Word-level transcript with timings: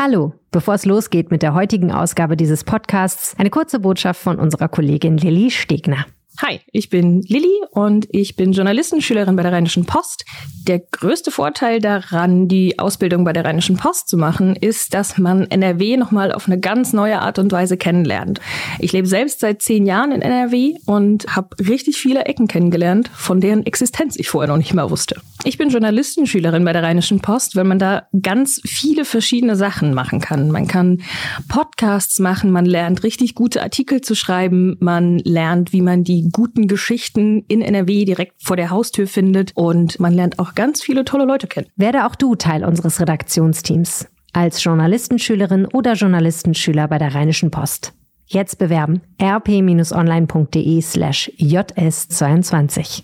Hallo, 0.00 0.32
bevor 0.52 0.74
es 0.74 0.84
losgeht 0.84 1.32
mit 1.32 1.42
der 1.42 1.54
heutigen 1.54 1.90
Ausgabe 1.90 2.36
dieses 2.36 2.62
Podcasts, 2.62 3.34
eine 3.36 3.50
kurze 3.50 3.80
Botschaft 3.80 4.22
von 4.22 4.38
unserer 4.38 4.68
Kollegin 4.68 5.18
Lilly 5.18 5.50
Stegner. 5.50 6.06
Hi, 6.40 6.60
ich 6.70 6.88
bin 6.88 7.22
Lilly 7.22 7.62
und 7.72 8.06
ich 8.12 8.36
bin 8.36 8.52
Journalistenschülerin 8.52 9.34
bei 9.34 9.42
der 9.42 9.50
Rheinischen 9.50 9.86
Post. 9.86 10.24
Der 10.68 10.78
größte 10.78 11.32
Vorteil 11.32 11.80
daran, 11.80 12.46
die 12.46 12.78
Ausbildung 12.78 13.24
bei 13.24 13.32
der 13.32 13.44
Rheinischen 13.44 13.76
Post 13.76 14.08
zu 14.08 14.16
machen, 14.16 14.54
ist, 14.54 14.94
dass 14.94 15.18
man 15.18 15.50
NRW 15.50 15.96
nochmal 15.96 16.30
auf 16.30 16.46
eine 16.46 16.60
ganz 16.60 16.92
neue 16.92 17.20
Art 17.20 17.40
und 17.40 17.50
Weise 17.50 17.76
kennenlernt. 17.76 18.40
Ich 18.78 18.92
lebe 18.92 19.08
selbst 19.08 19.40
seit 19.40 19.62
zehn 19.62 19.84
Jahren 19.84 20.12
in 20.12 20.22
NRW 20.22 20.76
und 20.86 21.34
habe 21.34 21.56
richtig 21.58 21.96
viele 21.96 22.26
Ecken 22.26 22.46
kennengelernt, 22.46 23.10
von 23.12 23.40
deren 23.40 23.66
Existenz 23.66 24.14
ich 24.16 24.28
vorher 24.30 24.48
noch 24.48 24.58
nicht 24.58 24.74
mal 24.74 24.90
wusste. 24.90 25.20
Ich 25.44 25.56
bin 25.56 25.70
Journalistenschülerin 25.70 26.64
bei 26.64 26.72
der 26.72 26.82
Rheinischen 26.82 27.20
Post, 27.20 27.54
weil 27.54 27.64
man 27.64 27.78
da 27.78 28.08
ganz 28.22 28.60
viele 28.64 29.04
verschiedene 29.04 29.54
Sachen 29.56 29.94
machen 29.94 30.20
kann. 30.20 30.50
Man 30.50 30.66
kann 30.66 31.00
Podcasts 31.48 32.18
machen, 32.18 32.50
man 32.50 32.66
lernt 32.66 33.04
richtig 33.04 33.34
gute 33.34 33.62
Artikel 33.62 34.00
zu 34.00 34.14
schreiben, 34.14 34.76
man 34.80 35.18
lernt, 35.20 35.72
wie 35.72 35.80
man 35.80 36.02
die 36.02 36.28
guten 36.32 36.66
Geschichten 36.66 37.44
in 37.48 37.62
NRW 37.62 38.04
direkt 38.04 38.42
vor 38.42 38.56
der 38.56 38.70
Haustür 38.70 39.06
findet 39.06 39.52
und 39.54 40.00
man 40.00 40.12
lernt 40.12 40.38
auch 40.38 40.54
ganz 40.54 40.82
viele 40.82 41.04
tolle 41.04 41.24
Leute 41.24 41.46
kennen. 41.46 41.68
Werde 41.76 42.06
auch 42.06 42.16
du 42.16 42.34
Teil 42.34 42.64
unseres 42.64 43.00
Redaktionsteams 43.00 44.08
als 44.32 44.62
Journalistenschülerin 44.62 45.66
oder 45.66 45.94
Journalistenschüler 45.94 46.88
bei 46.88 46.98
der 46.98 47.14
Rheinischen 47.14 47.50
Post. 47.50 47.92
Jetzt 48.26 48.58
bewerben 48.58 49.00
rp-online.de 49.22 50.82
slash 50.82 51.32
js22. 51.38 53.02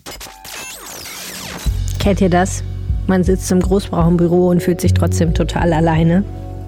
Kennt 2.05 2.21
ihr 2.21 2.29
das? 2.29 2.63
Man 3.07 3.23
sitzt 3.23 3.51
im 3.51 3.61
Großbrauchenbüro 3.61 4.51
und 4.51 4.61
fühlt 4.61 4.79
sich 4.79 4.93
trotzdem 4.93 5.33
total 5.33 5.73
alleine. 5.73 6.23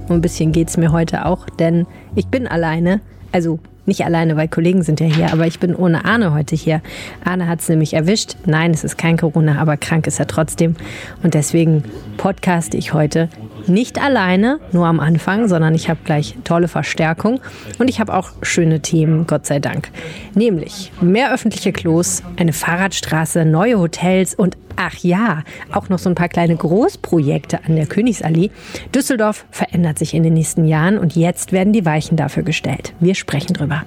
Und 0.07 0.15
ein 0.15 0.21
bisschen 0.21 0.51
geht's 0.51 0.77
mir 0.77 0.91
heute 0.91 1.27
auch, 1.27 1.47
denn 1.47 1.85
ich 2.15 2.25
bin 2.25 2.47
alleine. 2.47 3.01
Also 3.31 3.59
nicht 3.85 4.03
alleine, 4.03 4.35
weil 4.35 4.47
Kollegen 4.47 4.81
sind 4.81 4.99
ja 4.99 5.05
hier, 5.05 5.31
aber 5.31 5.45
ich 5.45 5.59
bin 5.59 5.75
ohne 5.75 6.05
Arne 6.05 6.33
heute 6.33 6.55
hier. 6.55 6.81
Arne 7.23 7.47
hat 7.47 7.59
es 7.59 7.69
nämlich 7.69 7.93
erwischt. 7.93 8.35
Nein, 8.47 8.71
es 8.71 8.83
ist 8.83 8.97
kein 8.97 9.15
Corona, 9.15 9.59
aber 9.59 9.77
krank 9.77 10.07
ist 10.07 10.19
er 10.19 10.25
trotzdem. 10.25 10.75
Und 11.21 11.35
deswegen 11.35 11.83
podcaste 12.17 12.75
ich 12.75 12.93
heute 12.95 13.29
nicht 13.67 14.01
alleine, 14.01 14.59
nur 14.71 14.85
am 14.87 14.99
Anfang, 14.99 15.47
sondern 15.47 15.75
ich 15.75 15.89
habe 15.89 15.99
gleich 16.03 16.35
tolle 16.43 16.67
Verstärkung 16.67 17.39
und 17.79 17.89
ich 17.89 17.99
habe 17.99 18.13
auch 18.13 18.29
schöne 18.41 18.81
Themen, 18.81 19.27
Gott 19.27 19.45
sei 19.45 19.59
Dank. 19.59 19.89
Nämlich 20.33 20.91
mehr 21.01 21.33
öffentliche 21.33 21.71
Klos, 21.71 22.23
eine 22.37 22.53
Fahrradstraße, 22.53 23.45
neue 23.45 23.79
Hotels 23.79 24.35
und 24.35 24.57
ach 24.75 24.95
ja, 24.99 25.43
auch 25.71 25.89
noch 25.89 25.99
so 25.99 26.09
ein 26.09 26.15
paar 26.15 26.29
kleine 26.29 26.55
Großprojekte 26.55 27.65
an 27.65 27.75
der 27.75 27.87
Königsallee. 27.87 28.51
Düsseldorf 28.93 29.45
verändert 29.51 29.99
sich 29.99 30.13
in 30.13 30.23
den 30.23 30.33
nächsten 30.33 30.65
Jahren 30.65 30.97
und 30.97 31.15
jetzt 31.15 31.51
werden 31.51 31.73
die 31.73 31.85
Weichen 31.85 32.17
dafür 32.17 32.43
gestellt. 32.43 32.93
Wir 32.99 33.15
sprechen 33.15 33.53
drüber. 33.53 33.83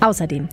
Außerdem, 0.00 0.48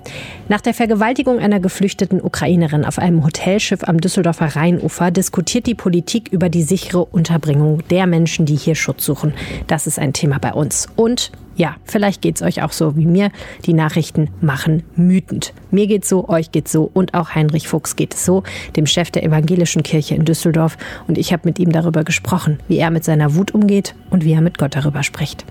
nach 0.48 0.62
der 0.62 0.74
Vergewaltigung 0.74 1.40
einer 1.40 1.60
geflüchteten 1.60 2.22
Ukrainerin 2.22 2.86
auf 2.86 3.00
einem 3.00 3.24
Hotelschiff 3.24 3.84
am 3.84 4.00
Düsseldorfer 4.00 4.56
Rheinufer 4.56 5.12
diskutiert 5.12 5.68
die 5.68 5.76
Politik 5.76 6.30
über 6.32 6.50
die 6.50 6.64
sichere 6.64 7.06
Unterbringung 7.06 7.84
der 7.90 8.08
Menschen, 8.08 8.46
die 8.46 8.56
hier 8.56 8.76
Schutz 8.76 9.06
suchen. 9.06 9.34
Das 9.68 9.88
ist 9.88 10.00
ein 10.00 10.14
Thema 10.14 10.40
bei 10.40 10.54
uns. 10.54 10.88
Und 10.96 11.32
ja, 11.60 11.76
vielleicht 11.84 12.22
geht's 12.22 12.42
euch 12.42 12.64
auch 12.64 12.72
so 12.72 12.96
wie 12.96 13.06
mir. 13.06 13.32
Die 13.66 13.74
Nachrichten 13.74 14.30
machen 14.40 14.84
wütend. 14.96 15.54
Mir 15.72 15.88
geht's 15.88 16.08
so, 16.08 16.30
euch 16.30 16.54
geht's 16.54 16.72
so 16.72 16.90
und 16.94 17.14
auch 17.14 17.36
Heinrich 17.36 17.68
Fuchs 17.68 17.98
geht 17.98 18.14
es 18.14 18.24
so, 18.24 18.44
dem 18.78 18.86
Chef 18.86 19.12
der 19.12 19.24
evangelischen 19.24 19.84
Kirche 19.84 20.16
in 20.16 20.24
Düsseldorf. 20.24 20.78
Und 21.10 21.18
ich 21.18 21.34
habe 21.34 21.42
mit 21.44 21.60
ihm 21.60 21.74
darüber 21.74 22.06
gesprochen, 22.06 22.60
wie 22.70 22.78
er 22.78 22.92
mit 22.92 23.04
seiner 23.04 23.36
Wut 23.36 23.54
umgeht 23.54 23.94
und 24.10 24.24
wie 24.24 24.32
er 24.32 24.42
mit 24.42 24.58
Gott 24.58 24.74
darüber 24.74 25.04
spricht. 25.04 25.44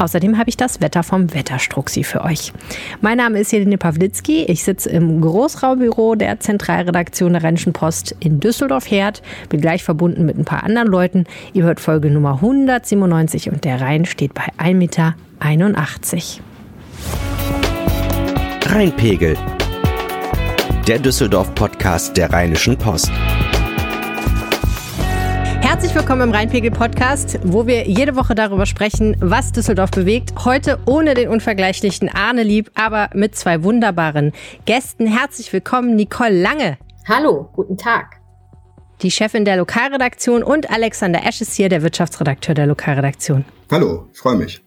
Außerdem 0.00 0.38
habe 0.38 0.48
ich 0.48 0.56
das 0.56 0.80
Wetter 0.80 1.02
vom 1.02 1.34
Wetterstruxi 1.34 2.04
für 2.04 2.24
euch. 2.24 2.54
Mein 3.02 3.18
Name 3.18 3.38
ist 3.38 3.52
Helene 3.52 3.76
Pawlitzki. 3.76 4.44
Ich 4.44 4.64
sitze 4.64 4.88
im 4.88 5.20
Großraumbüro 5.20 6.14
der 6.14 6.40
Zentralredaktion 6.40 7.34
der 7.34 7.44
Rheinischen 7.44 7.74
Post 7.74 8.16
in 8.18 8.40
Düsseldorf-Herd. 8.40 9.20
Bin 9.50 9.60
gleich 9.60 9.84
verbunden 9.84 10.24
mit 10.24 10.38
ein 10.38 10.46
paar 10.46 10.64
anderen 10.64 10.88
Leuten. 10.88 11.24
Ihr 11.52 11.64
hört 11.64 11.80
Folge 11.80 12.10
Nummer 12.10 12.36
197 12.36 13.50
und 13.50 13.64
der 13.64 13.82
Rhein 13.82 14.06
steht 14.06 14.32
bei 14.32 14.46
1,81 14.56 14.74
Meter. 14.74 15.14
Rheinpegel. 18.70 19.36
Der 20.88 20.98
Düsseldorf-Podcast 20.98 22.16
der 22.16 22.32
Rheinischen 22.32 22.78
Post. 22.78 23.12
Herzlich 25.70 25.94
willkommen 25.94 26.22
im 26.22 26.30
Rheinpegel-Podcast, 26.32 27.38
wo 27.44 27.64
wir 27.64 27.86
jede 27.86 28.16
Woche 28.16 28.34
darüber 28.34 28.66
sprechen, 28.66 29.16
was 29.20 29.52
Düsseldorf 29.52 29.92
bewegt. 29.92 30.44
Heute 30.44 30.80
ohne 30.84 31.14
den 31.14 31.28
unvergleichlichen 31.28 32.08
Arne 32.08 32.42
Lieb, 32.42 32.72
aber 32.74 33.08
mit 33.14 33.36
zwei 33.36 33.62
wunderbaren 33.62 34.32
Gästen. 34.64 35.06
Herzlich 35.06 35.52
willkommen, 35.52 35.94
Nicole 35.94 36.42
Lange. 36.42 36.76
Hallo, 37.06 37.50
guten 37.52 37.76
Tag. 37.76 38.16
Die 39.02 39.12
Chefin 39.12 39.44
der 39.44 39.58
Lokalredaktion 39.58 40.42
und 40.42 40.68
Alexander 40.68 41.24
Esch 41.24 41.40
ist 41.40 41.54
hier, 41.54 41.68
der 41.68 41.84
Wirtschaftsredakteur 41.84 42.56
der 42.56 42.66
Lokalredaktion. 42.66 43.44
Hallo, 43.70 44.08
freue 44.12 44.34
mich. 44.34 44.60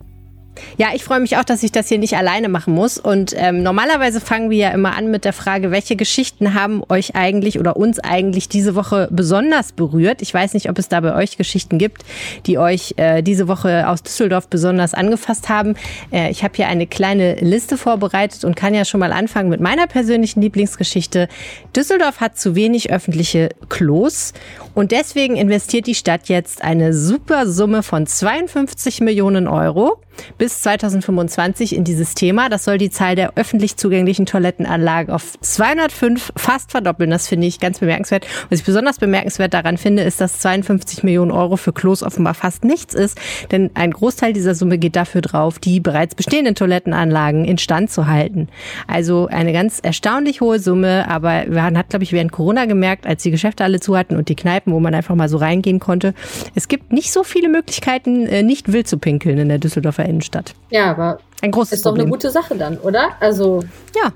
Ja, 0.77 0.89
ich 0.93 1.03
freue 1.03 1.19
mich 1.19 1.37
auch, 1.37 1.43
dass 1.43 1.63
ich 1.63 1.71
das 1.71 1.87
hier 1.87 1.97
nicht 1.97 2.15
alleine 2.15 2.49
machen 2.49 2.73
muss. 2.73 2.97
Und 2.97 3.33
ähm, 3.35 3.63
normalerweise 3.63 4.21
fangen 4.21 4.49
wir 4.49 4.57
ja 4.57 4.69
immer 4.69 4.95
an 4.95 5.11
mit 5.11 5.25
der 5.25 5.33
Frage, 5.33 5.71
welche 5.71 5.95
Geschichten 5.95 6.53
haben 6.53 6.83
euch 6.89 7.15
eigentlich 7.15 7.59
oder 7.59 7.75
uns 7.77 7.99
eigentlich 7.99 8.49
diese 8.49 8.75
Woche 8.75 9.07
besonders 9.11 9.71
berührt? 9.71 10.21
Ich 10.21 10.33
weiß 10.33 10.53
nicht, 10.53 10.69
ob 10.69 10.79
es 10.79 10.89
da 10.89 10.99
bei 11.01 11.15
euch 11.15 11.37
Geschichten 11.37 11.77
gibt, 11.77 12.03
die 12.45 12.57
euch 12.57 12.93
äh, 12.97 13.21
diese 13.21 13.47
Woche 13.47 13.87
aus 13.87 14.03
Düsseldorf 14.03 14.47
besonders 14.47 14.93
angefasst 14.93 15.49
haben. 15.49 15.75
Äh, 16.11 16.31
ich 16.31 16.43
habe 16.43 16.55
hier 16.55 16.67
eine 16.67 16.87
kleine 16.87 17.35
Liste 17.35 17.77
vorbereitet 17.77 18.43
und 18.43 18.55
kann 18.55 18.73
ja 18.73 18.85
schon 18.85 18.99
mal 18.99 19.13
anfangen 19.13 19.49
mit 19.49 19.61
meiner 19.61 19.87
persönlichen 19.87 20.41
Lieblingsgeschichte. 20.41 21.27
Düsseldorf 21.75 22.19
hat 22.19 22.37
zu 22.37 22.55
wenig 22.55 22.91
öffentliche 22.91 23.49
Klos 23.69 24.33
und 24.73 24.91
deswegen 24.91 25.35
investiert 25.35 25.87
die 25.87 25.95
Stadt 25.95 26.29
jetzt 26.29 26.63
eine 26.63 26.93
super 26.93 27.47
Summe 27.47 27.83
von 27.83 28.07
52 28.07 29.01
Millionen 29.01 29.47
Euro 29.47 29.99
bis 30.37 30.61
2025 30.61 31.75
in 31.75 31.83
dieses 31.83 32.15
Thema. 32.15 32.49
Das 32.49 32.63
soll 32.63 32.77
die 32.77 32.89
Zahl 32.89 33.15
der 33.15 33.33
öffentlich 33.35 33.77
zugänglichen 33.77 34.25
Toilettenanlagen 34.25 35.13
auf 35.13 35.39
205 35.39 36.33
fast 36.35 36.71
verdoppeln. 36.71 37.09
Das 37.09 37.27
finde 37.27 37.47
ich 37.47 37.59
ganz 37.59 37.79
bemerkenswert. 37.79 38.27
Was 38.49 38.59
ich 38.59 38.65
besonders 38.65 38.99
bemerkenswert 38.99 39.53
daran 39.53 39.77
finde, 39.77 40.03
ist, 40.03 40.21
dass 40.21 40.39
52 40.39 41.03
Millionen 41.03 41.31
Euro 41.31 41.57
für 41.57 41.73
Klos 41.73 42.03
offenbar 42.03 42.33
fast 42.33 42.63
nichts 42.63 42.93
ist. 42.93 43.19
Denn 43.51 43.71
ein 43.73 43.91
Großteil 43.91 44.33
dieser 44.33 44.55
Summe 44.55 44.77
geht 44.77 44.95
dafür 44.95 45.21
drauf, 45.21 45.59
die 45.59 45.79
bereits 45.79 46.15
bestehenden 46.15 46.55
Toilettenanlagen 46.55 47.45
instand 47.45 47.91
zu 47.91 48.07
halten. 48.07 48.47
Also 48.87 49.27
eine 49.27 49.53
ganz 49.53 49.79
erstaunlich 49.79 50.41
hohe 50.41 50.59
Summe. 50.59 51.09
Aber 51.09 51.45
man 51.49 51.77
hat, 51.77 51.89
glaube 51.89 52.03
ich, 52.03 52.13
während 52.13 52.31
Corona 52.31 52.65
gemerkt, 52.65 53.05
als 53.05 53.23
die 53.23 53.31
Geschäfte 53.31 53.63
alle 53.63 53.79
zu 53.79 53.97
hatten 53.97 54.15
und 54.15 54.29
die 54.29 54.35
Kneipen, 54.35 54.73
wo 54.73 54.79
man 54.79 54.93
einfach 54.93 55.15
mal 55.15 55.29
so 55.29 55.37
reingehen 55.37 55.79
konnte, 55.79 56.13
es 56.55 56.67
gibt 56.67 56.91
nicht 56.91 57.11
so 57.11 57.23
viele 57.23 57.49
Möglichkeiten, 57.49 58.25
äh, 58.27 58.43
nicht 58.43 58.71
wild 58.71 58.87
zu 58.87 58.97
pinkeln 58.97 59.37
in 59.37 59.49
der 59.49 59.57
Düsseldorfer 59.59 60.02
Düsseldorfer 60.03 60.09
Innenstadt. 60.09 60.53
Ja, 60.69 60.91
aber 60.91 61.19
ein 61.41 61.51
großes 61.51 61.73
ist 61.73 61.85
doch 61.85 61.95
eine 61.95 62.07
gute 62.07 62.31
Sache 62.31 62.55
dann, 62.55 62.77
oder? 62.77 63.11
Also 63.19 63.63
ja. 63.95 64.13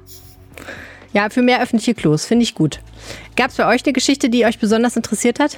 Ja, 1.13 1.29
für 1.29 1.41
mehr 1.41 1.61
öffentliche 1.61 1.95
Klos, 1.95 2.25
finde 2.25 2.43
ich 2.43 2.53
gut. 2.53 2.79
Gab 3.35 3.51
es 3.51 3.57
bei 3.57 3.67
euch 3.67 3.83
eine 3.85 3.93
Geschichte, 3.93 4.29
die 4.29 4.45
euch 4.45 4.59
besonders 4.59 4.95
interessiert 4.95 5.39
hat? 5.39 5.57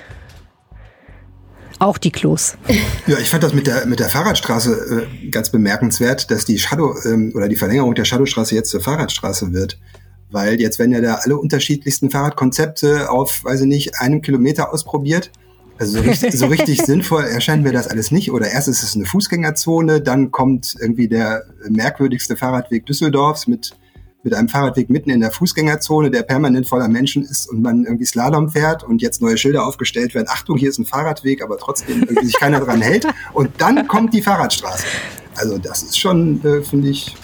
Auch 1.80 1.98
die 1.98 2.12
Klos. 2.12 2.56
Ja, 3.08 3.18
ich 3.18 3.30
fand 3.30 3.42
das 3.42 3.54
mit 3.54 3.66
der, 3.66 3.88
mit 3.88 4.00
der 4.00 4.08
Fahrradstraße 4.08 5.08
äh, 5.24 5.30
ganz 5.30 5.50
bemerkenswert, 5.50 6.30
dass 6.30 6.46
die 6.46 6.60
Shadow 6.60 6.94
ähm, 7.06 7.32
oder 7.34 7.48
die 7.48 7.56
Verlängerung 7.56 7.96
der 7.96 8.06
Shadowstraße 8.06 8.54
jetzt 8.54 8.70
zur 8.70 8.82
Fahrradstraße 8.82 9.52
wird. 9.52 9.80
Weil 10.30 10.62
jetzt 10.62 10.78
werden 10.78 10.92
ja 10.92 11.02
da 11.02 11.16
alle 11.16 11.38
unterschiedlichsten 11.38 12.12
Fahrradkonzepte 12.12 13.10
auf, 13.10 13.44
weiß 13.44 13.62
ich 13.62 13.68
nicht, 13.68 14.00
einem 14.00 14.22
Kilometer 14.22 14.72
ausprobiert. 14.72 15.32
Also 15.80 15.98
so 15.98 16.04
richtig, 16.04 16.34
so 16.34 16.46
richtig 16.48 16.82
sinnvoll 16.86 17.24
erscheint 17.24 17.64
mir 17.64 17.72
das 17.72 17.88
alles 17.88 18.12
nicht. 18.12 18.32
Oder 18.32 18.52
erst 18.52 18.68
ist 18.68 18.84
es 18.84 18.96
eine 18.96 19.06
Fußgängerzone, 19.06 20.02
dann 20.02 20.30
kommt 20.32 20.76
irgendwie 20.80 21.08
der 21.08 21.46
merkwürdigste 21.70 22.36
Fahrradweg 22.36 22.86
Düsseldorfs 22.86 23.48
mit, 23.48 23.72
mit 24.24 24.34
einem 24.34 24.50
Fahrradweg 24.50 24.90
mitten 24.90 25.10
in 25.10 25.22
der 25.22 25.32
Fußgängerzone, 25.32 26.12
der 26.12 26.24
permanent 26.24 26.68
voller 26.68 26.90
Menschen 26.90 27.24
ist 27.24 27.50
und 27.50 27.62
man 27.62 27.86
irgendwie 27.86 28.06
Slalom 28.06 28.50
fährt 28.50 28.84
und 28.84 29.02
jetzt 29.02 29.22
neue 29.22 29.38
Schilder 29.38 29.66
aufgestellt 29.66 30.14
werden. 30.14 30.28
Achtung, 30.30 30.58
hier 30.58 30.70
ist 30.70 30.80
ein 30.80 30.86
Fahrradweg, 30.86 31.42
aber 31.42 31.58
trotzdem 31.58 32.02
irgendwie 32.02 32.26
sich 32.26 32.38
keiner 32.38 32.60
dran 32.60 32.82
hält. 32.82 33.08
Und 33.34 33.50
dann 33.60 33.88
kommt 33.88 34.14
die 34.14 34.22
Fahrradstraße. 34.22 34.86
Also 35.38 35.58
das 35.58 35.84
ist 35.84 35.98
schon, 35.98 36.44
äh, 36.44 36.62
finde 36.62 36.90
ich, 36.90 37.16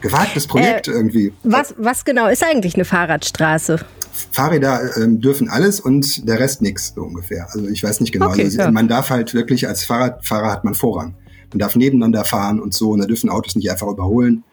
gewagtes 0.00 0.48
Projekt 0.48 0.88
äh, 0.88 0.90
irgendwie. 0.90 1.32
Was, 1.44 1.74
was 1.78 2.04
genau 2.04 2.26
ist 2.26 2.42
eigentlich 2.42 2.74
eine 2.74 2.84
Fahrradstraße? 2.84 3.78
Fahrräder 4.12 4.96
ähm, 4.96 5.20
dürfen 5.20 5.48
alles 5.48 5.80
und 5.80 6.28
der 6.28 6.38
Rest 6.38 6.62
nichts 6.62 6.92
so 6.94 7.02
ungefähr. 7.02 7.48
Also 7.52 7.66
ich 7.68 7.82
weiß 7.82 8.00
nicht 8.00 8.12
genau. 8.12 8.28
Okay, 8.28 8.44
also, 8.44 8.58
ja. 8.58 8.70
Man 8.70 8.88
darf 8.88 9.10
halt 9.10 9.34
wirklich 9.34 9.66
als 9.66 9.84
Fahrradfahrer 9.84 10.52
hat 10.52 10.64
man 10.64 10.74
Vorrang. 10.74 11.14
Man 11.50 11.58
darf 11.58 11.76
nebeneinander 11.76 12.24
fahren 12.24 12.60
und 12.60 12.74
so 12.74 12.90
und 12.90 13.00
da 13.00 13.06
dürfen 13.06 13.30
Autos 13.30 13.56
nicht 13.56 13.70
einfach 13.70 13.88
überholen. 13.88 14.44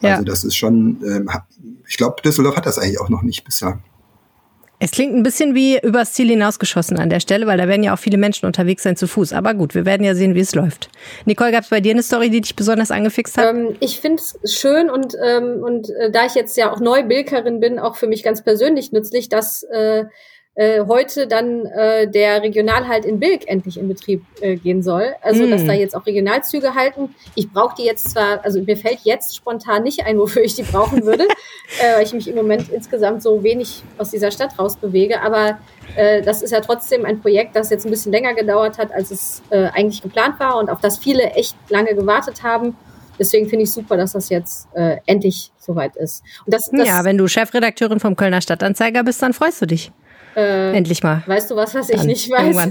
Ja. 0.00 0.12
Also 0.12 0.24
das 0.24 0.44
ist 0.44 0.56
schon, 0.56 1.02
ähm, 1.04 1.28
ich 1.86 1.96
glaube, 1.96 2.22
Düsseldorf 2.22 2.56
hat 2.56 2.66
das 2.66 2.78
eigentlich 2.78 3.00
auch 3.00 3.08
noch 3.08 3.22
nicht 3.22 3.44
bisher. 3.44 3.80
Es 4.82 4.92
klingt 4.92 5.14
ein 5.14 5.22
bisschen 5.22 5.54
wie 5.54 5.78
übers 5.78 6.14
Ziel 6.14 6.28
hinausgeschossen 6.28 6.98
an 6.98 7.10
der 7.10 7.20
Stelle, 7.20 7.46
weil 7.46 7.58
da 7.58 7.68
werden 7.68 7.82
ja 7.82 7.92
auch 7.92 7.98
viele 7.98 8.16
Menschen 8.16 8.46
unterwegs 8.46 8.82
sein 8.82 8.96
zu 8.96 9.06
Fuß. 9.06 9.34
Aber 9.34 9.52
gut, 9.52 9.74
wir 9.74 9.84
werden 9.84 10.04
ja 10.04 10.14
sehen, 10.14 10.34
wie 10.34 10.40
es 10.40 10.54
läuft. 10.54 10.88
Nicole, 11.26 11.52
gab 11.52 11.64
es 11.64 11.68
bei 11.68 11.80
dir 11.80 11.92
eine 11.92 12.02
Story, 12.02 12.30
die 12.30 12.40
dich 12.40 12.56
besonders 12.56 12.90
angefixt 12.90 13.36
hat? 13.36 13.54
Ähm, 13.54 13.76
ich 13.80 14.00
finde 14.00 14.22
es 14.22 14.38
schön 14.50 14.88
und, 14.88 15.14
ähm, 15.22 15.62
und 15.62 15.90
äh, 15.90 16.10
da 16.10 16.24
ich 16.24 16.34
jetzt 16.34 16.56
ja 16.56 16.72
auch 16.72 16.80
Neubilkerin 16.80 17.60
bin, 17.60 17.78
auch 17.78 17.96
für 17.96 18.06
mich 18.06 18.22
ganz 18.22 18.42
persönlich 18.42 18.90
nützlich, 18.90 19.28
dass 19.28 19.64
äh, 19.64 20.06
äh, 20.56 20.84
heute 20.86 21.26
dann 21.26 21.64
äh, 21.66 22.08
der 22.08 22.42
Regionalhalt 22.42 23.04
in 23.04 23.20
Bilk 23.20 23.46
endlich 23.46 23.78
in 23.78 23.88
Betrieb 23.88 24.24
äh, 24.40 24.56
gehen 24.56 24.82
soll. 24.82 25.14
Also 25.22 25.44
mm. 25.46 25.50
dass 25.50 25.64
da 25.64 25.72
jetzt 25.72 25.94
auch 25.94 26.04
Regionalzüge 26.04 26.74
halten. 26.74 27.14
Ich 27.36 27.50
brauche 27.50 27.76
die 27.76 27.84
jetzt 27.84 28.10
zwar, 28.10 28.44
also 28.44 28.60
mir 28.60 28.76
fällt 28.76 29.00
jetzt 29.04 29.36
spontan 29.36 29.84
nicht 29.84 30.04
ein, 30.04 30.18
wofür 30.18 30.42
ich 30.42 30.56
die 30.56 30.64
brauchen 30.64 31.06
würde, 31.06 31.24
äh, 31.80 31.96
weil 31.96 32.04
ich 32.04 32.12
mich 32.12 32.28
im 32.28 32.34
Moment 32.34 32.68
insgesamt 32.68 33.22
so 33.22 33.42
wenig 33.42 33.82
aus 33.96 34.10
dieser 34.10 34.30
Stadt 34.30 34.58
rausbewege. 34.58 35.22
Aber 35.22 35.58
äh, 35.96 36.20
das 36.22 36.42
ist 36.42 36.50
ja 36.50 36.60
trotzdem 36.60 37.04
ein 37.04 37.20
Projekt, 37.20 37.54
das 37.54 37.70
jetzt 37.70 37.86
ein 37.86 37.90
bisschen 37.90 38.12
länger 38.12 38.34
gedauert 38.34 38.78
hat, 38.78 38.92
als 38.92 39.10
es 39.12 39.42
äh, 39.50 39.66
eigentlich 39.66 40.02
geplant 40.02 40.40
war 40.40 40.58
und 40.58 40.68
auf 40.68 40.80
das 40.80 40.98
viele 40.98 41.30
echt 41.30 41.56
lange 41.68 41.94
gewartet 41.94 42.42
haben. 42.42 42.76
Deswegen 43.20 43.48
finde 43.48 43.64
ich 43.64 43.72
super, 43.72 43.96
dass 43.98 44.12
das 44.12 44.30
jetzt 44.30 44.66
äh, 44.74 44.96
endlich 45.06 45.52
soweit 45.58 45.94
ist. 45.96 46.24
Und 46.46 46.54
das, 46.54 46.70
das 46.70 46.88
ja, 46.88 47.04
wenn 47.04 47.18
du 47.18 47.28
Chefredakteurin 47.28 48.00
vom 48.00 48.16
Kölner 48.16 48.40
Stadtanzeiger 48.40 49.04
bist, 49.04 49.22
dann 49.22 49.34
freust 49.34 49.60
du 49.60 49.66
dich. 49.66 49.92
Äh, 50.36 50.76
Endlich 50.76 51.02
mal. 51.02 51.22
Weißt 51.26 51.50
du 51.50 51.56
was, 51.56 51.74
was 51.74 51.90
ich 51.90 52.04
nicht 52.04 52.30
weiß? 52.30 52.68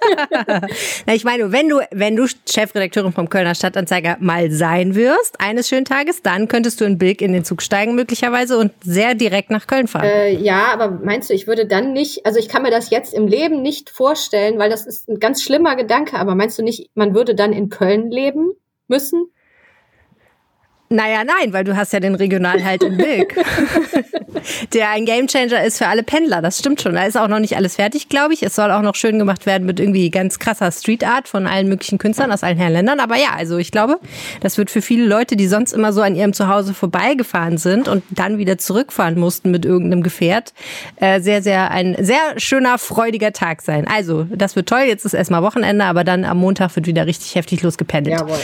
Na, 1.06 1.14
ich 1.14 1.24
meine, 1.24 1.52
wenn 1.52 1.68
du, 1.68 1.80
wenn 1.90 2.16
du 2.16 2.26
Chefredakteurin 2.48 3.12
vom 3.12 3.28
Kölner 3.28 3.54
Stadtanzeiger 3.54 4.16
mal 4.20 4.50
sein 4.50 4.94
wirst, 4.94 5.40
eines 5.40 5.68
schönen 5.68 5.84
Tages, 5.84 6.22
dann 6.22 6.48
könntest 6.48 6.80
du 6.80 6.84
in 6.84 6.98
Bilk 6.98 7.20
in 7.20 7.32
den 7.32 7.44
Zug 7.44 7.62
steigen 7.62 7.94
möglicherweise 7.94 8.58
und 8.58 8.72
sehr 8.82 9.14
direkt 9.14 9.50
nach 9.50 9.66
Köln 9.66 9.88
fahren. 9.88 10.04
Äh, 10.04 10.34
ja, 10.34 10.72
aber 10.72 10.90
meinst 10.90 11.30
du, 11.30 11.34
ich 11.34 11.46
würde 11.46 11.66
dann 11.66 11.92
nicht, 11.92 12.26
also 12.26 12.38
ich 12.38 12.48
kann 12.48 12.62
mir 12.62 12.70
das 12.70 12.90
jetzt 12.90 13.14
im 13.14 13.26
Leben 13.26 13.62
nicht 13.62 13.90
vorstellen, 13.90 14.58
weil 14.58 14.70
das 14.70 14.86
ist 14.86 15.08
ein 15.08 15.20
ganz 15.20 15.42
schlimmer 15.42 15.76
Gedanke, 15.76 16.16
aber 16.16 16.34
meinst 16.34 16.58
du 16.58 16.62
nicht, 16.62 16.90
man 16.94 17.14
würde 17.14 17.34
dann 17.34 17.52
in 17.52 17.68
Köln 17.68 18.10
leben 18.10 18.52
müssen? 18.88 19.26
Naja, 20.92 21.22
nein, 21.22 21.52
weil 21.52 21.62
du 21.62 21.76
hast 21.76 21.92
ja 21.92 22.00
den 22.00 22.16
Regionalhalt 22.16 22.82
in 22.82 22.96
Bilk, 22.96 23.36
der 24.72 24.90
ein 24.90 25.04
Gamechanger 25.04 25.64
ist 25.64 25.78
für 25.78 25.86
alle 25.86 26.02
Pendler. 26.02 26.42
Das 26.42 26.58
stimmt 26.58 26.80
schon. 26.80 26.94
Da 26.94 27.04
ist 27.04 27.16
auch 27.16 27.28
noch 27.28 27.38
nicht 27.38 27.56
alles 27.56 27.76
fertig, 27.76 28.08
glaube 28.08 28.34
ich. 28.34 28.42
Es 28.42 28.54
soll 28.54 28.70
auch 28.70 28.82
noch 28.82 28.94
schön 28.94 29.18
gemacht 29.18 29.46
werden 29.46 29.66
mit 29.66 29.80
irgendwie 29.80 30.10
ganz 30.10 30.38
krasser 30.38 30.70
Street 30.72 31.04
Art 31.04 31.28
von 31.28 31.46
allen 31.46 31.68
möglichen 31.68 31.98
Künstlern 31.98 32.32
aus 32.32 32.42
allen 32.42 32.58
Herren 32.58 32.72
Ländern. 32.72 33.00
Aber 33.00 33.16
ja, 33.16 33.34
also 33.36 33.58
ich 33.58 33.70
glaube, 33.70 33.98
das 34.40 34.58
wird 34.58 34.70
für 34.70 34.82
viele 34.82 35.06
Leute, 35.06 35.36
die 35.36 35.46
sonst 35.46 35.72
immer 35.72 35.92
so 35.92 36.02
an 36.02 36.14
ihrem 36.14 36.32
Zuhause 36.32 36.74
vorbeigefahren 36.74 37.58
sind 37.58 37.88
und 37.88 38.02
dann 38.10 38.38
wieder 38.38 38.58
zurückfahren 38.58 39.18
mussten 39.18 39.50
mit 39.50 39.64
irgendeinem 39.64 40.02
Gefährt, 40.02 40.52
äh, 40.96 41.20
sehr, 41.20 41.42
sehr 41.42 41.70
ein 41.70 41.96
sehr 41.98 42.38
schöner, 42.38 42.78
freudiger 42.78 43.32
Tag 43.32 43.62
sein. 43.62 43.86
Also, 43.86 44.26
das 44.30 44.56
wird 44.56 44.68
toll. 44.68 44.82
Jetzt 44.86 45.04
ist 45.04 45.14
erstmal 45.14 45.42
Wochenende, 45.42 45.84
aber 45.84 46.04
dann 46.04 46.24
am 46.24 46.38
Montag 46.38 46.74
wird 46.76 46.86
wieder 46.86 47.06
richtig 47.06 47.34
heftig 47.34 47.62
losgependelt. 47.62 48.20
Jawohl. 48.20 48.38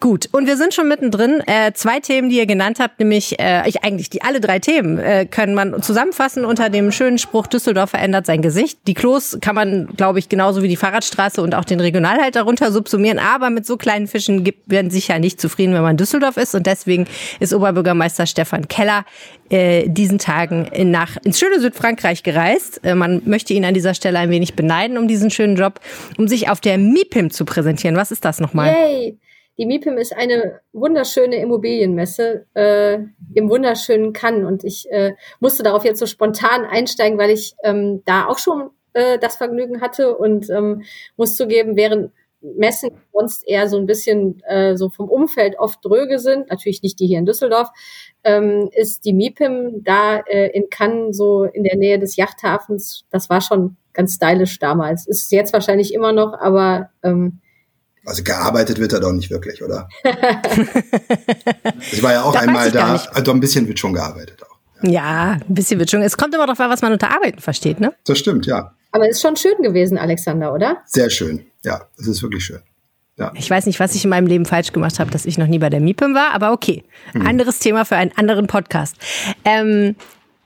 Gut, 0.00 0.28
und 0.30 0.46
wir 0.46 0.56
sind 0.56 0.74
schon 0.74 0.86
mittendrin. 0.86 1.42
Äh, 1.48 1.72
zwei 1.72 1.98
Themen, 1.98 2.28
die 2.28 2.36
ihr 2.36 2.46
genannt 2.46 2.78
habt, 2.78 3.00
nämlich 3.00 3.40
äh, 3.40 3.68
ich 3.68 3.82
eigentlich 3.82 4.08
die 4.08 4.22
alle 4.22 4.40
drei 4.40 4.60
Themen 4.60 4.96
äh, 4.96 5.26
können 5.26 5.54
man 5.54 5.82
zusammenfassen 5.82 6.44
unter 6.44 6.70
dem 6.70 6.92
schönen 6.92 7.18
Spruch 7.18 7.48
Düsseldorf 7.48 7.90
verändert 7.90 8.24
sein 8.24 8.40
Gesicht. 8.40 8.78
Die 8.86 8.94
Klos 8.94 9.38
kann 9.40 9.56
man, 9.56 9.88
glaube 9.96 10.20
ich, 10.20 10.28
genauso 10.28 10.62
wie 10.62 10.68
die 10.68 10.76
Fahrradstraße 10.76 11.42
und 11.42 11.52
auch 11.56 11.64
den 11.64 11.80
Regionalhalt 11.80 12.36
darunter 12.36 12.70
subsumieren. 12.70 13.18
Aber 13.18 13.50
mit 13.50 13.66
so 13.66 13.76
kleinen 13.76 14.06
Fischen 14.06 14.44
gibt 14.44 14.70
man 14.70 14.88
sich 14.88 15.08
ja 15.08 15.18
nicht 15.18 15.40
zufrieden, 15.40 15.74
wenn 15.74 15.82
man 15.82 15.96
Düsseldorf 15.96 16.36
ist. 16.36 16.54
Und 16.54 16.66
deswegen 16.66 17.06
ist 17.40 17.52
Oberbürgermeister 17.52 18.26
Stefan 18.26 18.68
Keller 18.68 19.04
äh, 19.50 19.88
diesen 19.88 20.18
Tagen 20.18 20.66
in, 20.66 20.92
nach 20.92 21.16
ins 21.24 21.40
schöne 21.40 21.58
Südfrankreich 21.58 22.22
gereist. 22.22 22.84
Äh, 22.84 22.94
man 22.94 23.22
möchte 23.24 23.52
ihn 23.52 23.64
an 23.64 23.74
dieser 23.74 23.94
Stelle 23.94 24.20
ein 24.20 24.30
wenig 24.30 24.54
beneiden 24.54 24.96
um 24.96 25.08
diesen 25.08 25.32
schönen 25.32 25.56
Job, 25.56 25.80
um 26.18 26.28
sich 26.28 26.48
auf 26.48 26.60
der 26.60 26.78
MIPIM 26.78 27.32
zu 27.32 27.44
präsentieren. 27.44 27.96
Was 27.96 28.12
ist 28.12 28.24
das 28.24 28.38
nochmal? 28.38 28.72
Yay. 28.72 29.18
Die 29.58 29.66
MIPIM 29.66 29.98
ist 29.98 30.16
eine 30.16 30.60
wunderschöne 30.72 31.36
Immobilienmesse 31.36 32.46
äh, 32.54 33.00
im 33.34 33.50
wunderschönen 33.50 34.12
Cannes 34.12 34.46
und 34.46 34.62
ich 34.62 34.88
äh, 34.90 35.14
musste 35.40 35.64
darauf 35.64 35.84
jetzt 35.84 35.98
so 35.98 36.06
spontan 36.06 36.64
einsteigen, 36.64 37.18
weil 37.18 37.30
ich 37.30 37.54
ähm, 37.64 38.02
da 38.04 38.26
auch 38.26 38.38
schon 38.38 38.70
äh, 38.92 39.18
das 39.18 39.36
Vergnügen 39.36 39.80
hatte 39.80 40.16
und 40.16 40.48
ähm, 40.48 40.82
muss 41.16 41.34
zugeben, 41.34 41.76
während 41.76 42.12
Messen 42.40 42.90
sonst 43.12 43.42
eher 43.48 43.68
so 43.68 43.78
ein 43.78 43.86
bisschen 43.86 44.40
äh, 44.44 44.76
so 44.76 44.90
vom 44.90 45.08
Umfeld 45.08 45.58
oft 45.58 45.84
dröge 45.84 46.20
sind, 46.20 46.50
natürlich 46.50 46.82
nicht 46.82 47.00
die 47.00 47.08
hier 47.08 47.18
in 47.18 47.26
Düsseldorf, 47.26 47.68
ähm, 48.22 48.70
ist 48.72 49.04
die 49.04 49.12
MIPIM 49.12 49.82
da 49.82 50.18
äh, 50.18 50.50
in 50.50 50.70
Cannes 50.70 51.16
so 51.16 51.42
in 51.42 51.64
der 51.64 51.76
Nähe 51.76 51.98
des 51.98 52.14
Yachthafens. 52.14 53.06
Das 53.10 53.28
war 53.28 53.40
schon 53.40 53.76
ganz 53.92 54.14
stylisch 54.14 54.60
damals. 54.60 55.08
Ist 55.08 55.32
jetzt 55.32 55.52
wahrscheinlich 55.52 55.92
immer 55.92 56.12
noch, 56.12 56.34
aber 56.38 56.90
ähm, 57.02 57.40
also 58.08 58.22
gearbeitet 58.22 58.78
wird 58.78 58.92
er 58.92 59.00
doch 59.00 59.12
nicht 59.12 59.30
wirklich, 59.30 59.62
oder? 59.62 59.88
ich 61.92 62.02
war 62.02 62.12
ja 62.12 62.22
auch 62.22 62.32
da 62.32 62.40
einmal 62.40 62.70
da, 62.70 62.94
also 63.12 63.32
ein 63.32 63.40
bisschen 63.40 63.68
wird 63.68 63.78
schon 63.78 63.92
gearbeitet 63.92 64.42
auch. 64.42 64.56
Ja. 64.82 64.90
ja, 64.90 65.32
ein 65.32 65.54
bisschen 65.54 65.78
wird 65.78 65.90
schon. 65.90 66.02
Es 66.02 66.16
kommt 66.16 66.34
immer 66.34 66.46
darauf 66.46 66.60
an, 66.60 66.70
was 66.70 66.82
man 66.82 66.92
unter 66.92 67.10
Arbeiten 67.10 67.40
versteht, 67.40 67.80
ne? 67.80 67.94
Das 68.04 68.18
stimmt, 68.18 68.46
ja. 68.46 68.72
Aber 68.92 69.04
es 69.08 69.16
ist 69.16 69.22
schon 69.22 69.36
schön 69.36 69.60
gewesen, 69.62 69.98
Alexander, 69.98 70.52
oder? 70.52 70.78
Sehr 70.86 71.10
schön, 71.10 71.46
ja. 71.64 71.82
Es 71.98 72.06
ist 72.06 72.22
wirklich 72.22 72.44
schön. 72.44 72.60
Ja. 73.18 73.32
Ich 73.34 73.50
weiß 73.50 73.66
nicht, 73.66 73.80
was 73.80 73.94
ich 73.96 74.04
in 74.04 74.10
meinem 74.10 74.28
Leben 74.28 74.44
falsch 74.44 74.72
gemacht 74.72 75.00
habe, 75.00 75.10
dass 75.10 75.26
ich 75.26 75.38
noch 75.38 75.48
nie 75.48 75.58
bei 75.58 75.70
der 75.70 75.80
MIPIM 75.80 76.14
war, 76.14 76.32
aber 76.32 76.52
okay. 76.52 76.84
Mhm. 77.14 77.26
Anderes 77.26 77.58
Thema 77.58 77.84
für 77.84 77.96
einen 77.96 78.12
anderen 78.16 78.46
Podcast. 78.46 78.96
Ähm, 79.44 79.96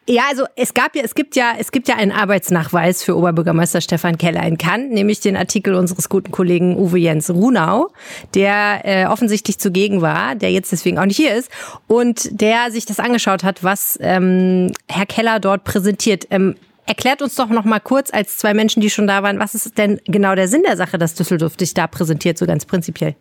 ja, 0.08 0.22
also 0.28 0.44
es 0.56 0.74
gab 0.74 0.96
ja, 0.96 1.02
es 1.04 1.14
gibt 1.14 1.36
ja, 1.36 1.54
es 1.58 1.70
gibt 1.70 1.86
ja 1.86 1.94
einen 1.94 2.10
Arbeitsnachweis 2.10 3.04
für 3.04 3.16
Oberbürgermeister 3.16 3.80
Stefan 3.80 4.18
Keller 4.18 4.42
in 4.44 4.58
Cannes, 4.58 4.92
nämlich 4.92 5.20
den 5.20 5.36
Artikel 5.36 5.74
unseres 5.74 6.08
guten 6.08 6.32
Kollegen 6.32 6.76
Uwe 6.76 6.98
Jens 6.98 7.30
Runau, 7.30 7.92
der 8.34 8.80
äh, 8.84 9.06
offensichtlich 9.06 9.58
zugegen 9.58 10.00
war, 10.00 10.34
der 10.34 10.50
jetzt 10.50 10.72
deswegen 10.72 10.98
auch 10.98 11.06
nicht 11.06 11.18
hier 11.18 11.34
ist 11.36 11.50
und 11.86 12.28
der 12.40 12.72
sich 12.72 12.84
das 12.84 12.98
angeschaut 12.98 13.44
hat, 13.44 13.62
was 13.62 13.96
ähm, 14.00 14.72
Herr 14.88 15.06
Keller 15.06 15.38
dort 15.38 15.62
präsentiert. 15.62 16.26
Ähm, 16.30 16.56
erklärt 16.84 17.22
uns 17.22 17.36
doch 17.36 17.48
noch 17.48 17.64
mal 17.64 17.78
kurz 17.78 18.12
als 18.12 18.38
zwei 18.38 18.54
Menschen, 18.54 18.80
die 18.80 18.90
schon 18.90 19.06
da 19.06 19.22
waren, 19.22 19.38
was 19.38 19.54
ist 19.54 19.78
denn 19.78 20.00
genau 20.06 20.34
der 20.34 20.48
Sinn 20.48 20.62
der 20.66 20.76
Sache, 20.76 20.98
dass 20.98 21.14
Düsseldorf 21.14 21.56
dich 21.56 21.74
da 21.74 21.86
präsentiert, 21.86 22.38
so 22.38 22.46
ganz 22.46 22.64
prinzipiell? 22.64 23.14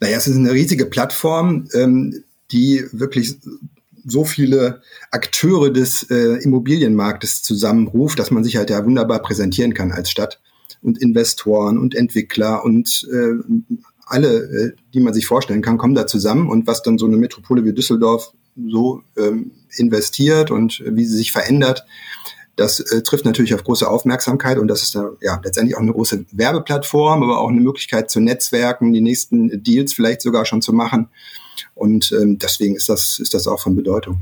Naja, 0.00 0.16
es 0.16 0.28
ist 0.28 0.36
eine 0.36 0.52
riesige 0.52 0.86
Plattform, 0.86 1.68
ähm, 1.74 2.24
die 2.52 2.84
wirklich 2.92 3.36
so 4.10 4.24
viele 4.24 4.82
Akteure 5.10 5.70
des 5.70 6.04
äh, 6.10 6.42
Immobilienmarktes 6.42 7.42
zusammenruft, 7.42 8.18
dass 8.18 8.30
man 8.30 8.44
sich 8.44 8.56
halt 8.56 8.70
ja 8.70 8.84
wunderbar 8.84 9.20
präsentieren 9.20 9.74
kann 9.74 9.92
als 9.92 10.10
Stadt. 10.10 10.40
Und 10.80 10.98
Investoren 10.98 11.76
und 11.76 11.96
Entwickler 11.96 12.64
und 12.64 13.08
äh, 13.12 13.74
alle, 14.06 14.36
äh, 14.36 14.72
die 14.94 15.00
man 15.00 15.12
sich 15.12 15.26
vorstellen 15.26 15.60
kann, 15.60 15.76
kommen 15.76 15.96
da 15.96 16.06
zusammen. 16.06 16.48
Und 16.48 16.66
was 16.66 16.82
dann 16.82 16.98
so 16.98 17.06
eine 17.06 17.16
Metropole 17.16 17.64
wie 17.64 17.72
Düsseldorf 17.72 18.32
so 18.70 19.02
ähm, 19.16 19.50
investiert 19.76 20.50
und 20.50 20.82
wie 20.86 21.04
sie 21.04 21.16
sich 21.16 21.32
verändert, 21.32 21.84
das 22.58 22.80
äh, 22.80 23.02
trifft 23.02 23.24
natürlich 23.24 23.54
auf 23.54 23.62
große 23.62 23.88
Aufmerksamkeit 23.88 24.58
und 24.58 24.68
das 24.68 24.82
ist 24.82 24.94
da, 24.94 25.10
ja 25.20 25.40
letztendlich 25.42 25.76
auch 25.76 25.80
eine 25.80 25.92
große 25.92 26.26
Werbeplattform, 26.32 27.22
aber 27.22 27.38
auch 27.38 27.48
eine 27.48 27.60
Möglichkeit 27.60 28.10
zu 28.10 28.20
Netzwerken, 28.20 28.92
die 28.92 29.00
nächsten 29.00 29.62
Deals 29.62 29.94
vielleicht 29.94 30.20
sogar 30.20 30.44
schon 30.44 30.60
zu 30.60 30.72
machen. 30.72 31.08
Und 31.74 32.12
ähm, 32.12 32.38
deswegen 32.38 32.74
ist 32.74 32.88
das, 32.88 33.20
ist 33.20 33.32
das 33.32 33.46
auch 33.46 33.60
von 33.60 33.76
Bedeutung. 33.76 34.20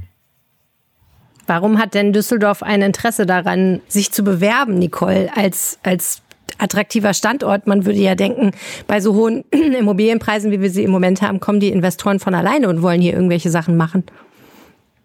Warum 1.46 1.78
hat 1.78 1.94
denn 1.94 2.12
Düsseldorf 2.12 2.62
ein 2.62 2.82
Interesse 2.82 3.24
daran, 3.24 3.80
sich 3.88 4.12
zu 4.12 4.22
bewerben, 4.22 4.78
Nicole, 4.78 5.30
als, 5.34 5.78
als 5.82 6.20
attraktiver 6.58 7.14
Standort? 7.14 7.66
Man 7.66 7.86
würde 7.86 8.00
ja 8.00 8.14
denken, 8.14 8.50
bei 8.86 9.00
so 9.00 9.14
hohen 9.14 9.44
Immobilienpreisen, 9.50 10.50
wie 10.50 10.60
wir 10.60 10.70
sie 10.70 10.84
im 10.84 10.90
Moment 10.90 11.22
haben, 11.22 11.40
kommen 11.40 11.60
die 11.60 11.70
Investoren 11.70 12.18
von 12.18 12.34
alleine 12.34 12.68
und 12.68 12.82
wollen 12.82 13.00
hier 13.00 13.14
irgendwelche 13.14 13.50
Sachen 13.50 13.76
machen. 13.76 14.04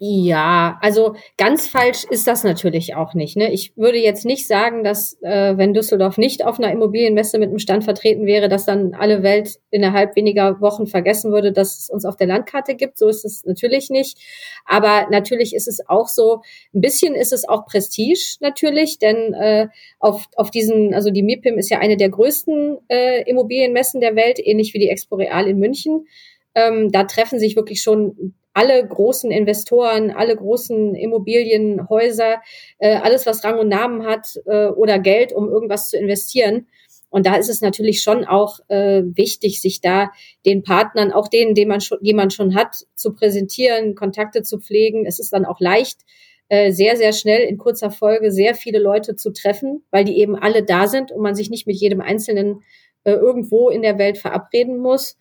Ja, 0.04 0.80
also 0.82 1.14
ganz 1.38 1.68
falsch 1.68 2.06
ist 2.10 2.26
das 2.26 2.44
natürlich 2.44 2.96
auch 2.96 3.14
nicht. 3.14 3.38
Ne? 3.38 3.54
Ich 3.54 3.78
würde 3.78 4.00
jetzt 4.00 4.26
nicht 4.26 4.48
sagen, 4.48 4.84
dass 4.84 5.22
äh, 5.22 5.56
wenn 5.58 5.76
Düsseldorf 5.76 6.18
nicht 6.18 6.44
auf 6.44 6.58
einer 6.58 6.72
Immobilienmesse 6.72 7.38
mit 7.38 7.50
einem 7.50 7.60
Stand 7.60 7.84
vertreten 7.84 8.26
wäre, 8.26 8.50
dass 8.50 8.66
dann 8.66 8.96
alle 8.96 9.22
Welt 9.22 9.60
innerhalb 9.70 10.16
weniger 10.16 10.60
Wochen 10.60 10.88
vergessen 10.88 11.32
würde, 11.32 11.52
dass 11.52 11.78
es 11.78 11.90
uns 11.92 12.06
auf 12.06 12.16
der 12.16 12.26
Landkarte 12.26 12.74
gibt. 12.74 12.98
So 12.98 13.10
ist 13.10 13.26
es 13.26 13.46
natürlich 13.46 13.92
nicht. 13.92 14.18
Aber 14.66 15.06
natürlich 15.12 15.54
ist 15.54 15.68
es 15.68 15.88
auch 15.88 16.08
so, 16.08 16.42
ein 16.74 16.82
bisschen 16.82 17.14
ist 17.14 17.32
es 17.32 17.48
auch 17.48 17.68
Prestige 17.68 18.38
natürlich, 18.40 18.98
denn 18.98 19.36
äh, 19.36 19.68
auf, 20.00 20.26
auf 20.36 20.50
diesen, 20.50 20.96
also 20.96 21.12
die 21.12 21.22
MIPIM 21.22 21.60
ist 21.60 21.70
ja 21.70 21.78
eine 21.78 21.96
der 21.96 22.10
größten 22.10 22.80
äh, 22.88 23.22
Immobilienmessen 23.30 24.02
der 24.02 24.16
Welt, 24.16 24.40
ähnlich 24.44 24.74
wie 24.74 24.80
die 24.80 24.90
Expo 24.90 25.18
Real 25.18 25.48
in 25.48 25.60
München. 25.60 26.08
Ähm, 26.56 26.92
da 26.92 27.04
treffen 27.04 27.40
sich 27.40 27.56
wirklich 27.56 27.82
schon 27.82 28.36
alle 28.54 28.86
großen 28.86 29.32
Investoren, 29.32 30.12
alle 30.12 30.36
großen 30.36 30.96
Immobilienhäuser, 30.96 32.42
äh, 32.80 32.96
alles, 32.96 33.26
was 33.26 33.44
Rang 33.44 33.60
und 33.60 33.70
Namen 33.70 34.06
hat 34.06 34.40
äh, 34.46 34.68
oder 34.68 35.00
Geld, 35.00 35.32
um 35.32 35.50
irgendwas 35.50 35.90
zu 35.90 35.98
investieren. 35.98 36.68
Und 37.10 37.26
da 37.26 37.36
ist 37.36 37.50
es 37.50 37.62
natürlich 37.62 38.02
schon 38.02 38.26
auch 38.26 38.60
äh, 38.70 39.04
wichtig, 39.04 39.62
sich 39.62 39.82
da 39.82 40.12
den 40.46 40.64
Partnern, 40.64 41.12
auch 41.12 41.28
denen, 41.28 41.56
die 41.56 41.66
man 41.66 41.82
schon, 41.82 42.00
die 42.02 42.14
man 42.14 42.32
schon 42.32 42.56
hat, 42.56 42.86
zu 42.96 43.14
präsentieren, 43.14 43.96
Kontakte 43.96 44.44
zu 44.44 44.60
pflegen. 44.60 45.06
Es 45.06 45.20
ist 45.20 45.34
dann 45.34 45.46
auch 45.46 45.60
leicht, 45.60 46.00
äh, 46.48 46.72
sehr, 46.72 46.96
sehr 46.98 47.14
schnell 47.14 47.44
in 47.44 47.58
kurzer 47.58 47.92
Folge 47.92 48.32
sehr 48.32 48.56
viele 48.56 48.80
Leute 48.80 49.16
zu 49.16 49.32
treffen, 49.32 49.84
weil 49.92 50.06
die 50.06 50.20
eben 50.20 50.36
alle 50.36 50.64
da 50.64 50.88
sind 50.88 51.12
und 51.12 51.22
man 51.22 51.36
sich 51.36 51.50
nicht 51.50 51.68
mit 51.68 51.78
jedem 51.78 52.02
Einzelnen 52.02 52.64
äh, 53.04 53.12
irgendwo 53.12 53.70
in 53.70 53.82
der 53.82 53.98
Welt 53.98 54.18
verabreden 54.18 54.78
muss. 54.78 55.18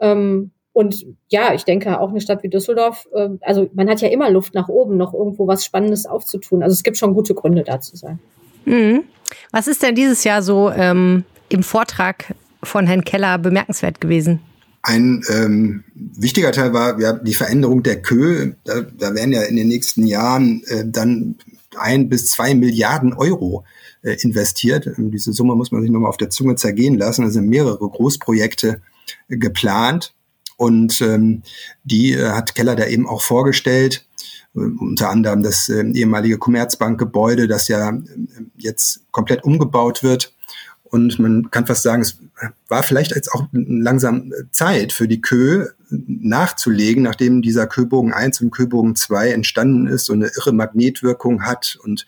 Ähm, 0.00 0.52
und 0.72 1.06
ja, 1.28 1.54
ich 1.54 1.64
denke 1.64 2.00
auch 2.00 2.10
eine 2.10 2.20
Stadt 2.20 2.42
wie 2.42 2.48
Düsseldorf, 2.48 3.08
äh, 3.14 3.28
also 3.40 3.68
man 3.74 3.88
hat 3.88 4.00
ja 4.00 4.08
immer 4.08 4.30
Luft 4.30 4.54
nach 4.54 4.68
oben, 4.68 4.96
noch 4.96 5.14
irgendwo 5.14 5.46
was 5.46 5.64
Spannendes 5.64 6.06
aufzutun. 6.06 6.62
Also 6.62 6.74
es 6.74 6.82
gibt 6.82 6.96
schon 6.96 7.14
gute 7.14 7.34
Gründe 7.34 7.64
da 7.64 7.80
zu 7.80 7.96
sein. 7.96 8.18
Mhm. 8.64 9.04
Was 9.50 9.66
ist 9.66 9.82
denn 9.82 9.94
dieses 9.94 10.24
Jahr 10.24 10.42
so 10.42 10.70
ähm, 10.70 11.24
im 11.48 11.62
Vortrag 11.62 12.34
von 12.62 12.86
Herrn 12.86 13.04
Keller 13.04 13.38
bemerkenswert 13.38 14.00
gewesen? 14.00 14.40
Ein 14.82 15.22
ähm, 15.28 15.84
wichtiger 15.94 16.52
Teil 16.52 16.72
war 16.72 17.00
ja 17.00 17.12
die 17.12 17.34
Veränderung 17.34 17.82
der 17.82 18.00
Kö. 18.00 18.52
Da, 18.64 18.82
da 18.82 19.14
werden 19.14 19.32
ja 19.32 19.42
in 19.42 19.56
den 19.56 19.68
nächsten 19.68 20.06
Jahren 20.06 20.62
äh, 20.66 20.84
dann 20.86 21.36
ein 21.76 22.08
bis 22.08 22.26
zwei 22.26 22.54
Milliarden 22.54 23.12
Euro 23.12 23.64
äh, 24.02 24.16
investiert. 24.20 24.86
Ähm, 24.86 25.10
diese 25.10 25.32
Summe 25.32 25.56
muss 25.56 25.72
man 25.72 25.82
sich 25.82 25.90
nochmal 25.90 26.08
auf 26.08 26.16
der 26.16 26.30
Zunge 26.30 26.56
zergehen 26.56 26.96
lassen. 26.96 27.22
Da 27.22 27.30
sind 27.30 27.48
mehrere 27.48 27.88
Großprojekte 27.88 28.80
äh, 29.28 29.36
geplant. 29.36 30.14
Und 30.58 31.00
ähm, 31.00 31.42
die 31.84 32.12
äh, 32.12 32.32
hat 32.32 32.54
Keller 32.54 32.76
da 32.76 32.86
eben 32.86 33.08
auch 33.08 33.22
vorgestellt. 33.22 34.06
Äh, 34.54 34.60
unter 34.60 35.08
anderem 35.08 35.42
das 35.42 35.70
äh, 35.70 35.82
ehemalige 35.94 36.36
Commerzbankgebäude, 36.36 37.48
das 37.48 37.68
ja 37.68 37.88
äh, 37.90 38.02
jetzt 38.58 39.00
komplett 39.10 39.44
umgebaut 39.44 40.02
wird 40.02 40.34
und 40.90 41.18
man 41.18 41.50
kann 41.50 41.66
fast 41.66 41.82
sagen, 41.82 42.02
es 42.02 42.18
war 42.68 42.82
vielleicht 42.82 43.14
jetzt 43.14 43.32
auch 43.32 43.46
langsam 43.52 44.32
Zeit 44.50 44.92
für 44.92 45.06
die 45.08 45.20
Kö 45.20 45.66
nachzulegen, 45.90 47.02
nachdem 47.02 47.42
dieser 47.42 47.66
Köbogen 47.66 48.12
1 48.12 48.40
und 48.40 48.50
Köbogen 48.50 48.96
2 48.96 49.30
entstanden 49.30 49.86
ist 49.86 50.08
und 50.08 50.22
eine 50.22 50.32
irre 50.34 50.52
Magnetwirkung 50.52 51.44
hat 51.44 51.78
und 51.82 52.06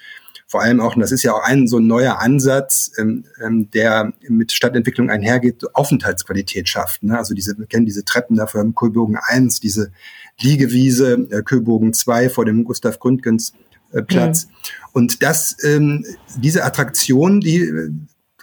vor 0.50 0.62
allem 0.62 0.80
auch, 0.80 0.96
und 0.96 1.00
das 1.00 1.12
ist 1.12 1.22
ja 1.22 1.32
auch 1.32 1.44
ein 1.44 1.68
so 1.68 1.78
ein 1.78 1.86
neuer 1.86 2.18
Ansatz, 2.18 2.90
ähm, 2.98 3.24
ähm, 3.40 3.70
der 3.70 4.12
mit 4.28 4.50
Stadtentwicklung 4.50 5.08
einhergeht, 5.08 5.62
Aufenthaltsqualität 5.74 6.68
schafft. 6.68 7.04
Ne? 7.04 7.16
Also 7.16 7.34
diese, 7.34 7.56
wir 7.56 7.66
kennen 7.66 7.86
diese 7.86 8.04
Treppen 8.04 8.36
dafür 8.36 8.60
im 8.60 8.74
Köbogen 8.74 9.16
1, 9.16 9.60
diese 9.60 9.92
Liegewiese, 10.40 11.28
äh, 11.30 11.42
Köbogen 11.42 11.92
2 11.92 12.30
vor 12.30 12.46
dem 12.46 12.64
Gustav 12.64 12.98
Gründgens 12.98 13.52
äh, 13.92 14.02
Platz. 14.02 14.46
Mhm. 14.46 14.50
Und 14.92 15.22
das, 15.22 15.56
ähm, 15.62 16.04
diese 16.36 16.64
Attraktion, 16.64 17.40
die 17.40 17.72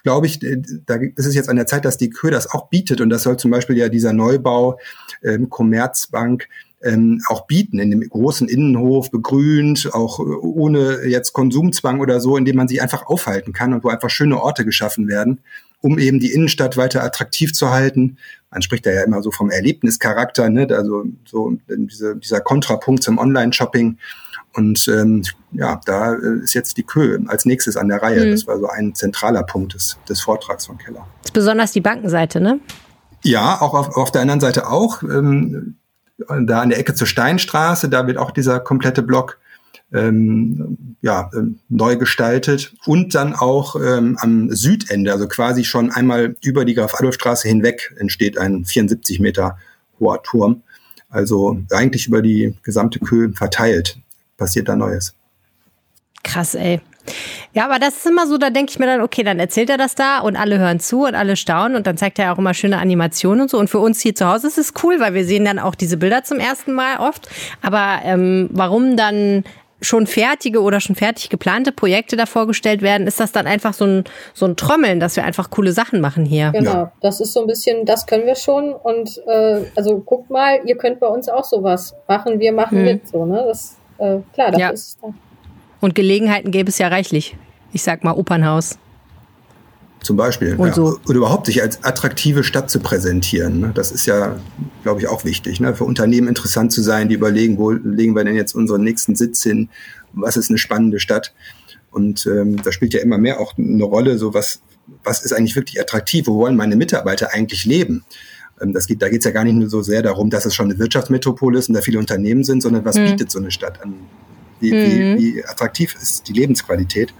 glaube 0.04 0.28
ich, 0.28 0.42
äh, 0.42 0.62
da 0.86 0.96
ist 0.96 1.26
es 1.26 1.36
jetzt 1.36 1.50
an 1.50 1.58
der 1.58 1.68
Zeit, 1.68 1.84
dass 1.84 1.98
die 1.98 2.10
Kö 2.10 2.32
das 2.32 2.50
auch 2.50 2.70
bietet. 2.70 3.02
Und 3.02 3.10
das 3.10 3.24
soll 3.24 3.36
zum 3.36 3.52
Beispiel 3.52 3.76
ja 3.76 3.90
dieser 3.90 4.14
Neubau 4.14 4.80
ähm, 5.22 5.50
Commerzbank 5.50 6.48
ähm, 6.84 7.22
auch 7.28 7.48
bieten, 7.48 7.80
in 7.80 7.92
dem 7.92 8.08
großen 8.08 8.48
Innenhof, 8.48 9.10
begrünt, 9.10 9.90
auch 9.94 10.20
äh, 10.20 10.24
ohne 10.24 11.06
jetzt 11.06 11.34
Konsumzwang 11.34 12.00
oder 12.00 12.20
so, 12.20 12.38
indem 12.38 12.56
man 12.56 12.68
sich 12.68 12.82
einfach 12.82 13.08
aufhalten 13.08 13.54
kann 13.54 13.74
und 13.74 13.84
wo 13.84 13.90
einfach 13.90 14.10
schöne 14.10 14.42
Orte 14.42 14.64
geschaffen 14.64 15.08
werden, 15.08 15.40
um 15.82 15.98
eben 15.98 16.20
die 16.20 16.34
Innenstadt 16.34 16.78
weiter 16.78 17.04
attraktiv 17.04 17.54
zu 17.54 17.72
halten. 17.72 18.18
Man 18.52 18.62
spricht 18.62 18.86
da 18.86 18.92
ja 18.92 19.04
immer 19.04 19.24
so 19.24 19.32
vom 19.32 19.50
Erlebnischarakter, 19.50 20.50
ne? 20.50 20.68
also 20.72 21.06
so 21.26 21.58
diese, 21.68 22.16
dieser 22.16 22.42
Kontrapunkt 22.42 23.04
zum 23.04 23.18
Online-Shopping. 23.18 23.98
Und 24.54 24.88
ähm, 24.88 25.24
ja, 25.52 25.80
da 25.86 26.14
äh, 26.14 26.44
ist 26.44 26.54
jetzt 26.54 26.78
die 26.78 26.84
Kö 26.84 27.20
als 27.28 27.46
nächstes 27.46 27.78
an 27.78 27.90
der 27.90 28.02
Reihe. 28.02 28.26
Mhm. 28.26 28.32
Das 28.32 28.48
war 28.48 28.58
so 28.58 28.68
ein 28.68 28.96
zentraler 28.96 29.44
Punkt 29.44 29.74
des, 29.74 29.98
des 30.08 30.22
Vortrags 30.22 30.66
von 30.66 30.78
Keller. 30.78 31.08
Das 31.22 31.30
ist 31.30 31.34
besonders 31.34 31.72
die 31.74 31.82
Bankenseite, 31.82 32.40
ne? 32.40 32.60
Ja, 33.24 33.62
auch 33.62 33.74
auf, 33.74 33.98
auf 33.98 34.12
der 34.12 34.22
anderen 34.22 34.40
Seite 34.40 34.70
auch. 34.70 35.04
Ähm, 35.04 35.76
da 36.18 36.62
an 36.62 36.70
der 36.70 36.80
Ecke 36.80 36.94
zur 36.94 37.08
Steinstraße, 37.08 37.90
da 37.90 38.08
wird 38.08 38.18
auch 38.18 38.32
dieser 38.32 38.60
komplette 38.60 39.04
Block 39.04 39.40
ähm, 39.94 40.96
ja, 41.02 41.30
ähm, 41.34 41.60
neu 41.70 41.96
gestaltet 41.96 42.74
und 42.86 43.16
dann 43.16 43.34
auch 43.34 43.76
ähm, 43.76 44.18
am 44.20 44.50
Südende, 44.52 45.14
also 45.14 45.28
quasi 45.28 45.64
schon 45.64 45.92
einmal 45.92 46.36
über 46.42 46.66
die 46.66 46.74
Graf-Adolf-Straße 46.74 47.48
hinweg 47.48 47.96
entsteht 47.98 48.38
ein 48.38 48.66
74 48.66 49.20
Meter 49.20 49.58
hoher 50.00 50.22
Turm. 50.24 50.64
Also 51.10 51.58
eigentlich 51.72 52.08
über 52.08 52.22
die 52.22 52.56
gesamte 52.64 53.00
Kö 53.00 53.32
verteilt 53.34 53.98
passiert 54.36 54.68
da 54.68 54.76
Neues. 54.76 55.14
Krass, 56.24 56.54
ey. 56.56 56.82
Ja, 57.54 57.66
aber 57.66 57.80
das 57.80 57.98
ist 57.98 58.06
immer 58.06 58.28
so, 58.28 58.38
da 58.38 58.50
denke 58.50 58.72
ich 58.72 58.80
mir 58.80 58.86
dann, 58.86 59.02
okay, 59.02 59.24
dann 59.24 59.40
erzählt 59.40 59.70
er 59.70 59.78
das 59.78 59.96
da 59.96 60.20
und 60.20 60.36
alle 60.36 60.60
hören 60.60 60.80
zu 60.80 61.06
und 61.06 61.16
alle 61.16 61.36
staunen 61.36 61.76
und 61.76 61.88
dann 61.88 61.98
zeigt 61.98 62.20
er 62.20 62.34
auch 62.34 62.38
immer 62.38 62.54
schöne 62.54 62.78
Animationen 62.78 63.42
und 63.42 63.50
so. 63.50 63.58
Und 63.58 63.70
für 63.70 63.80
uns 63.80 64.02
hier 64.02 64.16
zu 64.16 64.28
Hause 64.28 64.48
ist 64.48 64.58
es 64.58 64.74
cool, 64.84 65.00
weil 65.00 65.14
wir 65.14 65.26
sehen 65.26 65.46
dann 65.46 65.60
auch 65.60 65.76
diese 65.76 65.98
Bilder 65.98 66.24
zum 66.24 66.40
ersten 66.40 66.74
Mal 66.74 67.00
oft. 67.00 67.28
Aber 67.62 68.00
ähm, 68.04 68.50
warum 68.52 68.98
dann 68.98 69.44
schon 69.82 70.08
fertige 70.08 70.62
oder 70.62 70.80
schon 70.80 70.96
fertig 70.96 71.30
geplante 71.30 71.72
Projekte 71.72 72.16
da 72.16 72.26
vorgestellt 72.26 72.82
werden, 72.82 73.06
ist 73.06 73.20
das 73.20 73.32
dann 73.32 73.46
einfach 73.46 73.74
so 73.74 73.86
ein, 73.86 74.04
so 74.34 74.46
ein 74.46 74.56
Trommeln, 74.56 75.00
dass 75.00 75.16
wir 75.16 75.24
einfach 75.24 75.50
coole 75.50 75.72
Sachen 75.72 76.02
machen 76.02 76.26
hier. 76.26 76.52
Genau, 76.52 76.72
ja. 76.72 76.92
das 77.02 77.20
ist 77.22 77.34
so 77.34 77.42
ein 77.42 77.48
bisschen, 77.48 77.86
das 77.86 78.08
können 78.08 78.26
wir 78.26 78.36
schon 78.36 78.74
und 78.74 79.22
äh, 79.28 79.62
also 79.76 80.00
guckt 80.00 80.30
mal, 80.30 80.60
ihr 80.66 80.78
könnt 80.78 81.00
bei 81.00 81.08
uns 81.08 81.30
auch 81.30 81.44
sowas 81.44 81.96
machen, 82.08 82.40
wir 82.40 82.54
machen 82.54 82.80
hm. 82.80 82.86
mit, 82.86 83.08
so, 83.08 83.26
ne? 83.26 83.44
Das 83.48 83.78
äh, 84.00 84.18
klar, 84.34 84.52
dafür 84.52 84.60
ja. 84.60 84.70
ist 84.70 84.88
es 84.88 84.98
da. 85.00 85.14
Und 85.80 85.96
Gelegenheiten 85.96 86.52
gäbe 86.52 86.70
es 86.70 86.78
ja 86.78 86.88
reichlich. 86.88 87.36
Ich 87.74 87.84
sag 87.84 88.04
mal 88.04 88.14
Opernhaus. 88.14 88.78
Zum 90.02 90.16
Beispiel. 90.16 90.56
Und, 90.56 90.68
ja. 90.70 90.74
so. 90.74 91.00
und 91.06 91.16
überhaupt 91.16 91.48
sich 91.48 91.62
als 91.62 91.84
attraktive 91.84 92.44
Stadt 92.44 92.70
zu 92.70 92.80
präsentieren. 92.80 93.60
Ne? 93.60 93.72
Das 93.74 93.92
ist 93.92 94.06
ja, 94.06 94.38
glaube 94.84 95.02
ich, 95.02 95.08
auch 95.08 95.26
wichtig. 95.26 95.60
Ne? 95.60 95.76
Für 95.76 95.84
Unternehmen 95.84 96.28
interessant 96.28 96.72
zu 96.72 96.82
sein, 96.82 97.10
die 97.10 97.16
überlegen, 97.16 97.58
wo 97.58 97.72
legen 97.72 98.16
wir 98.16 98.24
denn 98.24 98.36
jetzt 98.36 98.54
unseren 98.54 98.84
nächsten 98.84 99.16
Sitz 99.16 99.44
hin? 99.44 99.70
Was 100.14 100.38
ist 100.38 100.50
eine 100.50 100.58
spannende 100.58 101.00
Stadt? 101.00 101.34
Und 101.92 102.26
ähm, 102.28 102.62
da 102.62 102.72
spielt 102.72 102.94
ja 102.94 103.02
immer 103.02 103.18
mehr 103.18 103.40
auch 103.40 103.58
eine 103.58 103.84
Rolle, 103.84 104.18
so 104.18 104.34
was, 104.34 104.62
was 105.04 105.24
ist 105.24 105.34
eigentlich 105.34 105.56
wirklich 105.56 105.82
attraktiv? 105.82 106.28
Wo 106.28 106.38
wollen 106.38 106.56
meine 106.56 106.76
Mitarbeiter 106.76 107.34
eigentlich 107.34 107.66
leben? 107.66 108.06
Ähm, 108.62 108.74
das 108.74 108.88
geht, 108.88 109.02
da 109.02 109.10
geht 109.10 109.20
es 109.20 109.26
ja 109.26 109.32
gar 109.32 109.44
nicht 109.44 109.56
nur 109.56 109.70
so 109.70 109.82
sehr 109.82 110.04
darum, 110.04 110.30
dass 110.30 110.46
es 110.46 110.54
schon 110.54 110.70
eine 110.70 110.80
Wirtschaftsmetropole 110.80 111.58
ist 111.58 111.70
und 111.70 111.76
da 111.76 111.82
viele 111.82 112.00
Unternehmen 112.00 112.44
sind, 112.44 112.62
sondern 112.62 112.86
was 112.86 112.98
hm. 112.98 113.06
bietet 113.06 113.32
so 113.32 113.40
eine 113.40 113.52
Stadt 113.52 113.82
an? 113.82 113.96
Wie, 114.60 114.72
mhm. 114.72 115.18
wie, 115.18 115.36
wie 115.36 115.46
attraktiv 115.46 115.96
ist 115.96 116.28
die 116.28 116.34
Lebensqualität? 116.34 117.14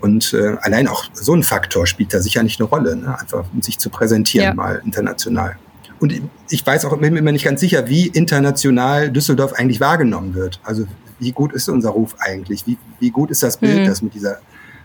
Und 0.00 0.34
äh, 0.34 0.56
allein 0.60 0.88
auch 0.88 1.04
so 1.14 1.34
ein 1.34 1.42
Faktor 1.42 1.86
spielt 1.86 2.12
da 2.12 2.20
sicher 2.20 2.42
nicht 2.42 2.60
eine 2.60 2.68
Rolle, 2.68 2.96
ne? 2.96 3.18
einfach 3.18 3.44
um 3.52 3.62
sich 3.62 3.78
zu 3.78 3.88
präsentieren 3.88 4.48
ja. 4.48 4.54
mal 4.54 4.82
international. 4.84 5.56
Und 5.98 6.20
ich 6.50 6.66
weiß 6.66 6.84
auch 6.84 6.98
bin 6.98 7.14
mir 7.14 7.20
immer 7.20 7.32
nicht 7.32 7.44
ganz 7.44 7.60
sicher, 7.60 7.88
wie 7.88 8.08
international 8.08 9.10
Düsseldorf 9.10 9.54
eigentlich 9.54 9.80
wahrgenommen 9.80 10.34
wird. 10.34 10.60
Also 10.62 10.86
wie 11.18 11.32
gut 11.32 11.54
ist 11.54 11.70
unser 11.70 11.90
Ruf 11.90 12.16
eigentlich? 12.18 12.66
Wie, 12.66 12.76
wie 13.00 13.10
gut 13.10 13.30
ist 13.30 13.42
das 13.42 13.56
Bild, 13.56 13.80
mhm. 13.80 13.86
das 13.86 14.02
mit 14.02 14.12
dieser 14.12 14.40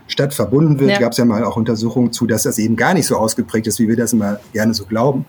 Stadt 0.06 0.32
verbunden 0.32 0.80
wird? 0.80 0.92
Ja. 0.92 0.98
Gab 0.98 1.12
es 1.12 1.18
ja 1.18 1.26
mal 1.26 1.44
auch 1.44 1.56
Untersuchungen 1.56 2.12
zu, 2.12 2.26
dass 2.26 2.44
das 2.44 2.58
eben 2.58 2.76
gar 2.76 2.94
nicht 2.94 3.06
so 3.06 3.18
ausgeprägt 3.18 3.66
ist, 3.66 3.78
wie 3.78 3.88
wir 3.88 3.96
das 3.96 4.14
immer 4.14 4.40
gerne 4.54 4.72
so 4.72 4.86
glauben 4.86 5.26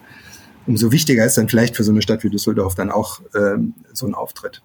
umso 0.68 0.92
wichtiger 0.92 1.26
ist 1.26 1.38
dann 1.38 1.50
vielleicht 1.50 1.76
für 1.76 1.84
so 1.84 1.92
eine 1.92 2.02
Stadt 2.02 2.24
wie 2.24 2.30
Düsseldorf 2.30 2.76
dann 2.76 2.92
auch 2.92 3.22
ähm, 3.36 3.74
so 3.92 4.06
ein 4.08 4.14
Auftritt. 4.14 4.62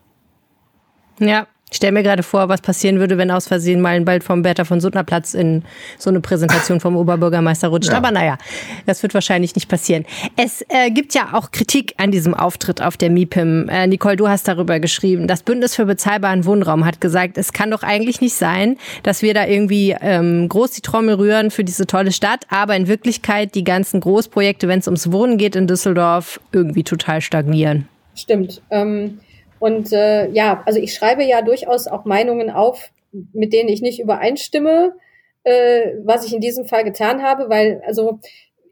Ja, 1.18 1.46
ich 1.70 1.76
stelle 1.76 1.92
mir 1.92 2.02
gerade 2.02 2.22
vor, 2.22 2.48
was 2.48 2.62
passieren 2.62 2.98
würde, 2.98 3.18
wenn 3.18 3.30
aus 3.30 3.46
Versehen 3.46 3.80
mal 3.80 3.90
ein 3.90 4.04
Bald 4.04 4.24
vom 4.24 4.42
Bertha 4.42 4.64
von 4.64 4.80
Suttner 4.80 5.04
Platz 5.04 5.34
in 5.34 5.64
so 5.98 6.08
eine 6.08 6.20
Präsentation 6.20 6.80
vom 6.80 6.96
Oberbürgermeister 6.96 7.68
rutscht. 7.68 7.90
Ja. 7.90 7.98
Aber 7.98 8.10
naja, 8.10 8.38
das 8.86 9.02
wird 9.02 9.12
wahrscheinlich 9.12 9.54
nicht 9.54 9.68
passieren. 9.68 10.06
Es 10.36 10.64
äh, 10.68 10.90
gibt 10.90 11.14
ja 11.14 11.30
auch 11.32 11.50
Kritik 11.50 11.94
an 11.98 12.10
diesem 12.10 12.32
Auftritt 12.32 12.80
auf 12.80 12.96
der 12.96 13.10
MIPIM. 13.10 13.68
Äh, 13.68 13.86
Nicole, 13.86 14.16
du 14.16 14.28
hast 14.28 14.48
darüber 14.48 14.80
geschrieben. 14.80 15.26
Das 15.26 15.42
Bündnis 15.42 15.74
für 15.74 15.84
bezahlbaren 15.84 16.46
Wohnraum 16.46 16.86
hat 16.86 17.00
gesagt, 17.00 17.36
es 17.36 17.52
kann 17.52 17.70
doch 17.70 17.82
eigentlich 17.82 18.22
nicht 18.22 18.34
sein, 18.34 18.78
dass 19.02 19.20
wir 19.20 19.34
da 19.34 19.46
irgendwie 19.46 19.94
ähm, 20.00 20.48
groß 20.48 20.72
die 20.72 20.80
Trommel 20.80 21.16
rühren 21.16 21.50
für 21.50 21.64
diese 21.64 21.86
tolle 21.86 22.12
Stadt, 22.12 22.46
aber 22.48 22.76
in 22.76 22.88
Wirklichkeit 22.88 23.54
die 23.54 23.64
ganzen 23.64 24.00
Großprojekte, 24.00 24.68
wenn 24.68 24.78
es 24.78 24.86
ums 24.86 25.12
Wohnen 25.12 25.36
geht 25.36 25.54
in 25.54 25.66
Düsseldorf, 25.66 26.40
irgendwie 26.50 26.82
total 26.82 27.20
stagnieren. 27.20 27.88
Stimmt. 28.14 28.62
Ähm 28.70 29.20
und 29.58 29.92
äh, 29.92 30.28
ja, 30.30 30.62
also 30.66 30.78
ich 30.78 30.94
schreibe 30.94 31.24
ja 31.24 31.42
durchaus 31.42 31.86
auch 31.86 32.04
Meinungen 32.04 32.50
auf, 32.50 32.90
mit 33.32 33.52
denen 33.52 33.68
ich 33.68 33.82
nicht 33.82 34.00
übereinstimme, 34.00 34.94
äh, 35.44 35.92
was 36.04 36.26
ich 36.26 36.34
in 36.34 36.40
diesem 36.40 36.66
Fall 36.66 36.84
getan 36.84 37.22
habe, 37.22 37.48
weil, 37.48 37.82
also 37.86 38.20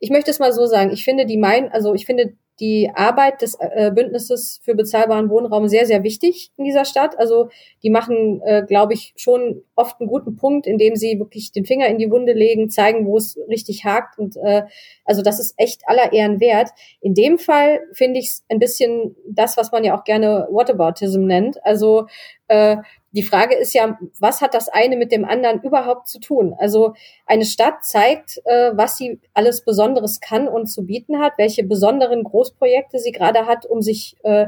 ich 0.01 0.11
möchte 0.11 0.31
es 0.31 0.39
mal 0.39 0.53
so 0.53 0.67
sagen, 0.67 0.91
ich 0.93 1.05
finde 1.05 1.27
die 1.27 1.39
mein, 1.39 1.73
also 1.73 1.95
ich 1.95 2.07
finde 2.07 2.35
die 2.61 2.91
Arbeit 2.95 3.43
des 3.43 3.57
äh, 3.61 3.91
Bündnisses 3.95 4.61
für 4.63 4.75
bezahlbaren 4.75 5.29
Wohnraum 5.29 5.69
sehr, 5.69 5.87
sehr 5.87 6.03
wichtig 6.03 6.51
in 6.57 6.65
dieser 6.65 6.85
Stadt. 6.85 7.19
Also 7.19 7.51
die 7.83 7.91
machen, 7.91 8.41
äh, 8.43 8.63
glaube 8.67 8.95
ich, 8.95 9.13
schon 9.17 9.63
oft 9.75 10.01
einen 10.01 10.09
guten 10.09 10.37
Punkt, 10.37 10.67
indem 10.67 10.97
sie 10.97 11.19
wirklich 11.19 11.53
den 11.53 11.67
Finger 11.67 11.87
in 11.89 11.99
die 11.99 12.11
Wunde 12.11 12.33
legen, 12.33 12.71
zeigen, 12.71 13.07
wo 13.07 13.17
es 13.19 13.39
richtig 13.49 13.85
hakt. 13.85 14.19
Und 14.19 14.37
äh, 14.37 14.63
also 15.05 15.23
das 15.23 15.39
ist 15.39 15.55
echt 15.57 15.83
aller 15.87 16.13
Ehren 16.13 16.41
wert. 16.41 16.71
In 17.01 17.15
dem 17.15 17.39
Fall 17.39 17.81
finde 17.93 18.21
ich 18.21 18.27
es 18.27 18.45
ein 18.49 18.59
bisschen 18.59 19.17
das, 19.29 19.57
was 19.57 19.73
man 19.73 19.85
ja 19.85 19.99
auch 19.99 20.05
gerne 20.05 20.49
Whataboutism 20.51 21.25
nennt. 21.25 21.65
Also 21.65 22.07
äh, 22.49 22.79
die 23.17 23.23
Frage 23.23 23.55
ist 23.55 23.73
ja, 23.73 23.99
was 24.21 24.43
hat 24.43 24.53
das 24.53 24.69
eine 24.69 24.97
mit 24.97 25.11
dem 25.11 25.25
anderen 25.25 25.63
überhaupt 25.63 26.07
zu 26.07 26.21
tun? 26.21 26.55
Also 26.59 26.95
eine 27.25 27.47
Stadt 27.47 27.83
zeigt, 27.83 28.43
äh, 28.45 28.73
was 28.75 28.99
sie 28.99 29.19
alles 29.33 29.65
Besonderes 29.65 30.21
kann 30.21 30.47
und 30.47 30.67
zu 30.67 30.85
bieten 30.85 31.19
hat, 31.19 31.33
welche 31.39 31.65
besonderen 31.65 32.25
Großprojekte 32.25 32.99
sie 32.99 33.13
gerade 33.13 33.47
hat, 33.47 33.65
um 33.65 33.81
sich 33.81 34.17
äh, 34.23 34.47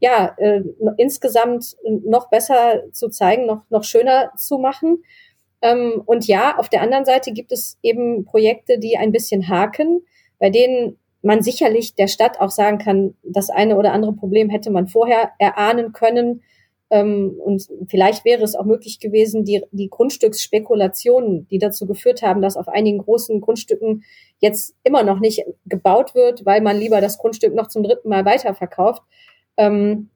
ja, 0.00 0.34
äh, 0.38 0.62
insgesamt 0.96 1.76
noch 1.84 2.28
besser 2.28 2.84
zu 2.92 3.08
zeigen, 3.08 3.46
noch, 3.46 3.62
noch 3.70 3.84
schöner 3.84 4.32
zu 4.36 4.58
machen. 4.58 5.04
Ähm, 5.62 6.02
und 6.04 6.26
ja, 6.26 6.56
auf 6.58 6.68
der 6.68 6.82
anderen 6.82 7.04
Seite 7.04 7.32
gibt 7.32 7.52
es 7.52 7.78
eben 7.82 8.24
Projekte, 8.24 8.78
die 8.78 8.96
ein 8.96 9.12
bisschen 9.12 9.48
haken, 9.48 10.02
bei 10.38 10.50
denen 10.50 10.98
man 11.22 11.42
sicherlich 11.42 11.94
der 11.94 12.06
Stadt 12.08 12.40
auch 12.40 12.50
sagen 12.50 12.78
kann, 12.78 13.14
das 13.22 13.50
eine 13.50 13.76
oder 13.76 13.92
andere 13.92 14.12
Problem 14.12 14.50
hätte 14.50 14.70
man 14.70 14.88
vorher 14.88 15.32
erahnen 15.38 15.92
können. 15.92 16.42
Ähm, 16.90 17.38
und 17.44 17.68
vielleicht 17.88 18.24
wäre 18.24 18.42
es 18.42 18.54
auch 18.54 18.64
möglich 18.64 18.98
gewesen, 18.98 19.44
die, 19.44 19.62
die 19.72 19.90
Grundstücksspekulationen, 19.90 21.46
die 21.48 21.58
dazu 21.58 21.86
geführt 21.86 22.22
haben, 22.22 22.40
dass 22.40 22.56
auf 22.56 22.68
einigen 22.68 22.98
großen 22.98 23.40
Grundstücken 23.40 24.04
jetzt 24.38 24.74
immer 24.84 25.02
noch 25.02 25.20
nicht 25.20 25.44
gebaut 25.66 26.14
wird, 26.14 26.46
weil 26.46 26.62
man 26.62 26.78
lieber 26.78 27.00
das 27.00 27.18
Grundstück 27.18 27.54
noch 27.54 27.68
zum 27.68 27.82
dritten 27.82 28.08
Mal 28.08 28.24
weiterverkauft, 28.24 29.02
ähm, 29.56 30.08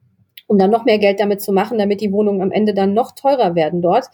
um 0.47 0.57
dann 0.57 0.71
noch 0.71 0.85
mehr 0.85 0.97
Geld 0.97 1.19
damit 1.19 1.41
zu 1.41 1.51
machen, 1.53 1.77
damit 1.77 2.01
die 2.01 2.11
Wohnungen 2.11 2.41
am 2.41 2.51
Ende 2.51 2.73
dann 2.73 2.93
noch 2.93 3.11
teurer 3.13 3.55
werden 3.55 3.81
dort. 3.81 4.07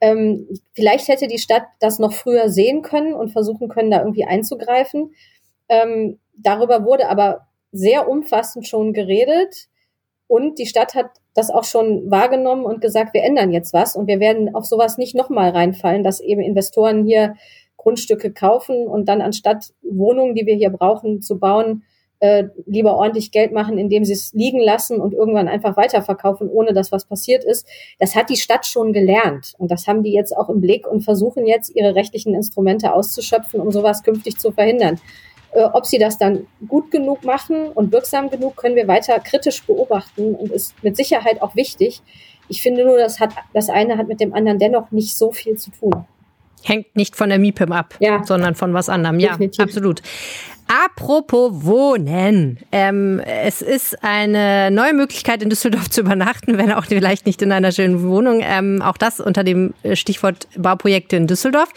Ähm, 0.00 0.48
vielleicht 0.74 1.08
hätte 1.08 1.28
die 1.28 1.38
Stadt 1.38 1.62
das 1.80 1.98
noch 1.98 2.12
früher 2.12 2.48
sehen 2.48 2.82
können 2.82 3.14
und 3.14 3.30
versuchen 3.30 3.68
können, 3.68 3.90
da 3.90 4.00
irgendwie 4.00 4.24
einzugreifen. 4.24 5.14
Ähm, 5.68 6.18
darüber 6.36 6.84
wurde 6.84 7.08
aber 7.08 7.46
sehr 7.70 8.08
umfassend 8.08 8.66
schon 8.66 8.92
geredet. 8.92 9.68
Und 10.32 10.58
die 10.58 10.64
Stadt 10.64 10.94
hat 10.94 11.10
das 11.34 11.50
auch 11.50 11.64
schon 11.64 12.10
wahrgenommen 12.10 12.64
und 12.64 12.80
gesagt, 12.80 13.12
wir 13.12 13.22
ändern 13.22 13.52
jetzt 13.52 13.74
was 13.74 13.94
und 13.94 14.06
wir 14.06 14.18
werden 14.18 14.54
auf 14.54 14.64
sowas 14.64 14.96
nicht 14.96 15.14
nochmal 15.14 15.50
reinfallen, 15.50 16.02
dass 16.02 16.20
eben 16.20 16.40
Investoren 16.40 17.04
hier 17.04 17.34
Grundstücke 17.76 18.32
kaufen 18.32 18.86
und 18.86 19.10
dann 19.10 19.20
anstatt 19.20 19.74
Wohnungen, 19.82 20.34
die 20.34 20.46
wir 20.46 20.54
hier 20.54 20.70
brauchen, 20.70 21.20
zu 21.20 21.38
bauen, 21.38 21.82
äh, 22.20 22.44
lieber 22.64 22.96
ordentlich 22.96 23.30
Geld 23.30 23.52
machen, 23.52 23.76
indem 23.76 24.06
sie 24.06 24.14
es 24.14 24.32
liegen 24.32 24.60
lassen 24.60 25.02
und 25.02 25.12
irgendwann 25.12 25.48
einfach 25.48 25.76
weiterverkaufen, 25.76 26.48
ohne 26.48 26.72
dass 26.72 26.92
was 26.92 27.04
passiert 27.04 27.44
ist. 27.44 27.66
Das 27.98 28.16
hat 28.16 28.30
die 28.30 28.36
Stadt 28.36 28.64
schon 28.64 28.94
gelernt 28.94 29.52
und 29.58 29.70
das 29.70 29.86
haben 29.86 30.02
die 30.02 30.14
jetzt 30.14 30.34
auch 30.34 30.48
im 30.48 30.62
Blick 30.62 30.86
und 30.86 31.02
versuchen 31.02 31.46
jetzt 31.46 31.76
ihre 31.76 31.94
rechtlichen 31.94 32.34
Instrumente 32.34 32.94
auszuschöpfen, 32.94 33.60
um 33.60 33.70
sowas 33.70 34.02
künftig 34.02 34.38
zu 34.38 34.50
verhindern. 34.50 34.98
Äh, 35.52 35.64
ob 35.64 35.84
sie 35.86 35.98
das 35.98 36.16
dann 36.18 36.46
gut 36.66 36.90
genug 36.90 37.24
machen 37.24 37.68
und 37.68 37.92
wirksam 37.92 38.30
genug, 38.30 38.56
können 38.56 38.74
wir 38.74 38.88
weiter 38.88 39.18
kritisch 39.20 39.62
beobachten 39.64 40.34
und 40.34 40.50
ist 40.50 40.74
mit 40.82 40.96
Sicherheit 40.96 41.42
auch 41.42 41.54
wichtig. 41.54 42.02
Ich 42.48 42.62
finde 42.62 42.84
nur, 42.84 42.98
das 42.98 43.20
hat, 43.20 43.30
das 43.52 43.68
eine 43.68 43.98
hat 43.98 44.08
mit 44.08 44.20
dem 44.20 44.34
anderen 44.34 44.58
dennoch 44.58 44.90
nicht 44.90 45.14
so 45.14 45.30
viel 45.30 45.56
zu 45.56 45.70
tun. 45.70 46.04
Hängt 46.62 46.96
nicht 46.96 47.16
von 47.16 47.28
der 47.28 47.38
MIPIM 47.38 47.72
ab, 47.72 47.94
ja. 47.98 48.24
sondern 48.24 48.54
von 48.54 48.72
was 48.72 48.88
anderem. 48.88 49.18
Ja, 49.18 49.30
Definitiv. 49.30 49.64
absolut. 49.64 50.02
Apropos 50.72 51.66
Wohnen. 51.66 52.58
Ähm, 52.72 53.20
es 53.20 53.60
ist 53.60 54.02
eine 54.02 54.70
neue 54.70 54.94
Möglichkeit, 54.94 55.42
in 55.42 55.50
Düsseldorf 55.50 55.90
zu 55.90 56.00
übernachten, 56.00 56.56
wenn 56.56 56.72
auch 56.72 56.86
vielleicht 56.86 57.26
nicht 57.26 57.42
in 57.42 57.52
einer 57.52 57.72
schönen 57.72 58.02
Wohnung. 58.04 58.40
Ähm, 58.42 58.80
auch 58.80 58.96
das 58.96 59.20
unter 59.20 59.44
dem 59.44 59.74
Stichwort 59.92 60.48
Bauprojekte 60.56 61.16
in 61.16 61.26
Düsseldorf. 61.26 61.68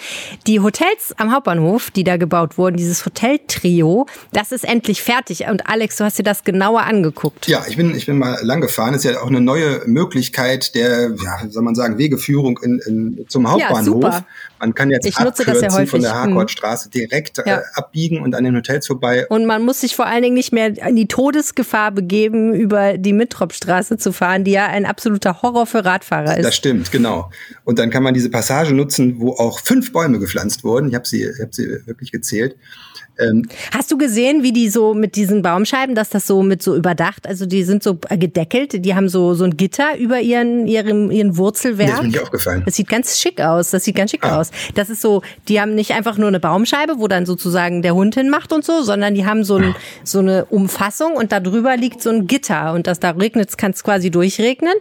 Die 0.48 0.62
Hotels 0.62 1.14
am 1.18 1.34
Hauptbahnhof, 1.34 1.92
die 1.92 2.06
da 2.06 2.16
gebaut 2.16 2.58
wurden, 2.58 2.78
dieses 2.78 3.06
Hoteltrio, 3.06 4.06
das 4.32 4.54
ist 4.54 4.64
endlich 4.64 5.02
fertig. 5.02 5.46
Und 5.50 5.68
Alex, 5.68 5.98
du 5.98 6.06
hast 6.06 6.18
dir 6.18 6.24
das 6.24 6.46
genauer 6.46 6.84
angeguckt. 6.84 7.50
Ja, 7.50 7.66
ich 7.68 7.76
bin, 7.76 7.94
ich 7.96 8.06
bin 8.06 8.18
mal 8.18 8.40
lang 8.44 8.62
gefahren. 8.62 8.94
Das 8.94 9.04
ist 9.04 9.12
ja 9.12 9.22
auch 9.22 9.28
eine 9.28 9.42
neue 9.42 9.82
Möglichkeit 9.88 10.74
der, 10.74 11.14
ja, 11.22 11.40
soll 11.50 11.64
man 11.64 11.76
sagen, 11.76 11.98
Wegeführung 11.98 12.60
in, 12.64 12.80
in, 12.86 13.26
zum 13.28 13.52
Hauptbahnhof. 13.52 14.04
Ja, 14.04 14.26
man 14.60 14.74
kann 14.74 14.90
jetzt 14.90 15.06
ich 15.06 15.18
abkürzen 15.18 15.70
ja 15.70 15.86
von 15.86 16.02
der 16.02 16.16
Harkortstraße 16.16 16.90
direkt 16.90 17.40
ja. 17.46 17.58
äh, 17.58 17.62
abbiegen 17.74 18.22
und 18.22 18.34
an 18.36 18.46
den 18.46 18.56
Hotels 18.56 18.85
vorbei. 18.88 19.28
Und 19.28 19.46
man 19.46 19.64
muss 19.64 19.82
sich 19.82 19.96
vor 19.96 20.06
allen 20.06 20.24
Dingen 20.24 20.36
nicht 20.36 20.52
mehr 20.52 20.68
in 20.88 20.96
die 20.96 21.08
Todesgefahr 21.08 21.92
begeben, 21.92 22.54
über 22.54 22.98
die 22.98 23.14
Mittropstraße 23.14 23.98
zu 23.98 24.12
fahren, 24.12 24.44
die 24.44 24.52
ja 24.52 24.68
ein 24.68 24.86
absoluter 24.86 25.42
Horror 25.42 25.66
für 25.66 25.86
Radfahrer 25.86 26.38
ist. 26.38 26.46
Das 26.46 26.56
stimmt, 26.56 26.92
genau. 26.92 27.30
Und 27.64 27.80
dann 27.80 27.90
kann 27.90 28.04
man 28.04 28.14
diese 28.14 28.30
Passage 28.30 28.74
nutzen, 28.74 29.20
wo 29.20 29.32
auch 29.34 29.60
fünf 29.60 29.92
Bäume 29.92 30.20
gepflanzt 30.20 30.64
wurden. 30.64 30.90
Ich 30.90 30.96
habe 30.96 31.08
sie, 31.08 31.28
hab 31.42 31.54
sie 31.54 31.68
wirklich 31.86 32.12
gezählt. 32.12 32.56
Ähm, 33.20 33.48
Hast 33.74 33.92
du 33.92 33.98
gesehen, 33.98 34.44
wie 34.44 34.52
die 34.52 34.70
so 34.70 34.94
mit 34.94 35.16
diesen 35.16 35.42
Baumscheiben, 35.42 35.96
dass 35.96 36.10
das 36.10 36.28
so 36.28 36.44
mit 36.44 36.62
so 36.62 36.76
überdacht, 36.76 37.28
also 37.28 37.46
die 37.46 37.64
sind 37.64 37.84
so 37.84 37.96
gedeckelt, 37.96 38.86
die 38.86 38.96
haben 38.96 39.10
so, 39.10 39.34
so 39.34 39.44
ein 39.44 39.58
Gitter 39.58 39.98
über 39.98 40.20
ihren, 40.20 40.68
ihren, 40.68 41.12
ihren 41.12 41.38
Wurzelwerk. 41.38 41.90
Das 41.90 41.98
ist 42.00 42.04
mir 42.04 42.10
nicht 42.10 42.22
aufgefallen. 42.22 42.64
Das 42.66 42.76
sieht 42.76 42.90
ganz 42.90 43.20
schick 43.20 43.42
aus, 43.42 43.72
das 43.72 43.84
sieht 43.84 43.96
ganz 43.96 44.12
schick 44.12 44.26
ah. 44.26 44.40
aus. 44.40 44.52
Das 44.76 44.90
ist 44.90 45.02
so, 45.02 45.22
die 45.48 45.62
haben 45.62 45.76
nicht 45.76 45.92
einfach 45.92 46.18
nur 46.18 46.28
eine 46.28 46.40
Baumscheibe, 46.40 46.96
wo 46.98 47.08
dann 47.08 47.26
sozusagen 47.26 47.82
der 47.82 47.96
Hund 47.96 48.16
hinmacht 48.16 48.52
und 48.52 48.66
so, 48.66 48.82
sondern 48.82 49.16
die 49.16 49.26
haben 49.26 49.44
so, 49.44 49.58
ein, 49.58 49.76
ah. 49.76 49.76
so 50.04 50.20
eine 50.20 50.46
Umfassung 50.46 51.14
und 51.14 51.32
da 51.32 51.40
drüber 51.40 51.78
liegt 51.78 52.02
so 52.02 52.10
ein 52.10 52.28
Gitter 52.28 52.74
und 52.74 52.88
das 52.88 53.00
da 53.00 53.12
regnet, 53.12 53.58
kann 53.58 53.72
es 53.72 53.84
quasi 53.84 54.12
durchregnen. 54.12 54.74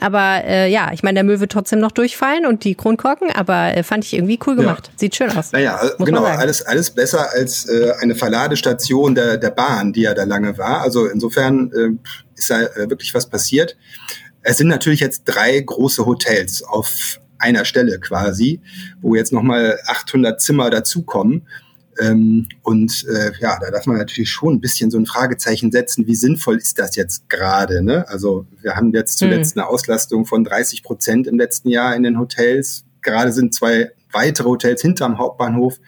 Aber 0.00 0.44
äh, 0.44 0.70
ja, 0.70 0.90
ich 0.92 1.02
meine, 1.02 1.14
der 1.14 1.24
Müll 1.24 1.40
wird 1.40 1.52
trotzdem 1.52 1.78
noch 1.78 1.92
durchfallen 1.92 2.46
und 2.46 2.64
die 2.64 2.74
Kronkorken, 2.74 3.30
aber 3.30 3.76
äh, 3.76 3.82
fand 3.82 4.04
ich 4.04 4.14
irgendwie 4.14 4.38
cool 4.46 4.56
gemacht. 4.56 4.88
Ja. 4.88 4.92
Sieht 4.96 5.16
schön 5.16 5.30
aus. 5.36 5.52
Naja, 5.52 5.80
genau, 5.98 6.24
alles, 6.24 6.62
alles 6.62 6.90
besser 6.90 7.30
als 7.32 7.66
äh, 7.68 7.77
äh, 7.78 7.92
eine 8.00 8.14
Verladestation 8.14 9.14
der, 9.14 9.36
der 9.36 9.50
Bahn, 9.50 9.92
die 9.92 10.02
ja 10.02 10.14
da 10.14 10.24
lange 10.24 10.58
war. 10.58 10.82
Also 10.82 11.06
insofern 11.06 11.72
äh, 11.72 12.10
ist 12.36 12.50
da 12.50 12.62
äh, 12.62 12.90
wirklich 12.90 13.14
was 13.14 13.28
passiert. 13.28 13.76
Es 14.42 14.58
sind 14.58 14.68
natürlich 14.68 15.00
jetzt 15.00 15.24
drei 15.24 15.58
große 15.60 16.06
Hotels 16.06 16.62
auf 16.62 17.20
einer 17.38 17.64
Stelle 17.64 18.00
quasi, 18.00 18.60
wo 19.00 19.14
jetzt 19.14 19.32
nochmal 19.32 19.78
800 19.86 20.40
Zimmer 20.40 20.70
dazukommen. 20.70 21.46
Ähm, 22.00 22.46
und 22.62 23.04
äh, 23.08 23.32
ja, 23.40 23.58
da 23.60 23.70
darf 23.70 23.86
man 23.86 23.96
natürlich 23.96 24.30
schon 24.30 24.54
ein 24.54 24.60
bisschen 24.60 24.90
so 24.90 24.98
ein 24.98 25.06
Fragezeichen 25.06 25.72
setzen, 25.72 26.06
wie 26.06 26.14
sinnvoll 26.14 26.56
ist 26.56 26.78
das 26.78 26.96
jetzt 26.96 27.28
gerade? 27.28 27.82
Ne? 27.82 28.08
Also 28.08 28.46
wir 28.62 28.76
haben 28.76 28.92
jetzt 28.92 29.18
zuletzt 29.18 29.54
hm. 29.54 29.62
eine 29.62 29.70
Auslastung 29.70 30.24
von 30.24 30.44
30 30.44 30.82
Prozent 30.82 31.26
im 31.26 31.36
letzten 31.36 31.68
Jahr 31.68 31.96
in 31.96 32.04
den 32.04 32.18
Hotels. 32.18 32.84
Gerade 33.02 33.32
sind 33.32 33.54
zwei 33.54 33.90
weitere 34.12 34.48
Hotels 34.48 34.82
hinterm 34.82 35.18
Hauptbahnhof 35.18 35.80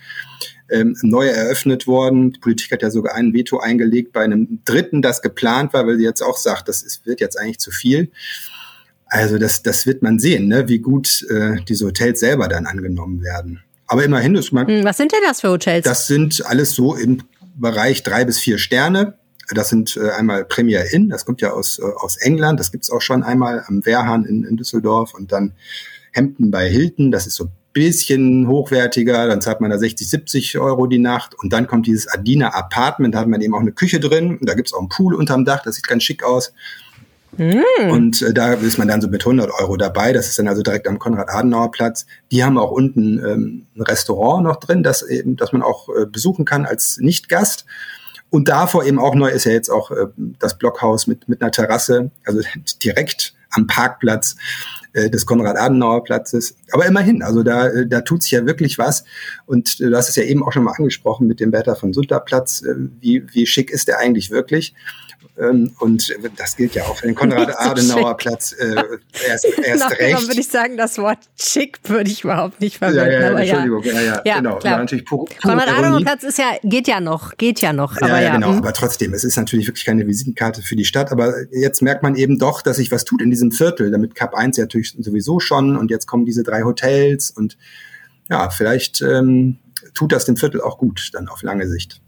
ähm, 0.71 0.97
neu 1.03 1.27
eröffnet 1.27 1.87
worden. 1.87 2.33
Die 2.33 2.41
Politik 2.41 2.71
hat 2.73 2.83
ja 2.83 2.91
sogar 2.91 3.15
ein 3.15 3.33
Veto 3.33 3.59
eingelegt 3.59 4.13
bei 4.13 4.23
einem 4.23 4.61
dritten, 4.65 5.03
das 5.03 5.23
geplant 5.23 5.73
war, 5.73 5.87
weil 5.87 5.97
sie 5.97 6.05
jetzt 6.05 6.23
auch 6.23 6.37
sagt, 6.37 6.69
das 6.69 6.83
ist, 6.83 7.07
wird 7.07 7.21
jetzt 7.21 7.39
eigentlich 7.39 7.59
zu 7.59 7.71
viel. 7.71 8.11
Also 9.07 9.39
das, 9.39 9.63
das 9.63 9.87
wird 9.87 10.03
man 10.03 10.19
sehen, 10.19 10.47
ne, 10.47 10.69
wie 10.69 10.79
gut 10.79 11.27
äh, 11.29 11.57
diese 11.69 11.87
Hotels 11.87 12.21
selber 12.21 12.49
dann 12.49 12.67
angenommen 12.67 13.23
werden. 13.23 13.61
Aber 13.87 14.05
immerhin 14.05 14.37
ist 14.37 14.53
man. 14.53 14.69
Hm, 14.69 14.85
was 14.85 14.97
sind 14.97 15.13
denn 15.13 15.21
das 15.27 15.41
für 15.41 15.51
Hotels? 15.51 15.85
Das 15.85 16.07
sind 16.07 16.47
alles 16.47 16.73
so 16.73 16.95
im 16.95 17.23
Bereich 17.57 18.05
drei 18.05 18.25
bis 18.25 18.39
vier 18.39 18.59
Sterne. 18.59 19.19
Das 19.53 19.69
sind 19.69 19.97
äh, 19.97 20.11
einmal 20.11 20.45
Premier 20.45 20.93
Inn, 20.93 21.09
das 21.09 21.25
kommt 21.25 21.41
ja 21.41 21.51
aus, 21.51 21.81
äh, 21.81 21.83
aus 21.83 22.17
England, 22.19 22.61
das 22.61 22.71
gibt's 22.71 22.89
auch 22.89 23.01
schon 23.01 23.25
einmal 23.25 23.65
am 23.67 23.85
Wehrhahn 23.85 24.25
in, 24.25 24.45
in 24.45 24.57
Düsseldorf 24.57 25.13
und 25.13 25.33
dann 25.33 25.55
Hampton 26.15 26.53
bei 26.53 26.69
Hilton, 26.69 27.11
das 27.11 27.27
ist 27.27 27.35
so 27.35 27.49
bisschen 27.73 28.49
hochwertiger, 28.49 29.27
dann 29.29 29.41
zahlt 29.41 29.61
man 29.61 29.71
da 29.71 29.79
60, 29.79 30.09
70 30.09 30.59
Euro 30.59 30.87
die 30.87 30.99
Nacht 30.99 31.35
und 31.35 31.53
dann 31.53 31.67
kommt 31.67 31.87
dieses 31.87 32.09
Adina 32.09 32.49
Apartment, 32.55 33.15
da 33.15 33.21
hat 33.21 33.29
man 33.29 33.41
eben 33.41 33.55
auch 33.55 33.61
eine 33.61 33.73
Küche 33.73 34.01
drin 34.01 34.39
und 34.39 34.49
da 34.49 34.55
gibt's 34.55 34.73
auch 34.73 34.81
einen 34.81 34.89
Pool 34.89 35.15
unterm 35.15 35.45
Dach, 35.45 35.63
das 35.63 35.77
sieht 35.77 35.87
ganz 35.87 36.03
schick 36.03 36.25
aus. 36.25 36.53
Mm. 37.37 37.91
Und 37.91 38.23
äh, 38.23 38.35
da 38.35 38.55
ist 38.55 38.79
man 38.79 38.89
dann 38.89 39.01
so 39.01 39.09
mit 39.09 39.23
100 39.23 39.51
Euro 39.61 39.77
dabei. 39.77 40.13
Das 40.13 40.29
ist 40.29 40.39
dann 40.39 40.49
also 40.49 40.63
direkt 40.63 40.89
am 40.89 40.99
Konrad-Adenauer-Platz. 40.99 42.07
Die 42.33 42.43
haben 42.43 42.59
auch 42.59 42.73
unten 42.73 43.19
ähm, 43.25 43.67
ein 43.77 43.83
Restaurant 43.83 44.45
noch 44.45 44.57
drin, 44.57 44.83
das 44.83 45.03
eben, 45.03 45.37
das 45.37 45.53
man 45.53 45.63
auch 45.63 45.89
äh, 45.91 46.07
besuchen 46.07 46.45
kann 46.45 46.67
als 46.67 46.99
Nicht-Gast. 46.99 47.67
Und 48.31 48.49
davor 48.49 48.85
eben 48.85 48.99
auch 48.99 49.15
neu 49.15 49.29
ist 49.29 49.45
ja 49.45 49.53
jetzt 49.53 49.71
auch 49.71 49.91
äh, 49.91 50.07
das 50.39 50.59
Blockhaus 50.59 51.07
mit, 51.07 51.29
mit 51.29 51.41
einer 51.43 51.51
Terrasse, 51.51 52.11
also 52.25 52.41
direkt 52.83 53.35
am 53.51 53.67
Parkplatz 53.67 54.37
äh, 54.93 55.11
des 55.11 55.27
Konrad-Adenauer-Platzes. 55.27 56.57
Aber 56.73 56.87
immerhin, 56.87 57.23
also 57.23 57.43
da, 57.43 57.69
äh, 57.69 57.87
da 57.87 58.01
tut 58.01 58.23
sich 58.23 58.33
ja 58.33 58.47
wirklich 58.47 58.79
was. 58.79 59.05
Und 59.47 59.81
äh, 59.81 59.91
du 59.91 59.97
hast 59.97 60.09
es 60.09 60.17
ja 60.17 60.25
eben 60.25 60.43
auch 60.43 60.53
schon 60.53 60.65
mal 60.65 60.73
angesprochen 60.73 61.27
mit 61.27 61.41
dem 61.41 61.51
Bertha 61.51 61.75
von 61.75 61.93
Sutter-Platz. 61.93 62.63
Äh, 62.63 62.75
wie, 63.01 63.25
wie 63.33 63.47
schick 63.47 63.71
ist 63.71 63.89
der 63.89 63.99
eigentlich 63.99 64.31
wirklich? 64.31 64.75
Ähm, 65.41 65.73
und 65.79 66.15
das 66.37 66.57
gilt 66.57 66.75
ja 66.75 66.85
auch 66.85 66.97
für 66.97 67.07
den 67.07 67.15
Konrad-Adenauer-Platz 67.15 68.53
äh, 68.59 68.75
erst, 69.27 69.47
erst 69.65 69.81
Nach 69.81 69.99
recht. 69.99 70.29
würde 70.29 70.41
ich 70.41 70.49
sagen, 70.49 70.77
das 70.77 70.99
Wort 70.99 71.19
schick 71.39 71.79
würde 71.85 72.11
ich 72.11 72.25
überhaupt 72.25 72.61
nicht 72.61 72.79
verwenden. 72.79 73.13
Ja, 73.13 73.33
ja, 73.33 73.39
Entschuldigung, 73.39 73.83
ja, 73.85 74.01
ja, 74.01 74.23
ja 74.25 74.37
genau. 74.37 74.59
Klar. 74.59 74.87
Konrad-Adenauer-Platz 75.43 76.25
ist 76.25 76.39
ja, 76.39 76.57
geht 76.63 76.89
ja 76.89 77.01
noch, 77.01 77.37
geht 77.37 77.61
ja 77.61 77.73
noch. 77.73 77.97
Aber 77.97 78.09
ja, 78.09 78.21
ja, 78.21 78.35
genau, 78.35 78.51
hm. 78.51 78.59
aber 78.59 78.73
trotzdem, 78.73 79.15
es 79.15 79.25
ist 79.25 79.37
natürlich 79.37 79.67
wirklich 79.67 79.85
keine 79.85 80.07
Visitenkarte 80.07 80.63
für 80.63 80.77
die 80.77 80.85
Stadt, 80.85 81.11
aber 81.11 81.33
jetzt 81.53 81.81
merkt 81.81 82.03
man 82.03 82.17
eben 82.17 82.39
doch, 82.39 82.61
dass 82.61 82.77
sich 82.77 82.91
was 82.91 83.05
tut 83.05 83.23
in 83.23 83.31
diesem 83.31 83.53
Viertel, 83.53 83.91
damit 83.91 84.15
Cup 84.15 84.35
1 84.35 84.59
ja 84.59 84.67
natürlich 84.89 85.05
sowieso 85.05 85.41
schon 85.41 85.77
und 85.77 85.91
jetzt 85.91 86.07
kommen 86.07 86.25
diese 86.25 86.43
drei 86.43 86.63
Hotels 86.63 87.31
und 87.31 87.57
ja, 88.29 88.51
vielleicht 88.51 89.03
ähm, 89.03 89.59
tut 89.95 90.13
das 90.13 90.25
dem 90.25 90.37
Viertel 90.37 90.61
auch 90.61 90.79
gut, 90.79 91.11
dann 91.13 91.29
auf 91.29 91.43
lange 91.43 91.69
Sicht. 91.69 92.01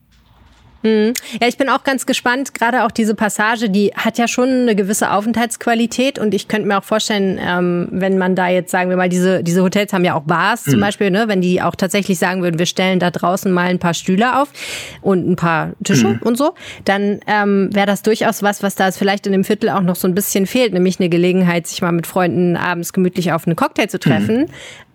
Mhm. 0.83 1.15
Ja, 1.41 1.49
ich 1.49 1.57
bin 1.57 1.69
auch 1.69 1.85
ganz 1.85 2.07
gespannt. 2.07 2.55
Gerade 2.55 2.85
auch 2.85 2.91
diese 2.91 3.15
Passage, 3.15 3.71
die 3.71 3.93
hat 3.95 4.19
ja 4.19 4.29
schon 4.29 4.49
eine 4.49 4.75
gewisse 4.75 5.11
Aufenthaltsqualität 5.11 6.19
und 6.19 6.35
ich 6.35 6.49
könnte 6.49 6.69
mir 6.69 6.79
auch 6.79 6.85
vorstellen, 6.85 7.39
ähm, 7.41 7.89
wenn 7.91 8.19
man 8.19 8.35
da 8.35 8.49
jetzt 8.49 8.71
sagen 8.71 8.91
wir 8.91 8.97
mal, 8.97 9.09
diese 9.09 9.43
diese 9.43 9.63
Hotels 9.63 9.93
haben 9.93 10.05
ja 10.05 10.15
auch 10.15 10.23
Bars 10.23 10.65
zum 10.65 10.77
mhm. 10.77 10.81
Beispiel, 10.81 11.11
ne, 11.11 11.29
wenn 11.29 11.41
die 11.41 11.63
auch 11.63 11.75
tatsächlich 11.75 12.19
sagen 12.19 12.43
würden, 12.43 12.59
wir 12.59 12.67
stellen 12.67 12.99
da 12.99 13.11
draußen 13.11 13.51
mal 13.53 13.67
ein 13.67 13.79
paar 13.79 13.95
Stühle 13.95 14.41
auf 14.41 14.49
und 15.01 15.29
ein 15.29 15.37
paar 15.37 15.73
Tische 15.85 16.09
mhm. 16.09 16.21
und 16.23 16.37
so, 16.37 16.55
dann 16.85 17.21
ähm, 17.27 17.71
wäre 17.73 17.87
das 17.87 18.03
durchaus 18.03 18.43
was, 18.43 18.63
was 18.63 18.75
da 18.75 18.91
vielleicht 18.93 19.27
in 19.27 19.33
dem 19.33 19.45
Viertel 19.45 19.71
auch 19.71 19.83
noch 19.83 19.97
so 19.97 20.09
ein 20.09 20.15
bisschen 20.15 20.47
fehlt, 20.47 20.73
nämlich 20.73 20.99
eine 21.01 21.09
Gelegenheit, 21.09 21.67
sich 21.67 21.83
mal 21.83 21.93
mit 21.93 22.07
Freunden 22.07 22.57
abends 22.57 22.93
gemütlich 22.93 23.33
auf 23.33 23.47
einen 23.47 23.57
Cocktail 23.57 23.87
zu 23.89 23.99
treffen. 23.99 24.47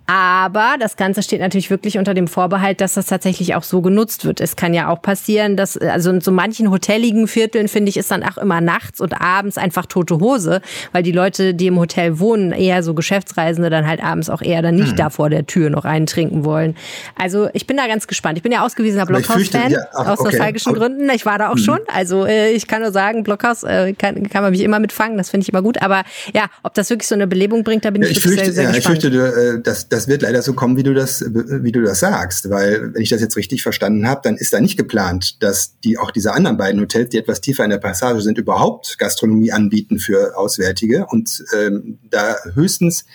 Aber 0.09 0.77
das 0.79 0.95
Ganze 0.95 1.21
steht 1.21 1.41
natürlich 1.41 1.69
wirklich 1.69 1.97
unter 1.97 2.13
dem 2.13 2.29
Vorbehalt, 2.29 2.79
dass 2.79 2.93
das 2.93 3.07
tatsächlich 3.07 3.55
auch 3.55 3.63
so 3.63 3.81
genutzt 3.81 4.23
wird. 4.23 4.39
Es 4.39 4.55
kann 4.55 4.73
ja 4.73 4.87
auch 4.87 5.01
passieren, 5.01 5.57
dass, 5.57 5.75
also 5.75 6.11
in 6.11 6.21
so 6.21 6.31
manchen 6.31 6.71
hoteligen 6.71 7.27
Vierteln, 7.27 7.67
finde 7.67 7.89
ich, 7.89 7.97
ist 7.97 8.09
dann 8.09 8.23
auch 8.23 8.37
immer 8.37 8.61
nachts 8.61 9.01
und 9.01 9.19
abends 9.19 9.57
einfach 9.57 9.85
tote 9.85 10.21
Hose, 10.21 10.61
weil 10.93 11.03
die 11.03 11.11
Leute, 11.11 11.53
die 11.53 11.67
im 11.67 11.77
Hotel 11.77 12.19
wohnen, 12.19 12.53
eher 12.53 12.83
so 12.83 12.93
Geschäftsreisende, 12.93 13.69
dann 13.69 13.85
halt 13.85 14.01
abends 14.01 14.29
auch 14.29 14.41
eher 14.41 14.61
dann 14.61 14.75
nicht 14.75 14.93
mhm. 14.93 14.95
da 14.95 15.09
vor 15.09 15.29
der 15.29 15.45
Tür 15.45 15.69
noch 15.69 15.83
eintrinken 15.83 16.45
wollen. 16.45 16.77
Also 17.15 17.49
ich 17.51 17.67
bin 17.67 17.75
da 17.75 17.85
ganz 17.87 18.07
gespannt. 18.07 18.37
Ich 18.37 18.43
bin 18.43 18.53
ja 18.53 18.65
ausgewiesener 18.65 19.05
Blockhaus-Fan 19.05 19.71
ja, 19.71 19.79
aus 19.91 20.19
okay. 20.19 20.29
nostalgischen 20.31 20.69
aber, 20.69 20.79
Gründen. 20.79 21.09
Ich 21.09 21.25
war 21.25 21.37
da 21.37 21.49
auch 21.49 21.55
mhm. 21.55 21.59
schon. 21.59 21.79
Also 21.93 22.25
äh, 22.25 22.51
ich 22.51 22.67
kann 22.67 22.81
nur 22.81 22.93
sagen, 22.93 23.23
Blockhaus 23.23 23.63
äh, 23.63 23.91
kann, 23.91 24.29
kann 24.29 24.41
man 24.41 24.51
mich 24.51 24.61
immer 24.61 24.79
mitfangen. 24.79 25.17
Das 25.17 25.31
finde 25.31 25.43
ich 25.43 25.49
immer 25.49 25.61
gut. 25.61 25.81
Aber 25.81 26.03
ja, 26.33 26.45
ob 26.63 26.73
das 26.75 26.89
wirklich 26.89 27.09
so 27.09 27.15
eine 27.15 27.27
Belebung 27.27 27.65
bringt, 27.65 27.83
da 27.83 27.91
bin 27.91 28.03
ja, 28.03 28.07
ich, 28.07 28.19
ich 28.19 28.23
wirklich 28.23 28.39
fürchte, 28.39 28.53
sehr, 28.53 28.63
sehr 28.63 28.71
ja, 28.71 28.77
gespannt. 28.77 29.03
Ich 29.03 29.11
fürchte, 29.11 29.57
äh, 29.57 29.61
dass 29.61 29.89
das 29.89 29.96
wird 30.07 30.21
leider 30.21 30.41
so 30.41 30.53
kommen, 30.53 30.77
wie 30.77 30.83
du 30.83 30.93
das, 30.93 31.23
wie 31.23 31.71
du 31.71 31.81
das 31.81 31.99
sagst, 31.99 32.49
weil 32.49 32.93
wenn 32.93 33.01
ich 33.01 33.09
das 33.09 33.21
jetzt 33.21 33.37
richtig 33.37 33.63
verstanden 33.63 34.07
habe, 34.07 34.21
dann 34.23 34.35
ist 34.35 34.53
da 34.53 34.59
nicht 34.59 34.77
geplant, 34.77 35.41
dass 35.41 35.79
die 35.79 35.97
auch 35.97 36.11
diese 36.11 36.33
anderen 36.33 36.57
beiden 36.57 36.81
Hotels, 36.81 37.09
die 37.09 37.17
etwas 37.17 37.41
tiefer 37.41 37.63
in 37.63 37.69
der 37.69 37.77
Passage 37.77 38.21
sind, 38.21 38.37
überhaupt 38.37 38.99
Gastronomie 38.99 39.51
anbieten 39.51 39.97
für 39.97 40.37
Auswärtige 40.37 41.07
und 41.09 41.43
ähm, 41.57 41.99
da 42.09 42.35
höchstens 42.53 43.05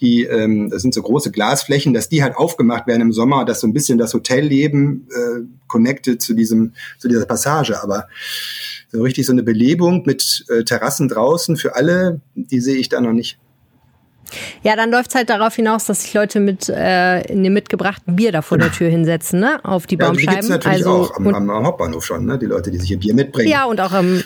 die, 0.00 0.24
ähm, 0.24 0.70
das 0.70 0.82
sind 0.82 0.94
so 0.94 1.02
große 1.02 1.30
Glasflächen, 1.30 1.92
dass 1.92 2.08
die 2.08 2.22
halt 2.22 2.36
aufgemacht 2.36 2.86
werden 2.86 3.02
im 3.02 3.12
Sommer, 3.12 3.44
dass 3.44 3.60
so 3.60 3.66
ein 3.66 3.72
bisschen 3.72 3.98
das 3.98 4.14
Hotelleben 4.14 5.08
äh, 5.10 5.40
connected 5.66 6.22
zu 6.22 6.34
diesem, 6.34 6.72
zu 6.98 7.08
dieser 7.08 7.26
Passage. 7.26 7.82
Aber 7.82 8.08
so 8.90 9.02
richtig 9.02 9.26
so 9.26 9.32
eine 9.32 9.42
Belebung 9.42 10.04
mit 10.06 10.44
äh, 10.48 10.64
Terrassen 10.64 11.08
draußen 11.08 11.56
für 11.56 11.76
alle, 11.76 12.20
die 12.34 12.60
sehe 12.60 12.76
ich 12.76 12.88
da 12.88 13.00
noch 13.00 13.12
nicht. 13.12 13.38
Ja, 14.62 14.76
dann 14.76 14.90
läuft's 14.90 15.14
halt 15.14 15.30
darauf 15.30 15.54
hinaus, 15.54 15.86
dass 15.86 16.02
sich 16.02 16.14
Leute 16.14 16.40
mit 16.40 16.68
äh, 16.68 17.20
in 17.22 17.42
dem 17.42 17.52
mitgebrachten 17.52 18.16
Bier 18.16 18.32
da 18.32 18.42
vor 18.42 18.58
der 18.58 18.72
Tür 18.72 18.88
hinsetzen, 18.88 19.40
ne? 19.40 19.60
Auf 19.64 19.86
die 19.86 19.96
Baumscheiben. 19.96 20.24
Ja, 20.24 20.40
die 20.40 20.48
gibt's 20.48 20.48
natürlich 20.48 20.86
also, 20.86 21.02
auch 21.04 21.16
am, 21.16 21.28
am, 21.28 21.50
am, 21.50 21.66
Hauptbahnhof 21.66 22.04
schon, 22.04 22.26
ne? 22.26 22.38
Die 22.38 22.46
Leute, 22.46 22.70
die 22.70 22.78
sich 22.78 22.90
ihr 22.90 22.98
Bier 22.98 23.14
mitbringen. 23.14 23.50
Ja, 23.50 23.64
und 23.64 23.80
auch 23.80 23.92
am, 23.92 24.22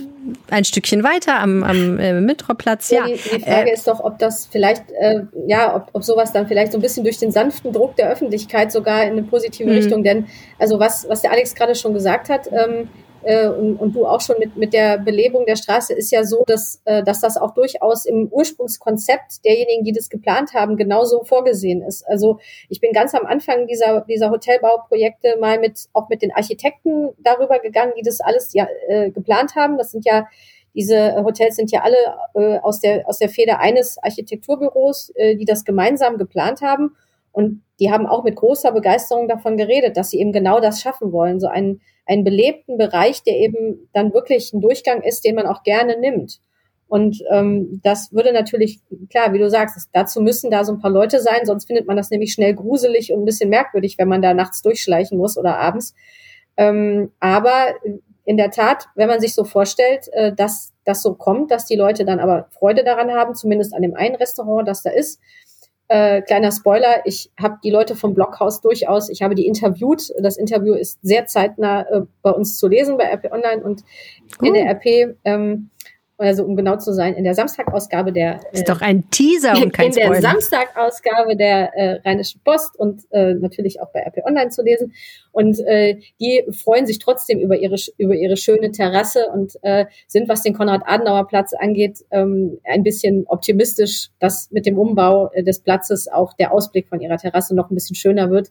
ein 0.51 0.65
Stückchen 0.65 1.03
weiter 1.03 1.39
am, 1.41 1.63
am 1.63 1.99
äh, 1.99 2.21
Mitroplatz. 2.21 2.91
Ja, 2.91 3.07
ja. 3.07 3.15
Die, 3.15 3.37
die, 3.37 3.43
Frage 3.43 3.71
äh, 3.71 3.75
ist 3.75 3.87
doch, 3.87 4.01
ob 4.01 4.19
das 4.19 4.49
vielleicht, 4.51 4.85
äh, 4.93 5.23
ja, 5.47 5.75
ob, 5.75 5.89
ob 5.93 6.05
sowas 6.05 6.33
dann 6.33 6.47
vielleicht 6.47 6.73
so 6.73 6.79
ein 6.79 6.83
bisschen 6.83 7.05
durch 7.05 7.19
den 7.19 7.31
sanften 7.31 7.73
Druck 7.73 7.97
der 7.97 8.11
Öffentlichkeit 8.11 8.73
sogar 8.73 9.05
in 9.05 9.13
eine 9.13 9.23
positive 9.23 9.69
mhm. 9.69 9.77
Richtung, 9.77 10.03
denn 10.03 10.27
also 10.59 10.79
was, 10.79 11.07
was 11.09 11.23
der 11.23 11.33
Alex 11.33 11.55
gerade 11.55 11.75
schon 11.75 11.95
gesagt 11.95 12.29
hat, 12.29 12.49
ähm, 12.53 12.89
äh, 13.25 13.49
und, 13.49 13.77
und 13.77 13.95
du 13.95 14.07
auch 14.07 14.21
schon 14.21 14.39
mit, 14.39 14.57
mit 14.57 14.73
der 14.73 14.99
Belebung 14.99 15.47
der 15.47 15.57
Straße 15.57 15.93
ist 15.93 16.11
ja 16.11 16.25
so, 16.25 16.45
dass, 16.47 16.81
äh, 16.85 17.03
dass 17.03 17.21
das 17.21 17.37
auch 17.37 17.55
durchaus 17.55 18.05
im 18.05 18.29
Ursprungskonzept 18.29 19.45
derjenigen, 19.45 19.85
die 19.85 19.93
das 19.93 20.09
geplant 20.09 20.55
haben, 20.55 20.77
genauso 20.77 21.25
vorgesehen 21.25 21.83
ist. 21.83 22.07
Also 22.07 22.39
ich 22.69 22.81
bin 22.81 22.93
ganz 22.93 23.15
am 23.15 23.27
Anfang 23.27 23.67
dieser, 23.67 24.03
dieser 24.03 24.31
Hotelbauprojekte 24.31 25.37
mal 25.41 25.59
mit 25.59 25.89
auch 25.93 26.09
mit 26.09 26.23
den 26.23 26.33
Architekten 26.33 27.11
darüber 27.19 27.59
gegangen, 27.59 27.93
die 27.99 28.03
das 28.03 28.21
alles 28.21 28.53
ja, 28.53 28.67
äh, 28.89 29.11
geplant 29.11 29.57
haben. 29.57 29.79
Das 29.79 29.91
sind 29.91 30.05
ja 30.05 30.27
diese 30.75 31.23
Hotels 31.23 31.55
sind 31.55 31.71
ja 31.71 31.83
alle 31.83 31.97
äh, 32.35 32.59
aus 32.59 32.81
der 32.81 33.09
aus 33.09 33.19
der 33.19 33.29
Feder 33.29 33.61
eines 33.61 33.97
Architekturbüros, 34.03 35.13
äh, 35.15 35.37
die 35.37 35.45
das 35.45 35.65
gemeinsam 35.65 36.19
geplant 36.19 36.63
haben. 36.63 36.97
Und 37.33 37.63
die 37.81 37.91
haben 37.91 38.07
auch 38.07 38.23
mit 38.23 38.37
großer 38.37 38.73
Begeisterung 38.73 39.29
davon 39.29 39.57
geredet, 39.57 39.97
dass 39.97 40.11
sie 40.11 40.21
eben 40.21 40.33
genau 40.33 40.61
das 40.61 40.81
schaffen 40.81 41.13
wollen, 41.13 41.41
so 41.41 41.49
einen 41.49 41.81
einen 42.07 42.25
belebten 42.25 42.77
Bereich, 42.77 43.23
der 43.23 43.37
eben 43.37 43.89
dann 43.93 44.13
wirklich 44.13 44.53
ein 44.53 44.61
Durchgang 44.61 45.03
ist, 45.03 45.25
den 45.25 45.35
man 45.35 45.47
auch 45.47 45.63
gerne 45.63 45.99
nimmt. 45.99 46.41
Und 46.87 47.23
ähm, 47.31 47.81
das 47.83 48.13
würde 48.13 48.33
natürlich, 48.33 48.81
klar, 49.11 49.33
wie 49.33 49.39
du 49.39 49.49
sagst, 49.49 49.89
dazu 49.93 50.21
müssen 50.21 50.51
da 50.51 50.65
so 50.65 50.73
ein 50.73 50.81
paar 50.81 50.91
Leute 50.91 51.21
sein, 51.21 51.45
sonst 51.45 51.67
findet 51.67 51.87
man 51.87 51.97
das 51.97 52.11
nämlich 52.11 52.33
schnell 52.33 52.55
gruselig 52.55 53.13
und 53.13 53.23
ein 53.23 53.25
bisschen 53.25 53.51
merkwürdig, 53.51 53.97
wenn 53.99 54.09
man 54.09 54.23
da 54.23 54.35
nachts 54.35 54.63
durchschleichen 54.63 55.17
muss 55.19 55.39
oder 55.39 55.59
abends. 55.59 55.95
Ähm, 56.57 57.11
aber 57.21 57.75
in 58.25 58.37
der 58.37 58.51
Tat, 58.51 58.87
wenn 58.95 59.09
man 59.09 59.21
sich 59.21 59.35
so 59.35 59.45
vorstellt, 59.45 60.09
äh, 60.13 60.33
dass 60.35 60.73
das 60.85 61.03
so 61.03 61.15
kommt, 61.15 61.51
dass 61.51 61.67
die 61.67 61.77
Leute 61.77 62.05
dann 62.05 62.21
aber 62.21 62.49
Freude 62.51 62.85
daran 62.85 63.11
haben, 63.13 63.35
zumindest 63.35 63.75
an 63.75 63.83
dem 63.83 63.95
einen 63.95 64.15
Restaurant, 64.17 64.69
das 64.69 64.83
da 64.83 64.91
ist, 64.91 65.21
äh, 65.89 66.23
kleiner 66.23 66.51
Spoiler, 66.51 67.03
ich 67.05 67.31
habe 67.41 67.59
die 67.63 67.71
Leute 67.71 67.95
vom 67.95 68.15
Blockhaus 68.15 68.61
durchaus, 68.61 69.09
ich 69.09 69.23
habe 69.23 69.35
die 69.35 69.47
interviewt. 69.47 70.13
Das 70.19 70.37
Interview 70.37 70.75
ist 70.75 70.99
sehr 71.03 71.27
zeitnah 71.27 71.83
äh, 71.83 72.03
bei 72.23 72.31
uns 72.31 72.59
zu 72.59 72.69
lesen 72.69 72.97
bei 72.97 73.05
RP 73.05 73.31
Online 73.33 73.63
und 73.63 73.85
cool. 74.41 74.49
in 74.49 74.55
der 74.55 74.71
RP 74.71 75.17
ähm, 75.25 75.71
also 76.17 76.45
um 76.45 76.57
genau 76.57 76.77
zu 76.77 76.93
sein, 76.93 77.15
in 77.15 77.25
der 77.25 77.35
Samstagausgabe 77.35 78.13
der 78.13 78.41
äh, 78.53 78.59
ist 78.59 78.69
doch 78.69 78.81
ein 78.81 79.11
Teaser 79.11 79.53
und 79.63 79.73
kein 79.73 79.87
in 79.87 79.95
der 79.95 80.21
Samstagausgabe 80.21 81.37
der 81.37 81.75
äh, 81.75 82.01
Rheinischen 82.05 82.41
Post 82.45 82.79
und 82.79 83.03
äh, 83.11 83.35
natürlich 83.35 83.81
auch 83.81 83.91
bei 83.93 84.01
RP 84.01 84.25
Online 84.25 84.51
zu 84.51 84.63
lesen 84.63 84.93
und 85.33 85.59
äh, 85.61 85.99
die 86.21 86.45
freuen 86.53 86.87
sich 86.87 86.99
trotzdem 86.99 87.41
über 87.41 87.57
ihre 87.57 87.77
über 87.99 88.15
ihre 88.15 88.37
schöne 88.37 88.71
Terrasse 88.71 89.27
und 89.33 89.55
äh, 89.63 89.87
sind 90.07 90.29
was 90.29 90.43
den 90.43 90.55
Konrad 90.55 90.83
Adenauer 90.87 91.27
Platz 91.27 91.53
angeht 91.53 92.05
ähm, 92.11 92.59
ein 92.65 92.83
bisschen 92.83 93.27
optimistisch, 93.27 94.11
dass 94.19 94.51
mit 94.51 94.67
dem 94.67 94.79
Umbau 94.79 95.31
äh, 95.33 95.43
des 95.43 95.61
Platzes 95.61 96.09
auch 96.09 96.33
der 96.35 96.53
Ausblick 96.53 96.89
von 96.89 97.01
ihrer 97.01 97.19
Terrasse 97.19 97.55
noch 97.55 97.71
ein 97.71 97.75
bisschen 97.75 97.97
schöner 97.97 98.31
wird. 98.31 98.51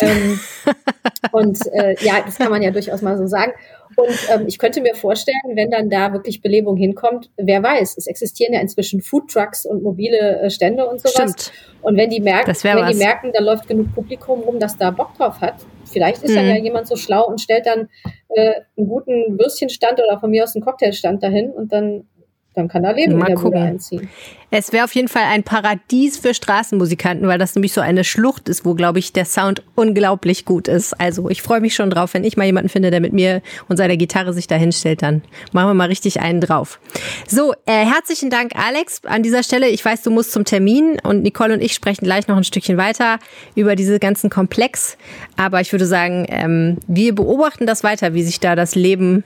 Ähm, 0.00 0.40
und 1.32 1.58
äh, 1.72 1.96
ja, 2.00 2.22
das 2.24 2.36
kann 2.36 2.50
man 2.50 2.62
ja 2.62 2.70
durchaus 2.70 3.02
mal 3.02 3.16
so 3.16 3.26
sagen. 3.26 3.52
Und 3.96 4.28
ähm, 4.32 4.46
ich 4.46 4.58
könnte 4.58 4.80
mir 4.80 4.94
vorstellen, 4.94 5.36
wenn 5.54 5.70
dann 5.70 5.90
da 5.90 6.12
wirklich 6.12 6.42
Belebung 6.42 6.76
hinkommt, 6.76 7.30
wer 7.36 7.62
weiß, 7.62 7.96
es 7.96 8.06
existieren 8.06 8.54
ja 8.54 8.60
inzwischen 8.60 9.02
Foodtrucks 9.02 9.66
und 9.66 9.82
mobile 9.82 10.40
äh, 10.40 10.50
Stände 10.50 10.88
und 10.88 11.00
sowas. 11.00 11.12
Stimmt. 11.12 11.52
Und 11.82 11.96
wenn 11.96 12.10
die 12.10 12.20
merken, 12.20 12.54
wenn 12.62 12.86
die 12.86 12.98
merken, 12.98 13.32
da 13.32 13.42
läuft 13.42 13.66
genug 13.66 13.94
Publikum 13.94 14.40
rum, 14.40 14.58
das 14.58 14.76
da 14.76 14.90
Bock 14.90 15.14
drauf 15.16 15.40
hat, 15.40 15.54
vielleicht 15.84 16.22
ist 16.22 16.30
mhm. 16.30 16.36
dann 16.36 16.48
ja 16.48 16.56
jemand 16.56 16.86
so 16.86 16.96
schlau 16.96 17.26
und 17.26 17.40
stellt 17.40 17.66
dann 17.66 17.88
äh, 18.28 18.52
einen 18.76 18.88
guten 18.88 19.38
Würstchenstand 19.38 20.00
oder 20.00 20.20
von 20.20 20.30
mir 20.30 20.44
aus 20.44 20.54
einen 20.54 20.64
Cocktailstand 20.64 21.22
dahin 21.22 21.50
und 21.50 21.72
dann 21.72 22.06
dann 22.54 22.68
kann 22.68 22.82
da 22.82 22.90
Leben 22.90 23.12
Mal 23.12 23.20
in 23.20 23.26
der 23.26 23.34
gucken. 23.36 23.52
Bude 23.52 23.64
einziehen. 23.64 24.08
Es 24.52 24.72
wäre 24.72 24.84
auf 24.84 24.92
jeden 24.96 25.06
Fall 25.06 25.22
ein 25.22 25.44
Paradies 25.44 26.18
für 26.18 26.34
Straßenmusikanten, 26.34 27.28
weil 27.28 27.38
das 27.38 27.54
nämlich 27.54 27.72
so 27.72 27.80
eine 27.80 28.02
Schlucht 28.02 28.48
ist, 28.48 28.64
wo, 28.64 28.74
glaube 28.74 28.98
ich, 28.98 29.12
der 29.12 29.24
Sound 29.24 29.62
unglaublich 29.76 30.44
gut 30.44 30.66
ist. 30.66 31.00
Also 31.00 31.30
ich 31.30 31.40
freue 31.42 31.60
mich 31.60 31.76
schon 31.76 31.90
drauf, 31.90 32.14
wenn 32.14 32.24
ich 32.24 32.36
mal 32.36 32.46
jemanden 32.46 32.68
finde, 32.68 32.90
der 32.90 33.00
mit 33.00 33.12
mir 33.12 33.42
und 33.68 33.76
seiner 33.76 33.96
Gitarre 33.96 34.32
sich 34.32 34.48
da 34.48 34.56
hinstellt, 34.56 35.02
dann 35.02 35.22
machen 35.52 35.68
wir 35.68 35.74
mal 35.74 35.86
richtig 35.86 36.20
einen 36.20 36.40
drauf. 36.40 36.80
So, 37.28 37.52
äh, 37.66 37.86
herzlichen 37.86 38.28
Dank, 38.28 38.52
Alex, 38.56 39.02
an 39.04 39.22
dieser 39.22 39.44
Stelle. 39.44 39.68
Ich 39.68 39.84
weiß, 39.84 40.02
du 40.02 40.10
musst 40.10 40.32
zum 40.32 40.44
Termin 40.44 40.98
und 41.04 41.22
Nicole 41.22 41.54
und 41.54 41.62
ich 41.62 41.72
sprechen 41.72 42.04
gleich 42.04 42.26
noch 42.26 42.36
ein 42.36 42.44
Stückchen 42.44 42.76
weiter 42.76 43.20
über 43.54 43.76
diese 43.76 44.00
ganzen 44.00 44.30
Komplex. 44.30 44.98
Aber 45.36 45.60
ich 45.60 45.70
würde 45.70 45.86
sagen, 45.86 46.26
ähm, 46.28 46.78
wir 46.88 47.14
beobachten 47.14 47.66
das 47.66 47.84
weiter, 47.84 48.14
wie 48.14 48.24
sich 48.24 48.40
da 48.40 48.56
das 48.56 48.74
Leben 48.74 49.22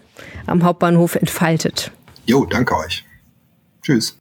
am 0.47 0.65
Hauptbahnhof 0.65 1.15
entfaltet. 1.15 1.91
Jo, 2.27 2.45
danke 2.45 2.77
euch. 2.77 3.05
Tschüss. 3.85 4.19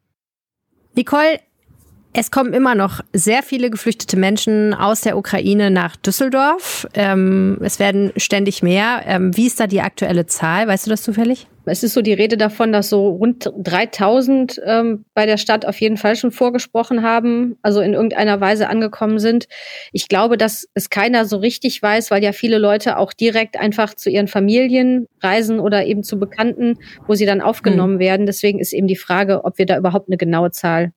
Nicole, 0.93 1.39
es 2.13 2.29
kommen 2.29 2.53
immer 2.53 2.75
noch 2.75 3.01
sehr 3.11 3.41
viele 3.41 3.69
geflüchtete 3.69 4.17
Menschen 4.17 4.73
aus 4.73 5.01
der 5.01 5.17
Ukraine 5.17 5.71
nach 5.71 5.95
Düsseldorf. 5.95 6.87
Ähm, 6.93 7.57
es 7.61 7.79
werden 7.79 8.11
ständig 8.17 8.61
mehr. 8.61 9.01
Ähm, 9.05 9.35
wie 9.35 9.47
ist 9.47 9.59
da 9.59 9.67
die 9.67 9.81
aktuelle 9.81 10.27
Zahl? 10.27 10.67
Weißt 10.67 10.85
du 10.85 10.91
das 10.91 11.01
zufällig? 11.01 11.47
Es 11.65 11.81
ist 11.81 11.93
so 11.93 12.01
die 12.01 12.13
Rede 12.13 12.35
davon, 12.35 12.73
dass 12.73 12.89
so 12.89 13.07
rund 13.07 13.51
3000 13.57 14.61
ähm, 14.65 15.05
bei 15.13 15.25
der 15.25 15.37
Stadt 15.37 15.65
auf 15.65 15.79
jeden 15.79 15.95
Fall 15.95 16.17
schon 16.17 16.31
vorgesprochen 16.31 17.03
haben, 17.03 17.57
also 17.61 17.79
in 17.79 17.93
irgendeiner 17.93 18.41
Weise 18.41 18.67
angekommen 18.67 19.17
sind. 19.17 19.47
Ich 19.93 20.09
glaube, 20.09 20.37
dass 20.37 20.67
es 20.73 20.89
keiner 20.89 21.25
so 21.25 21.37
richtig 21.37 21.81
weiß, 21.81 22.11
weil 22.11 22.21
ja 22.21 22.33
viele 22.33 22.57
Leute 22.57 22.97
auch 22.97 23.13
direkt 23.13 23.57
einfach 23.57 23.93
zu 23.93 24.09
ihren 24.09 24.27
Familien 24.27 25.07
reisen 25.21 25.59
oder 25.59 25.85
eben 25.85 26.03
zu 26.03 26.19
Bekannten, 26.19 26.77
wo 27.07 27.15
sie 27.15 27.25
dann 27.25 27.41
aufgenommen 27.41 27.95
mhm. 27.95 27.99
werden. 27.99 28.25
Deswegen 28.25 28.59
ist 28.59 28.73
eben 28.73 28.87
die 28.87 28.97
Frage, 28.97 29.45
ob 29.45 29.57
wir 29.57 29.65
da 29.65 29.77
überhaupt 29.77 30.09
eine 30.09 30.17
genaue 30.17 30.51
Zahl 30.51 30.91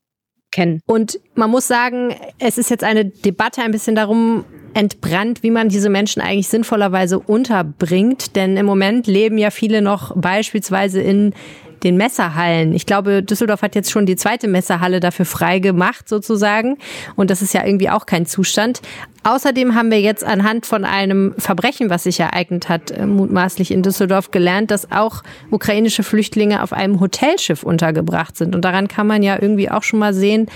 kennen. 0.53 0.81
Und 0.87 1.19
man 1.35 1.51
muss 1.51 1.67
sagen, 1.67 2.15
es 2.39 2.59
ist 2.59 2.71
jetzt 2.71 2.85
eine 2.85 3.05
Debatte 3.05 3.63
ein 3.63 3.73
bisschen 3.73 3.95
darum 3.95 4.45
entbrannt, 4.75 5.43
wie 5.43 5.51
man 5.51 5.71
diese 5.71 5.89
Menschen 5.89 6.21
eigentlich 6.21 6.49
sinnvollerweise 6.49 7.19
unterbringt. 7.19 8.37
Denn 8.37 8.57
im 8.57 8.67
Moment 8.67 9.07
leben 9.07 9.39
ja 9.39 9.51
viele 9.51 9.81
noch 9.81 10.15
beispielsweise 10.17 11.01
in 11.01 11.35
den 11.83 11.97
Messerhallen. 11.97 12.73
Ich 12.75 12.87
glaube, 12.87 13.23
Düsseldorf 13.23 13.63
hat 13.63 13.75
jetzt 13.75 13.91
schon 13.91 14.07
die 14.07 14.17
zweite 14.17 14.49
Messerhalle 14.49 15.01
dafür 15.01 15.25
frei 15.25 15.59
gemacht, 15.59 16.09
sozusagen. 16.09 16.79
Und 17.17 17.31
das 17.31 17.43
ist 17.43 17.55
ja 17.55 17.65
irgendwie 17.65 17.91
auch 17.91 18.07
kein 18.07 18.27
Zustand. 18.27 18.81
Außerdem 19.25 19.75
haben 19.75 19.91
wir 19.91 20.01
jetzt 20.01 20.23
anhand 20.23 20.67
von 20.67 20.85
einem 20.85 21.35
Verbrechen, 21.37 21.91
was 21.91 22.05
sich 22.05 22.21
ereignet 22.21 22.69
hat, 22.69 22.93
äh, 22.93 23.07
mutmaßlich 23.07 23.73
in 23.73 23.83
Düsseldorf 23.83 24.31
gelernt, 24.31 24.71
dass 24.71 24.93
auch 24.93 25.23
ukrainische 25.51 26.05
Flüchtlinge 26.05 26.63
auf 26.63 26.73
einem 26.73 27.01
Hotelschiff 27.01 27.65
untergebracht 27.65 28.37
sind. 28.37 28.55
Und 28.55 28.65
daran 28.65 28.87
kann 28.87 29.09
man 29.09 29.25
ja 29.25 29.37
irgendwie 29.41 29.69
auch 29.69 29.83
schon 29.83 29.99
mal 29.99 30.15
sehen, 30.15 30.47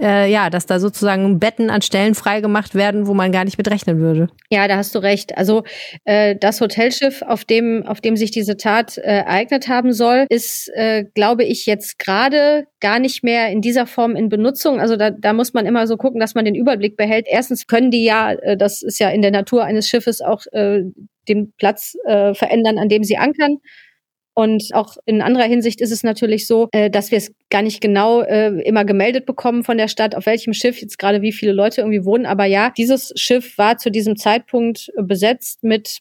äh, 0.00 0.30
ja, 0.30 0.50
dass 0.50 0.66
da 0.66 0.78
sozusagen 0.78 1.38
Betten 1.38 1.70
an 1.70 1.82
Stellen 1.82 2.14
freigemacht 2.14 2.74
werden, 2.74 3.06
wo 3.06 3.14
man 3.14 3.32
gar 3.32 3.44
nicht 3.44 3.58
mit 3.58 3.70
rechnen 3.70 3.98
würde. 3.98 4.28
Ja, 4.50 4.68
da 4.68 4.76
hast 4.76 4.94
du 4.94 4.98
recht. 4.98 5.36
Also 5.36 5.64
äh, 6.04 6.36
das 6.36 6.60
Hotelschiff, 6.60 7.22
auf 7.22 7.44
dem, 7.44 7.84
auf 7.86 8.00
dem 8.00 8.16
sich 8.16 8.30
diese 8.30 8.56
Tat 8.56 8.98
äh, 8.98 9.02
ereignet 9.02 9.68
haben 9.68 9.92
soll, 9.92 10.26
ist, 10.28 10.70
äh, 10.74 11.04
glaube 11.14 11.44
ich, 11.44 11.66
jetzt 11.66 11.98
gerade 11.98 12.66
gar 12.80 12.98
nicht 12.98 13.24
mehr 13.24 13.48
in 13.50 13.60
dieser 13.60 13.86
Form 13.86 14.16
in 14.16 14.28
Benutzung. 14.28 14.80
Also 14.80 14.96
da, 14.96 15.10
da 15.10 15.32
muss 15.32 15.54
man 15.54 15.66
immer 15.66 15.86
so 15.86 15.96
gucken, 15.96 16.20
dass 16.20 16.34
man 16.34 16.44
den 16.44 16.54
Überblick 16.54 16.96
behält. 16.96 17.26
Erstens 17.28 17.66
können 17.66 17.90
die 17.90 18.04
ja, 18.04 18.32
äh, 18.32 18.56
das 18.56 18.82
ist 18.82 18.98
ja 18.98 19.10
in 19.10 19.22
der 19.22 19.30
Natur 19.30 19.64
eines 19.64 19.88
Schiffes 19.88 20.20
auch 20.20 20.42
äh, 20.52 20.82
den 21.28 21.52
Platz 21.58 21.96
äh, 22.04 22.34
verändern, 22.34 22.78
an 22.78 22.88
dem 22.88 23.02
sie 23.02 23.16
ankern. 23.16 23.58
Und 24.38 24.74
auch 24.74 24.98
in 25.06 25.22
anderer 25.22 25.46
Hinsicht 25.46 25.80
ist 25.80 25.90
es 25.90 26.02
natürlich 26.02 26.46
so, 26.46 26.68
äh, 26.72 26.90
dass 26.90 27.10
wir 27.10 27.16
es 27.16 27.32
gar 27.48 27.62
nicht 27.62 27.80
genau 27.80 28.20
äh, 28.20 28.48
immer 28.64 28.84
gemeldet 28.84 29.24
bekommen 29.24 29.64
von 29.64 29.78
der 29.78 29.88
Stadt, 29.88 30.14
auf 30.14 30.26
welchem 30.26 30.52
Schiff 30.52 30.78
jetzt 30.82 30.98
gerade 30.98 31.22
wie 31.22 31.32
viele 31.32 31.52
Leute 31.52 31.80
irgendwie 31.80 32.04
wohnen. 32.04 32.26
Aber 32.26 32.44
ja, 32.44 32.70
dieses 32.76 33.14
Schiff 33.16 33.56
war 33.56 33.78
zu 33.78 33.90
diesem 33.90 34.16
Zeitpunkt 34.16 34.92
äh, 34.94 35.02
besetzt 35.02 35.64
mit 35.64 36.00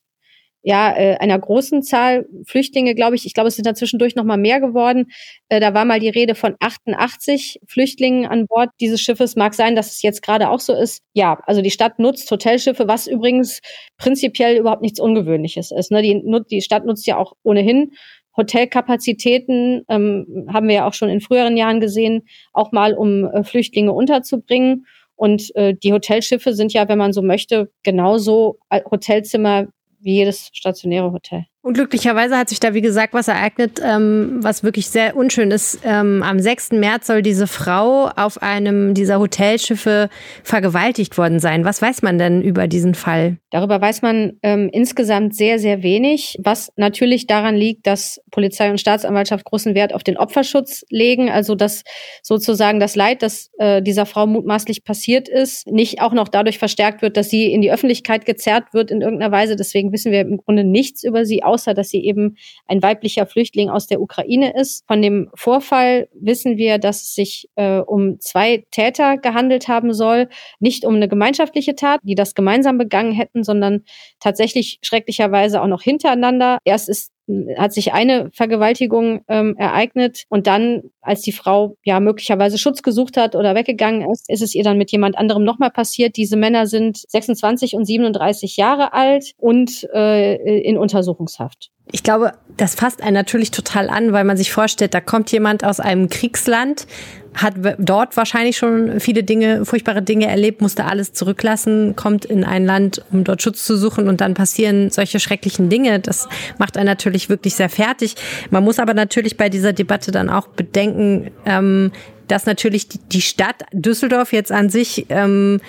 ja, 0.68 0.98
äh, 0.98 1.16
einer 1.20 1.38
großen 1.38 1.84
Zahl 1.84 2.28
Flüchtlinge, 2.44 2.96
glaube 2.96 3.16
ich. 3.16 3.28
Ich 3.28 3.36
glaube, 3.36 3.50
es 3.50 3.56
sind 3.56 3.68
da 3.68 3.76
zwischendurch 3.76 4.16
noch 4.16 4.24
mal 4.24 4.36
mehr 4.36 4.60
geworden. 4.60 5.12
Äh, 5.48 5.60
da 5.60 5.76
war 5.76 5.86
mal 5.86 6.00
die 6.00 6.10
Rede 6.10 6.34
von 6.34 6.56
88 6.60 7.62
Flüchtlingen 7.68 8.26
an 8.26 8.48
Bord 8.48 8.72
dieses 8.82 9.00
Schiffes. 9.00 9.36
Mag 9.36 9.54
sein, 9.54 9.76
dass 9.76 9.92
es 9.92 10.02
jetzt 10.02 10.24
gerade 10.24 10.50
auch 10.50 10.60
so 10.60 10.74
ist. 10.74 11.04
Ja, 11.14 11.40
also 11.46 11.62
die 11.62 11.70
Stadt 11.70 12.00
nutzt 12.00 12.30
Hotelschiffe, 12.32 12.88
was 12.88 13.06
übrigens 13.06 13.62
prinzipiell 13.98 14.58
überhaupt 14.58 14.82
nichts 14.82 15.00
Ungewöhnliches 15.00 15.72
ist. 15.72 15.92
Ne? 15.92 16.02
Die, 16.02 16.22
die 16.50 16.62
Stadt 16.62 16.84
nutzt 16.84 17.06
ja 17.06 17.18
auch 17.18 17.34
ohnehin 17.44 17.92
Hotelkapazitäten 18.38 19.84
ähm, 19.88 20.48
haben 20.52 20.68
wir 20.68 20.76
ja 20.76 20.88
auch 20.88 20.94
schon 20.94 21.10
in 21.10 21.22
früheren 21.22 21.58
Jahren 21.58 21.80
gesehen, 21.80 22.24
auch 22.54 22.72
mal 22.72 22.94
um 22.94 23.26
äh, 23.26 23.44
Flüchtlinge 23.44 23.94
unterzubringen. 23.94 24.86
Und 25.16 25.56
äh, 25.56 25.74
die 25.74 25.94
Hotelschiffe 25.94 26.54
sind 26.54 26.74
ja, 26.74 26.90
wenn 26.90 26.98
man 26.98 27.14
so 27.14 27.22
möchte, 27.22 27.72
genauso 27.84 28.60
Hotelzimmer 28.92 29.68
wie 30.00 30.16
jedes 30.16 30.50
stationäre 30.54 31.12
Hotel. 31.12 31.46
Und 31.66 31.74
glücklicherweise 31.74 32.38
hat 32.38 32.50
sich 32.50 32.60
da, 32.60 32.76
wie 32.76 32.82
gesagt, 32.82 33.16
was 33.16 33.28
ereignet, 33.28 33.82
ähm, 33.84 34.38
was 34.44 34.64
wirklich 34.64 34.88
sehr 34.88 35.16
unschön 35.16 35.50
ist. 35.50 35.80
Ähm, 35.84 36.22
am 36.22 36.40
6. 36.40 36.74
März 36.74 37.08
soll 37.08 37.24
diese 37.24 37.48
Frau 37.48 38.08
auf 38.16 38.44
einem 38.44 38.94
dieser 38.94 39.18
Hotelschiffe 39.18 40.10
vergewaltigt 40.44 41.18
worden 41.18 41.40
sein. 41.40 41.66
Was 41.66 41.82
weiß 41.82 42.04
man 42.04 42.20
denn 42.20 42.44
über 42.44 42.68
diesen 42.68 42.94
Fall? 42.94 43.38
Darüber 43.50 43.82
weiß 43.82 44.04
man 44.04 44.34
ähm, 44.44 44.70
insgesamt 44.72 45.36
sehr, 45.36 45.58
sehr 45.58 45.82
wenig, 45.82 46.38
was 46.44 46.72
natürlich 46.76 47.26
daran 47.26 47.56
liegt, 47.56 47.88
dass 47.88 48.22
Polizei 48.30 48.70
und 48.70 48.80
Staatsanwaltschaft 48.80 49.44
großen 49.44 49.74
Wert 49.74 49.92
auf 49.92 50.04
den 50.04 50.18
Opferschutz 50.18 50.86
legen. 50.90 51.32
Also 51.32 51.56
dass 51.56 51.84
sozusagen 52.22 52.80
das 52.80 52.96
Leid, 52.96 53.24
das 53.24 53.50
äh, 53.58 53.82
dieser 53.82 54.06
Frau 54.06 54.28
mutmaßlich 54.28 54.84
passiert 54.84 55.28
ist, 55.28 55.66
nicht 55.66 56.00
auch 56.00 56.14
noch 56.14 56.28
dadurch 56.28 56.60
verstärkt 56.60 57.02
wird, 57.02 57.18
dass 57.18 57.30
sie 57.30 57.52
in 57.52 57.62
die 57.62 57.72
Öffentlichkeit 57.72 58.28
gezerrt 58.28 58.66
wird 58.74 58.92
in 58.92 59.02
irgendeiner 59.02 59.32
Weise. 59.32 59.56
Deswegen 59.56 59.92
wissen 59.92 60.12
wir 60.12 60.22
im 60.22 60.38
Grunde 60.38 60.64
nichts 60.64 61.04
über 61.04 61.26
sie 61.26 61.42
außer 61.56 61.74
dass 61.74 61.90
sie 61.90 62.04
eben 62.04 62.38
ein 62.68 62.84
weiblicher 62.84 63.26
Flüchtling 63.26 63.70
aus 63.70 63.88
der 63.88 64.02
Ukraine 64.02 64.54
ist. 64.60 64.86
Von 64.88 65.02
dem 65.02 65.30
Vorfall 65.34 66.10
wissen 66.14 66.58
wir, 66.58 66.78
dass 66.78 67.02
es 67.02 67.16
sich 67.16 67.50
äh, 67.56 67.80
um 67.80 68.20
zwei 68.20 68.66
Täter 68.72 69.18
gehandelt 69.18 69.68
haben 69.68 69.94
soll. 69.94 70.28
Nicht 70.60 70.86
um 70.86 70.96
eine 70.96 71.08
gemeinschaftliche 71.08 71.76
Tat, 71.76 72.02
die 72.04 72.16
das 72.16 72.36
gemeinsam 72.36 72.78
begangen 72.78 73.14
hätten, 73.14 73.44
sondern 73.44 73.84
tatsächlich 74.20 74.80
schrecklicherweise 74.82 75.62
auch 75.62 75.68
noch 75.68 75.82
hintereinander. 75.82 76.60
Erst 76.66 76.90
ist 76.90 77.12
hat 77.58 77.74
sich 77.74 77.94
eine 77.94 78.30
Vergewaltigung 78.32 79.24
ähm, 79.28 79.56
ereignet 79.58 80.26
und 80.30 80.48
dann, 80.48 80.84
als 81.02 81.22
die 81.22 81.32
Frau 81.32 81.78
ja 81.84 82.00
möglicherweise 82.00 82.58
Schutz 82.58 82.84
gesucht 82.84 83.18
hat 83.18 83.36
oder 83.36 83.56
weggegangen 83.56 84.10
ist, 84.12 84.30
ist 84.30 84.42
es 84.42 84.54
ihr 84.54 84.64
dann 84.64 84.78
mit 84.78 84.92
jemand 84.92 85.18
anderem 85.18 85.44
nochmal 85.44 85.72
passiert. 85.72 86.18
Diese 86.18 86.38
Männer 86.38 86.68
sind 86.68 86.98
26 86.98 87.76
und 87.76 87.86
37 87.86 88.58
Jahre 88.58 88.94
alt 88.94 89.34
und 89.38 89.88
äh, 89.94 90.36
in 90.62 90.78
Untersuchungshaft. 90.78 91.72
Ich 91.92 92.04
glaube, 92.04 92.34
das 92.58 92.76
fasst 92.76 93.02
einen 93.02 93.14
natürlich 93.14 93.52
total 93.52 93.90
an, 93.90 94.12
weil 94.12 94.24
man 94.24 94.38
sich 94.38 94.52
vorstellt, 94.52 94.94
da 94.94 95.02
kommt 95.02 95.32
jemand 95.32 95.64
aus 95.64 95.80
einem 95.80 96.10
Kriegsland, 96.10 96.88
hat 97.36 97.56
dort 97.78 98.16
wahrscheinlich 98.16 98.58
schon 98.58 99.00
viele 99.00 99.24
Dinge, 99.24 99.66
furchtbare 99.66 100.02
Dinge 100.02 100.28
erlebt, 100.28 100.62
musste 100.62 100.86
alles 100.86 101.12
zurücklassen, 101.12 101.96
kommt 101.96 102.24
in 102.24 102.46
ein 102.46 102.66
Land, 102.66 103.04
um 103.12 103.24
dort 103.26 103.42
Schutz 103.42 103.66
zu 103.66 103.76
suchen 103.78 104.08
und 104.08 104.22
dann 104.22 104.34
passieren 104.34 104.90
solche 104.90 105.20
schrecklichen 105.20 105.70
Dinge. 105.70 106.00
Das 106.00 106.30
macht 106.58 106.78
einen 106.78 106.88
natürlich 106.88 107.28
wirklich 107.28 107.56
sehr 107.56 107.70
fertig. 107.70 108.16
Man 108.52 108.64
muss 108.64 108.80
aber 108.80 108.94
natürlich 108.94 109.36
bei 109.36 109.50
dieser 109.50 109.74
Debatte 109.74 110.12
dann 110.12 110.30
auch 110.30 110.48
bedenken, 110.48 111.32
ähm, 111.46 111.92
dass 112.28 112.46
natürlich 112.46 112.88
die 113.12 113.22
Stadt 113.22 113.64
Düsseldorf 113.74 114.32
jetzt 114.32 114.52
an 114.52 114.70
sich 114.70 115.06
ähm, 115.10 115.60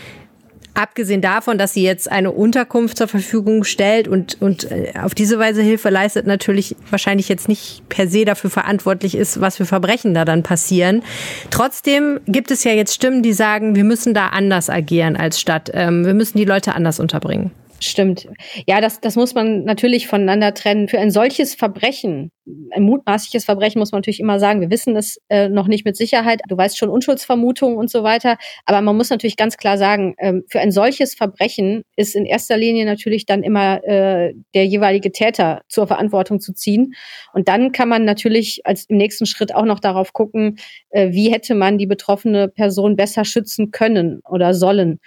Abgesehen 0.76 1.22
davon, 1.22 1.56
dass 1.56 1.72
sie 1.72 1.82
jetzt 1.82 2.12
eine 2.12 2.30
Unterkunft 2.32 2.98
zur 2.98 3.08
Verfügung 3.08 3.64
stellt 3.64 4.08
und, 4.08 4.36
und 4.42 4.70
äh, 4.70 4.92
auf 5.00 5.14
diese 5.14 5.38
Weise 5.38 5.62
Hilfe 5.62 5.88
leistet, 5.88 6.26
natürlich 6.26 6.76
wahrscheinlich 6.90 7.30
jetzt 7.30 7.48
nicht 7.48 7.88
per 7.88 8.08
se 8.08 8.26
dafür 8.26 8.50
verantwortlich 8.50 9.14
ist, 9.14 9.40
was 9.40 9.56
für 9.56 9.64
Verbrechen 9.64 10.12
da 10.12 10.26
dann 10.26 10.42
passieren. 10.42 11.02
Trotzdem 11.48 12.20
gibt 12.26 12.50
es 12.50 12.62
ja 12.62 12.72
jetzt 12.72 12.92
Stimmen, 12.92 13.22
die 13.22 13.32
sagen, 13.32 13.74
wir 13.74 13.84
müssen 13.84 14.12
da 14.12 14.26
anders 14.26 14.68
agieren 14.68 15.16
als 15.16 15.40
Stadt. 15.40 15.70
Ähm, 15.72 16.04
wir 16.04 16.12
müssen 16.12 16.36
die 16.36 16.44
Leute 16.44 16.74
anders 16.74 17.00
unterbringen. 17.00 17.52
Stimmt. 17.80 18.26
Ja, 18.66 18.80
das, 18.80 19.00
das 19.00 19.16
muss 19.16 19.34
man 19.34 19.64
natürlich 19.64 20.06
voneinander 20.06 20.54
trennen. 20.54 20.88
Für 20.88 20.98
ein 20.98 21.10
solches 21.10 21.54
Verbrechen, 21.54 22.30
ein 22.70 22.82
mutmaßliches 22.84 23.44
Verbrechen, 23.44 23.78
muss 23.78 23.92
man 23.92 23.98
natürlich 23.98 24.20
immer 24.20 24.38
sagen, 24.38 24.60
wir 24.60 24.70
wissen 24.70 24.96
es 24.96 25.20
äh, 25.28 25.48
noch 25.48 25.66
nicht 25.66 25.84
mit 25.84 25.96
Sicherheit. 25.96 26.40
Du 26.48 26.56
weißt 26.56 26.78
schon 26.78 26.88
Unschuldsvermutungen 26.88 27.76
und 27.76 27.90
so 27.90 28.02
weiter. 28.02 28.38
Aber 28.64 28.80
man 28.80 28.96
muss 28.96 29.10
natürlich 29.10 29.36
ganz 29.36 29.58
klar 29.58 29.76
sagen, 29.76 30.14
ähm, 30.18 30.44
für 30.48 30.60
ein 30.60 30.72
solches 30.72 31.14
Verbrechen 31.14 31.82
ist 31.96 32.14
in 32.14 32.24
erster 32.24 32.56
Linie 32.56 32.86
natürlich 32.86 33.26
dann 33.26 33.42
immer 33.42 33.84
äh, 33.84 34.32
der 34.54 34.66
jeweilige 34.66 35.12
Täter 35.12 35.62
zur 35.68 35.86
Verantwortung 35.86 36.40
zu 36.40 36.54
ziehen. 36.54 36.94
Und 37.34 37.48
dann 37.48 37.72
kann 37.72 37.88
man 37.88 38.04
natürlich 38.04 38.62
als 38.64 38.86
im 38.88 38.96
nächsten 38.96 39.26
Schritt 39.26 39.54
auch 39.54 39.66
noch 39.66 39.80
darauf 39.80 40.14
gucken, 40.14 40.58
äh, 40.90 41.10
wie 41.10 41.30
hätte 41.30 41.54
man 41.54 41.76
die 41.76 41.86
betroffene 41.86 42.48
Person 42.48 42.96
besser 42.96 43.24
schützen 43.26 43.70
können 43.70 44.20
oder 44.24 44.54
sollen. 44.54 44.98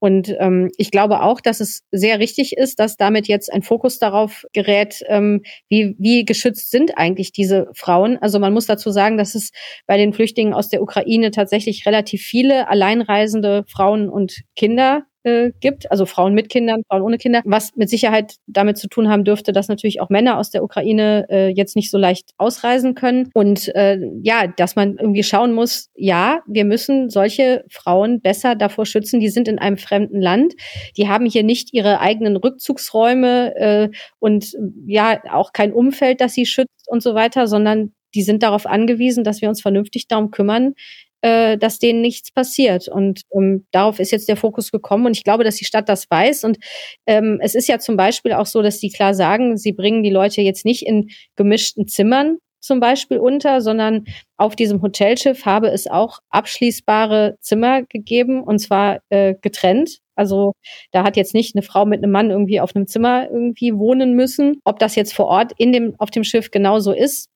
Und 0.00 0.34
ähm, 0.38 0.70
ich 0.76 0.90
glaube 0.90 1.22
auch, 1.22 1.40
dass 1.40 1.60
es 1.60 1.82
sehr 1.90 2.20
richtig 2.20 2.56
ist, 2.56 2.78
dass 2.78 2.96
damit 2.96 3.26
jetzt 3.26 3.52
ein 3.52 3.62
Fokus 3.62 3.98
darauf 3.98 4.44
gerät, 4.52 5.02
ähm, 5.08 5.42
wie, 5.68 5.96
wie 5.98 6.24
geschützt 6.24 6.70
sind 6.70 6.96
eigentlich 6.96 7.32
diese 7.32 7.68
Frauen. 7.74 8.18
Also 8.18 8.38
man 8.38 8.52
muss 8.52 8.66
dazu 8.66 8.90
sagen, 8.90 9.18
dass 9.18 9.34
es 9.34 9.50
bei 9.86 9.96
den 9.96 10.12
Flüchtlingen 10.12 10.54
aus 10.54 10.68
der 10.68 10.82
Ukraine 10.82 11.30
tatsächlich 11.30 11.86
relativ 11.86 12.22
viele 12.22 12.68
alleinreisende 12.68 13.64
Frauen 13.68 14.08
und 14.08 14.42
Kinder 14.54 15.04
äh, 15.28 15.52
gibt, 15.60 15.90
also 15.90 16.06
Frauen 16.06 16.34
mit 16.34 16.48
Kindern, 16.48 16.82
Frauen 16.88 17.02
ohne 17.02 17.18
Kinder, 17.18 17.42
was 17.44 17.74
mit 17.76 17.88
Sicherheit 17.88 18.36
damit 18.46 18.78
zu 18.78 18.88
tun 18.88 19.08
haben 19.08 19.24
dürfte, 19.24 19.52
dass 19.52 19.68
natürlich 19.68 20.00
auch 20.00 20.08
Männer 20.08 20.38
aus 20.38 20.50
der 20.50 20.64
Ukraine 20.64 21.26
äh, 21.28 21.48
jetzt 21.48 21.76
nicht 21.76 21.90
so 21.90 21.98
leicht 21.98 22.30
ausreisen 22.38 22.94
können. 22.94 23.30
Und 23.34 23.74
äh, 23.74 23.98
ja, 24.22 24.46
dass 24.46 24.76
man 24.76 24.96
irgendwie 24.98 25.22
schauen 25.22 25.52
muss, 25.52 25.90
ja, 25.94 26.40
wir 26.46 26.64
müssen 26.64 27.10
solche 27.10 27.64
Frauen 27.70 28.20
besser 28.20 28.54
davor 28.54 28.86
schützen, 28.86 29.20
die 29.20 29.28
sind 29.28 29.48
in 29.48 29.58
einem 29.58 29.76
fremden 29.76 30.20
Land, 30.20 30.54
die 30.96 31.08
haben 31.08 31.26
hier 31.26 31.42
nicht 31.42 31.72
ihre 31.72 32.00
eigenen 32.00 32.36
Rückzugsräume 32.36 33.56
äh, 33.56 33.88
und 34.18 34.56
ja, 34.86 35.20
auch 35.30 35.52
kein 35.52 35.72
Umfeld, 35.72 36.20
das 36.20 36.34
sie 36.34 36.46
schützt 36.46 36.88
und 36.88 37.02
so 37.02 37.14
weiter, 37.14 37.46
sondern 37.46 37.92
die 38.14 38.22
sind 38.22 38.42
darauf 38.42 38.66
angewiesen, 38.66 39.24
dass 39.24 39.40
wir 39.42 39.48
uns 39.48 39.60
vernünftig 39.60 40.08
darum 40.08 40.30
kümmern, 40.30 40.74
äh, 41.20 41.58
dass 41.58 41.78
denen 41.78 42.00
nichts 42.00 42.30
passiert. 42.30 42.88
Und 42.88 43.22
ähm, 43.34 43.66
darauf 43.72 43.98
ist 43.98 44.12
jetzt 44.12 44.28
der 44.28 44.36
Fokus 44.36 44.70
gekommen. 44.70 45.06
Und 45.06 45.16
ich 45.16 45.24
glaube, 45.24 45.44
dass 45.44 45.56
die 45.56 45.64
Stadt 45.64 45.88
das 45.88 46.10
weiß. 46.10 46.44
Und 46.44 46.58
ähm, 47.06 47.38
es 47.42 47.54
ist 47.54 47.68
ja 47.68 47.78
zum 47.78 47.96
Beispiel 47.96 48.32
auch 48.32 48.46
so, 48.46 48.62
dass 48.62 48.78
die 48.78 48.90
klar 48.90 49.14
sagen, 49.14 49.56
sie 49.56 49.72
bringen 49.72 50.02
die 50.02 50.10
Leute 50.10 50.42
jetzt 50.42 50.64
nicht 50.64 50.86
in 50.86 51.10
gemischten 51.36 51.88
Zimmern 51.88 52.38
zum 52.60 52.80
Beispiel 52.80 53.18
unter, 53.18 53.60
sondern 53.60 54.04
auf 54.36 54.56
diesem 54.56 54.82
Hotelschiff 54.82 55.44
habe 55.44 55.68
es 55.68 55.86
auch 55.86 56.18
abschließbare 56.30 57.36
Zimmer 57.40 57.82
gegeben 57.84 58.42
und 58.42 58.58
zwar 58.58 59.00
äh, 59.10 59.34
getrennt. 59.40 59.98
Also 60.16 60.52
da 60.90 61.04
hat 61.04 61.16
jetzt 61.16 61.34
nicht 61.34 61.54
eine 61.54 61.62
Frau 61.62 61.86
mit 61.86 62.02
einem 62.02 62.10
Mann 62.10 62.30
irgendwie 62.30 62.60
auf 62.60 62.74
einem 62.74 62.88
Zimmer 62.88 63.30
irgendwie 63.30 63.74
wohnen 63.74 64.14
müssen. 64.14 64.60
Ob 64.64 64.80
das 64.80 64.96
jetzt 64.96 65.14
vor 65.14 65.26
Ort 65.26 65.52
in 65.56 65.72
dem, 65.72 65.94
auf 65.98 66.10
dem 66.10 66.24
Schiff 66.24 66.50
genauso 66.50 66.92
ist, 66.92 67.28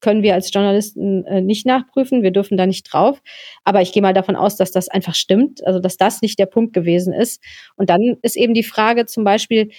können 0.00 0.22
wir 0.22 0.34
als 0.34 0.52
Journalisten 0.52 1.24
äh, 1.26 1.40
nicht 1.40 1.66
nachprüfen. 1.66 2.22
Wir 2.22 2.30
dürfen 2.30 2.56
da 2.56 2.66
nicht 2.66 2.92
drauf. 2.92 3.20
Aber 3.64 3.82
ich 3.82 3.92
gehe 3.92 4.02
mal 4.02 4.14
davon 4.14 4.36
aus, 4.36 4.56
dass 4.56 4.70
das 4.70 4.88
einfach 4.88 5.14
stimmt, 5.14 5.66
also 5.66 5.80
dass 5.80 5.96
das 5.96 6.22
nicht 6.22 6.38
der 6.38 6.46
Punkt 6.46 6.72
gewesen 6.72 7.12
ist. 7.12 7.42
Und 7.76 7.90
dann 7.90 8.16
ist 8.22 8.36
eben 8.36 8.54
die 8.54 8.62
Frage 8.62 9.06
zum 9.06 9.24
Beispiel, 9.24 9.70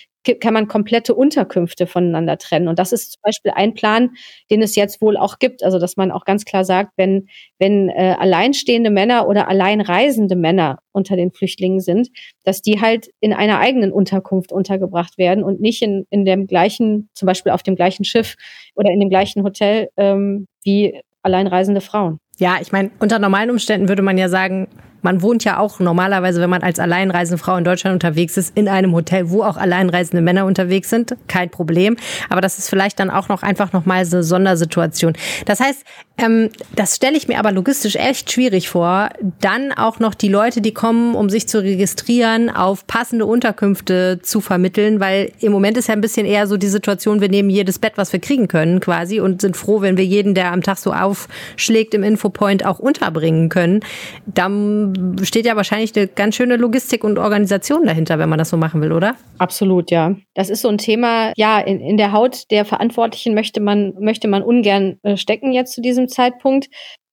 kann 0.41 0.53
man 0.53 0.67
komplette 0.67 1.15
Unterkünfte 1.15 1.87
voneinander 1.87 2.37
trennen. 2.37 2.67
Und 2.67 2.77
das 2.77 2.91
ist 2.91 3.13
zum 3.13 3.21
Beispiel 3.23 3.51
ein 3.55 3.73
Plan, 3.73 4.11
den 4.51 4.61
es 4.61 4.75
jetzt 4.75 5.01
wohl 5.01 5.17
auch 5.17 5.39
gibt. 5.39 5.63
Also 5.63 5.79
dass 5.79 5.97
man 5.97 6.11
auch 6.11 6.25
ganz 6.25 6.45
klar 6.45 6.65
sagt, 6.65 6.91
wenn, 6.97 7.27
wenn 7.57 7.89
äh, 7.89 8.15
alleinstehende 8.19 8.89
Männer 8.89 9.27
oder 9.27 9.47
alleinreisende 9.47 10.35
Männer 10.35 10.79
unter 10.91 11.15
den 11.15 11.31
Flüchtlingen 11.31 11.79
sind, 11.79 12.09
dass 12.43 12.61
die 12.61 12.81
halt 12.81 13.09
in 13.19 13.33
einer 13.33 13.59
eigenen 13.59 13.91
Unterkunft 13.91 14.51
untergebracht 14.51 15.17
werden 15.17 15.43
und 15.43 15.61
nicht 15.61 15.81
in, 15.81 16.05
in 16.09 16.25
dem 16.25 16.47
gleichen, 16.47 17.09
zum 17.13 17.25
Beispiel 17.25 17.51
auf 17.51 17.63
dem 17.63 17.75
gleichen 17.75 18.03
Schiff 18.03 18.35
oder 18.75 18.91
in 18.91 18.99
dem 18.99 19.09
gleichen 19.09 19.43
Hotel 19.43 19.89
ähm, 19.97 20.47
wie 20.63 20.99
alleinreisende 21.21 21.81
Frauen. 21.81 22.19
Ja, 22.37 22.57
ich 22.61 22.71
meine, 22.71 22.91
unter 22.99 23.19
normalen 23.19 23.49
Umständen 23.49 23.89
würde 23.89 24.01
man 24.01 24.17
ja 24.17 24.29
sagen, 24.29 24.67
man 25.01 25.21
wohnt 25.21 25.43
ja 25.43 25.57
auch 25.57 25.79
normalerweise, 25.79 26.41
wenn 26.41 26.49
man 26.49 26.63
als 26.63 26.79
alleinreisende 26.79 27.37
Frau 27.37 27.55
in 27.55 27.63
Deutschland 27.63 27.93
unterwegs 27.93 28.37
ist, 28.37 28.55
in 28.57 28.67
einem 28.67 28.93
Hotel, 28.93 29.29
wo 29.29 29.43
auch 29.43 29.57
alleinreisende 29.57 30.21
Männer 30.21 30.45
unterwegs 30.45 30.89
sind. 30.89 31.15
Kein 31.27 31.49
Problem. 31.49 31.97
Aber 32.29 32.41
das 32.41 32.57
ist 32.57 32.69
vielleicht 32.69 32.99
dann 32.99 33.09
auch 33.09 33.29
noch 33.29 33.43
einfach 33.43 33.73
nochmal 33.73 34.05
so 34.05 34.17
eine 34.17 34.23
Sondersituation. 34.23 35.13
Das 35.45 35.59
heißt, 35.59 35.83
ähm, 36.17 36.49
das 36.75 36.95
stelle 36.95 37.17
ich 37.17 37.27
mir 37.27 37.39
aber 37.39 37.51
logistisch 37.51 37.95
echt 37.95 38.31
schwierig 38.31 38.69
vor, 38.69 39.09
dann 39.39 39.71
auch 39.71 39.99
noch 39.99 40.13
die 40.13 40.27
Leute, 40.27 40.61
die 40.61 40.73
kommen, 40.73 41.15
um 41.15 41.29
sich 41.29 41.47
zu 41.47 41.63
registrieren, 41.63 42.49
auf 42.49 42.85
passende 42.87 43.25
Unterkünfte 43.25 44.19
zu 44.21 44.41
vermitteln, 44.41 44.99
weil 44.99 45.31
im 45.39 45.51
Moment 45.51 45.77
ist 45.77 45.87
ja 45.87 45.93
ein 45.93 46.01
bisschen 46.01 46.25
eher 46.25 46.47
so 46.47 46.57
die 46.57 46.67
Situation, 46.67 47.21
wir 47.21 47.29
nehmen 47.29 47.49
jedes 47.49 47.79
Bett, 47.79 47.93
was 47.95 48.11
wir 48.11 48.19
kriegen 48.19 48.47
können 48.47 48.79
quasi 48.79 49.19
und 49.19 49.41
sind 49.41 49.55
froh, 49.55 49.81
wenn 49.81 49.97
wir 49.97 50.05
jeden, 50.05 50.35
der 50.35 50.51
am 50.51 50.61
Tag 50.61 50.77
so 50.77 50.93
aufschlägt 50.93 51.93
im 51.93 52.03
Infopoint, 52.03 52.65
auch 52.65 52.79
unterbringen 52.79 53.49
können. 53.49 53.81
Dann 54.25 54.88
steht 55.23 55.45
ja 55.45 55.55
wahrscheinlich 55.55 55.95
eine 55.95 56.07
ganz 56.07 56.35
schöne 56.35 56.55
Logistik 56.55 57.03
und 57.03 57.17
Organisation 57.17 57.85
dahinter, 57.85 58.19
wenn 58.19 58.29
man 58.29 58.39
das 58.39 58.49
so 58.49 58.57
machen 58.57 58.81
will, 58.81 58.91
oder? 58.91 59.15
Absolut, 59.37 59.91
ja. 59.91 60.15
Das 60.33 60.49
ist 60.49 60.61
so 60.61 60.69
ein 60.69 60.77
Thema, 60.77 61.33
ja, 61.35 61.59
in, 61.59 61.79
in 61.79 61.97
der 61.97 62.11
Haut 62.11 62.49
der 62.51 62.65
Verantwortlichen 62.65 63.33
möchte 63.33 63.61
man, 63.61 63.93
möchte 63.99 64.27
man 64.27 64.43
ungern 64.43 64.99
äh, 65.03 65.17
stecken 65.17 65.51
jetzt 65.51 65.73
zu 65.73 65.81
diesem 65.81 66.07
Zeitpunkt. 66.07 66.67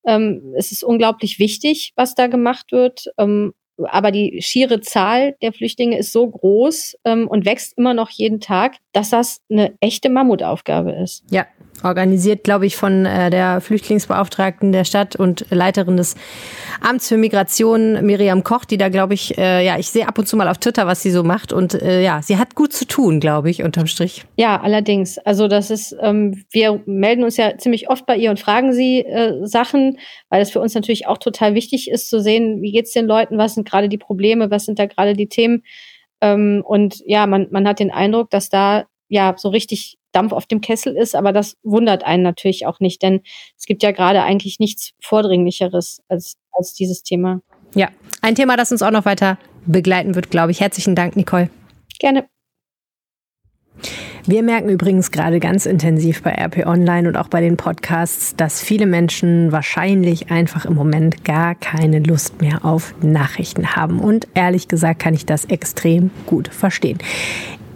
Ähm, 0.07 0.55
es 0.57 0.73
ist 0.73 0.85
unglaublich 0.85 1.39
wichtig, 1.39 1.93
was 1.97 2.15
da 2.15 2.27
gemacht 2.27 2.73
wird. 2.73 3.07
Ähm, 3.19 3.53
aber 3.85 4.11
die 4.11 4.41
schiere 4.43 4.81
Zahl 4.81 5.37
der 5.43 5.53
Flüchtlinge 5.53 5.99
ist 5.99 6.13
so 6.13 6.29
groß 6.29 6.97
ähm, 7.05 7.29
und 7.29 7.45
wächst 7.45 7.77
immer 7.77 7.95
noch 7.95 8.11
jeden 8.11 8.41
Tag, 8.41 8.77
dass 8.93 9.11
das 9.11 9.41
eine 9.51 9.75
echte 9.81 10.09
Mammutaufgabe 10.09 10.93
ist. 10.93 11.25
Ja, 11.31 11.47
organisiert, 11.85 12.45
glaube 12.45 12.67
ich, 12.67 12.77
von 12.77 13.07
äh, 13.07 13.31
der 13.31 13.61
Flüchtlingsbeauftragten 13.61 14.73
der 14.73 14.85
Stadt 14.85 15.17
und 15.17 15.47
Leiterin 15.51 15.97
des 15.97 16.17
Amts 16.81 17.09
für 17.09 17.17
Migration, 17.17 18.05
Miriam 18.05 18.45
Koch, 18.45 18.65
die 18.65 18.77
da, 18.77 18.89
glaube 18.89 19.15
ich, 19.15 19.37
äh, 19.39 19.65
ja, 19.65 19.79
ich 19.79 19.91
sehe 19.91 20.09
ab 20.09 20.19
und 20.19 20.27
zu 20.27 20.37
mal 20.37 20.49
auf 20.49 20.59
Twitter, 20.59 20.87
was 20.87 21.03
sie 21.03 21.11
so 21.11 21.23
macht. 21.23 21.53
Und 21.53 21.75
äh, 21.75 22.03
ja, 22.03 22.21
sie 22.23 22.39
hat 22.39 22.55
gut 22.55 22.73
zu 22.73 22.87
tun, 22.87 23.21
glaube 23.21 23.51
ich, 23.51 23.63
unterm 23.63 23.87
Strich. 23.87 24.25
Ja, 24.37 24.61
allerdings. 24.61 25.19
Also 25.19 25.49
das 25.49 25.71
ist, 25.71 25.97
ähm, 26.01 26.45
wir 26.51 26.83
melden 26.87 27.25
uns 27.25 27.37
ja 27.37 27.57
ziemlich 27.59 27.89
oft 27.89 28.07
bei 28.07 28.17
ihr 28.17 28.31
und 28.31 28.41
fragen 28.41 28.73
sie 28.73 29.01
äh, 29.01 29.47
Sachen, 29.47 29.99
weil 30.29 30.43
es 30.43 30.51
für 30.51 30.61
uns 30.61 30.75
natürlich 30.75 31.07
auch 31.07 31.19
total 31.19 31.55
wichtig 31.55 31.91
ist 31.91 32.09
zu 32.09 32.21
sehen, 32.21 32.63
wie 32.63 32.73
geht's 32.73 32.93
den 32.93 33.07
Leuten, 33.07 33.39
was 33.39 33.55
sind 33.55 33.66
gerade 33.67 33.89
die 33.89 33.99
Probleme, 33.99 34.51
was 34.51 34.65
sind 34.65 34.79
da 34.79 34.87
gerade 34.87 35.15
die 35.15 35.29
Themen. 35.29 35.63
Ähm, 36.21 36.63
und 36.67 37.03
ja, 37.07 37.27
man, 37.27 37.49
man 37.51 37.69
hat 37.69 37.81
den 37.81 37.91
Eindruck, 37.91 38.31
dass 38.31 38.49
da 38.49 38.87
ja 39.09 39.35
so 39.37 39.51
richtig 39.51 39.99
Dampf 40.13 40.33
auf 40.33 40.47
dem 40.47 40.63
Kessel 40.63 40.97
ist, 40.97 41.15
aber 41.15 41.33
das 41.33 41.57
wundert 41.63 42.05
einen 42.05 42.23
natürlich 42.23 42.67
auch 42.67 42.81
nicht, 42.81 43.03
denn 43.03 43.21
es 43.59 43.67
gibt 43.67 43.83
ja 43.83 43.93
gerade 43.93 44.23
eigentlich 44.23 44.59
nichts 44.59 44.93
Vordringlicheres 45.01 46.03
als, 46.09 46.39
als 46.53 46.73
dieses 46.73 47.03
Thema. 47.03 47.41
Ja, 47.75 47.91
ein 48.23 48.35
Thema, 48.35 48.57
das 48.57 48.73
uns 48.73 48.81
auch 48.81 48.91
noch 48.91 49.05
weiter 49.05 49.39
begleiten 49.67 50.15
wird, 50.15 50.31
glaube 50.31 50.53
ich. 50.53 50.61
Herzlichen 50.61 50.95
Dank, 50.95 51.17
Nicole. 51.17 51.51
Gerne. 51.99 52.27
Wir 54.27 54.43
merken 54.43 54.69
übrigens 54.69 55.13
gerade 55.13 55.39
ganz 55.39 55.67
intensiv 55.67 56.23
bei 56.23 56.33
RP 56.33 56.67
Online 56.67 57.09
und 57.09 57.17
auch 57.17 57.29
bei 57.29 57.41
den 57.41 57.57
Podcasts, 57.57 58.35
dass 58.35 58.61
viele 58.61 58.87
Menschen 58.87 59.53
wahrscheinlich 59.53 60.31
einfach 60.31 60.65
im 60.65 60.75
Moment 60.75 61.25
gar 61.25 61.55
keine 61.55 62.01
Lust 62.01 62.41
mehr 62.41 62.65
auf 62.65 62.95
Nachrichten 63.03 63.77
haben. 63.77 64.01
Und 64.01 64.27
ehrlich 64.35 64.67
gesagt 64.67 65.01
kann 65.01 65.15
ich 65.15 65.27
das 65.27 65.45
extrem 65.45 66.11
gut 66.27 66.49
verstehen. 66.49 66.99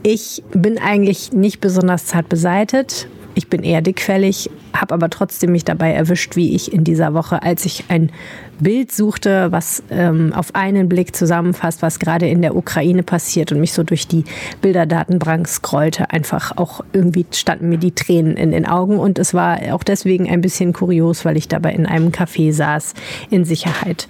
Ich 0.03 0.43
bin 0.53 0.79
eigentlich 0.79 1.33
nicht 1.33 1.61
besonders 1.61 2.07
zart 2.07 2.29
beseitet. 2.29 3.07
Ich 3.35 3.49
bin 3.49 3.63
eher 3.63 3.81
dickfällig, 3.81 4.51
habe 4.73 4.95
aber 4.95 5.09
trotzdem 5.11 5.53
mich 5.53 5.65
dabei 5.65 5.93
erwischt, 5.93 6.37
wie 6.37 6.55
ich 6.55 6.73
in 6.73 6.85
dieser 6.85 7.15
Woche, 7.15 7.43
als 7.43 7.65
ich 7.65 7.85
ein 7.89 8.11
Bild 8.59 8.93
suchte, 8.93 9.51
was 9.51 9.83
ähm, 9.91 10.33
auf 10.35 10.55
einen 10.55 10.89
Blick 10.89 11.17
zusammenfasst, 11.17 11.81
was 11.81 11.99
gerade 11.99 12.29
in 12.29 12.43
der 12.43 12.55
Ukraine 12.55 13.03
passiert 13.03 13.53
und 13.53 13.61
mich 13.61 13.73
so 13.73 13.83
durch 13.83 14.07
die 14.07 14.25
Bilderdatenbank 14.61 15.49
scrollte, 15.49 16.11
einfach 16.11 16.57
auch 16.57 16.85
irgendwie 16.93 17.25
standen 17.33 17.71
mir 17.71 17.79
die 17.79 17.93
Tränen 17.93 18.37
in 18.37 18.51
den 18.51 18.67
Augen 18.67 18.99
und 18.99 19.19
es 19.19 19.33
war 19.33 19.61
auch 19.73 19.83
deswegen 19.83 20.29
ein 20.29 20.41
bisschen 20.41 20.73
kurios, 20.73 21.25
weil 21.25 21.37
ich 21.37 21.49
dabei 21.49 21.73
in 21.73 21.87
einem 21.87 22.11
Café 22.11 22.53
saß, 22.53 22.95
in 23.31 23.45
Sicherheit. 23.45 24.09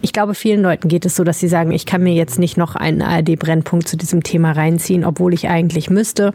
Ich 0.00 0.12
glaube, 0.12 0.34
vielen 0.34 0.62
Leuten 0.62 0.88
geht 0.88 1.06
es 1.06 1.14
so, 1.14 1.22
dass 1.22 1.38
sie 1.38 1.48
sagen, 1.48 1.70
ich 1.70 1.86
kann 1.86 2.02
mir 2.02 2.14
jetzt 2.14 2.38
nicht 2.38 2.56
noch 2.56 2.74
einen 2.74 3.02
ARD-Brennpunkt 3.02 3.86
zu 3.86 3.96
diesem 3.96 4.24
Thema 4.24 4.52
reinziehen, 4.52 5.04
obwohl 5.04 5.32
ich 5.32 5.48
eigentlich 5.48 5.90
müsste. 5.90 6.34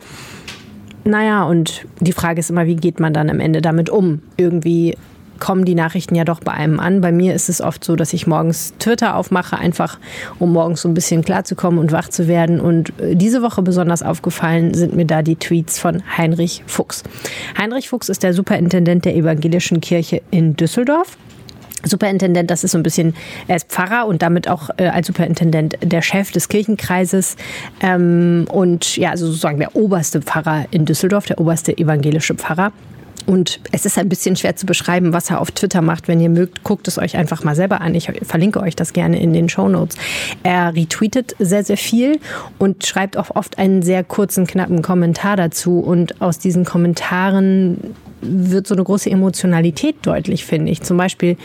Naja, 1.07 1.43
und 1.43 1.85
die 2.01 2.11
Frage 2.11 2.41
ist 2.41 2.49
immer, 2.49 2.65
wie 2.65 2.75
geht 2.75 2.99
man 2.99 3.13
dann 3.13 3.29
am 3.29 3.39
Ende 3.39 3.61
damit 3.61 3.89
um? 3.89 4.21
Irgendwie 4.35 4.97
kommen 5.39 5.63
die 5.63 5.75
Nachrichten 5.75 6.15
ja 6.15 6.25
doch 6.25 6.41
bei 6.41 6.51
einem 6.51 6.81
an. 6.81 6.99
Bei 6.99 7.13
mir 7.13 7.33
ist 7.33 7.47
es 7.47 7.61
oft 7.61 7.81
so, 7.83 7.95
dass 7.95 8.11
ich 8.11 8.27
morgens 8.27 8.73
Twitter 8.77 9.15
aufmache, 9.15 9.57
einfach 9.57 9.99
um 10.37 10.51
morgens 10.51 10.81
so 10.81 10.89
ein 10.89 10.93
bisschen 10.93 11.23
klarzukommen 11.23 11.79
und 11.79 11.93
wach 11.93 12.09
zu 12.09 12.27
werden. 12.27 12.59
Und 12.59 12.91
äh, 12.99 13.15
diese 13.15 13.41
Woche 13.41 13.61
besonders 13.61 14.03
aufgefallen 14.03 14.73
sind 14.73 14.97
mir 14.97 15.05
da 15.05 15.21
die 15.21 15.37
Tweets 15.37 15.79
von 15.79 16.03
Heinrich 16.17 16.63
Fuchs. 16.67 17.03
Heinrich 17.57 17.87
Fuchs 17.87 18.09
ist 18.09 18.23
der 18.23 18.33
Superintendent 18.33 19.05
der 19.05 19.15
Evangelischen 19.15 19.79
Kirche 19.79 20.21
in 20.29 20.57
Düsseldorf. 20.57 21.17
Superintendent, 21.83 22.49
das 22.49 22.63
ist 22.63 22.71
so 22.71 22.77
ein 22.77 22.83
bisschen, 22.83 23.15
er 23.47 23.57
ist 23.57 23.67
Pfarrer 23.69 24.07
und 24.07 24.21
damit 24.21 24.47
auch 24.47 24.69
äh, 24.77 24.87
als 24.87 25.07
Superintendent 25.07 25.77
der 25.81 26.01
Chef 26.01 26.31
des 26.31 26.49
Kirchenkreises 26.49 27.35
ähm, 27.81 28.45
und 28.49 28.97
ja, 28.97 29.11
also 29.11 29.27
sozusagen 29.27 29.59
der 29.59 29.75
oberste 29.75 30.21
Pfarrer 30.21 30.65
in 30.71 30.85
Düsseldorf, 30.85 31.25
der 31.25 31.39
oberste 31.39 31.77
evangelische 31.77 32.35
Pfarrer. 32.35 32.71
Und 33.27 33.59
es 33.73 33.85
ist 33.85 33.97
ein 33.97 34.07
bisschen 34.07 34.37
schwer 34.37 34.55
zu 34.55 34.65
beschreiben, 34.65 35.11
was 35.11 35.29
er 35.29 35.41
auf 35.41 35.51
Twitter 35.51 35.81
macht. 35.81 36.07
Wenn 36.07 36.21
ihr 36.21 36.29
mögt, 36.29 36.63
guckt 36.63 36.87
es 36.87 36.97
euch 36.97 37.17
einfach 37.17 37.43
mal 37.43 37.55
selber 37.55 37.81
an. 37.81 37.93
Ich 37.93 38.09
verlinke 38.23 38.61
euch 38.61 38.75
das 38.75 38.93
gerne 38.93 39.21
in 39.21 39.33
den 39.33 39.49
Show 39.49 39.67
Notes. 39.67 39.97
Er 40.43 40.73
retweetet 40.73 41.35
sehr, 41.37 41.65
sehr 41.65 41.75
viel 41.75 42.19
und 42.57 42.85
schreibt 42.85 43.17
auch 43.17 43.35
oft 43.35 43.59
einen 43.59 43.81
sehr 43.81 44.05
kurzen, 44.05 44.47
knappen 44.47 44.81
Kommentar 44.81 45.35
dazu. 45.35 45.79
Und 45.79 46.21
aus 46.21 46.39
diesen 46.39 46.63
Kommentaren 46.63 47.93
wird 48.21 48.65
so 48.65 48.75
eine 48.75 48.83
große 48.85 49.11
Emotionalität 49.11 49.97
deutlich, 50.03 50.45
finde 50.45 50.71
ich. 50.71 50.81
Zum 50.81 50.95
Beispiel 50.95 51.35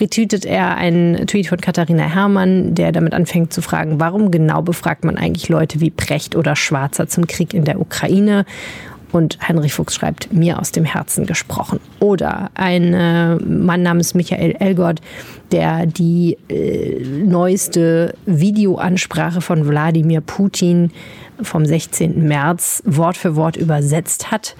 retweetet 0.00 0.44
er 0.44 0.76
einen 0.76 1.26
Tweet 1.26 1.48
von 1.48 1.60
Katharina 1.60 2.04
Herrmann, 2.04 2.76
der 2.76 2.92
damit 2.92 3.12
anfängt 3.12 3.52
zu 3.52 3.60
fragen, 3.60 3.98
warum 3.98 4.30
genau 4.30 4.62
befragt 4.62 5.04
man 5.04 5.18
eigentlich 5.18 5.48
Leute 5.48 5.80
wie 5.80 5.90
Precht 5.90 6.36
oder 6.36 6.54
Schwarzer 6.54 7.08
zum 7.08 7.26
Krieg 7.26 7.54
in 7.54 7.64
der 7.64 7.80
Ukraine? 7.80 8.46
Und 9.14 9.38
Heinrich 9.46 9.74
Fuchs 9.74 9.94
schreibt, 9.94 10.32
mir 10.32 10.58
aus 10.58 10.72
dem 10.72 10.84
Herzen 10.84 11.24
gesprochen. 11.24 11.78
Oder 12.00 12.50
ein 12.54 12.92
äh, 12.92 13.36
Mann 13.36 13.82
namens 13.82 14.12
Michael 14.14 14.56
Elgort, 14.58 15.00
der 15.52 15.86
die 15.86 16.36
äh, 16.48 16.98
neueste 17.24 18.16
Videoansprache 18.26 19.40
von 19.40 19.68
Wladimir 19.68 20.20
Putin 20.20 20.90
vom 21.40 21.64
16. 21.64 22.26
März 22.26 22.82
Wort 22.86 23.16
für 23.16 23.36
Wort 23.36 23.56
übersetzt 23.56 24.32
hat 24.32 24.56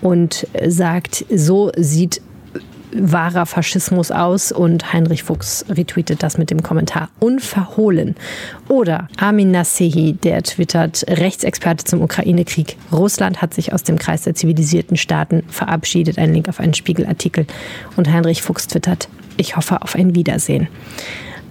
und 0.00 0.46
sagt, 0.68 1.24
so 1.28 1.72
sieht 1.76 2.20
wahrer 2.92 3.46
Faschismus 3.46 4.10
aus 4.10 4.52
und 4.52 4.92
Heinrich 4.92 5.22
Fuchs 5.22 5.64
retweetet 5.68 6.22
das 6.22 6.38
mit 6.38 6.50
dem 6.50 6.62
Kommentar 6.62 7.10
unverhohlen. 7.20 8.16
Oder 8.68 9.08
Armin 9.18 9.50
Nasehi, 9.50 10.14
der 10.14 10.42
twittert, 10.42 11.04
Rechtsexperte 11.08 11.84
zum 11.84 12.02
Ukraine-Krieg. 12.02 12.76
Russland 12.92 13.42
hat 13.42 13.54
sich 13.54 13.72
aus 13.72 13.82
dem 13.82 13.98
Kreis 13.98 14.22
der 14.22 14.34
zivilisierten 14.34 14.96
Staaten 14.96 15.42
verabschiedet. 15.48 16.18
Ein 16.18 16.32
Link 16.32 16.48
auf 16.48 16.60
einen 16.60 16.74
Spiegelartikel. 16.74 17.46
Und 17.96 18.10
Heinrich 18.10 18.42
Fuchs 18.42 18.66
twittert, 18.66 19.08
ich 19.36 19.56
hoffe 19.56 19.82
auf 19.82 19.94
ein 19.94 20.14
Wiedersehen. 20.14 20.68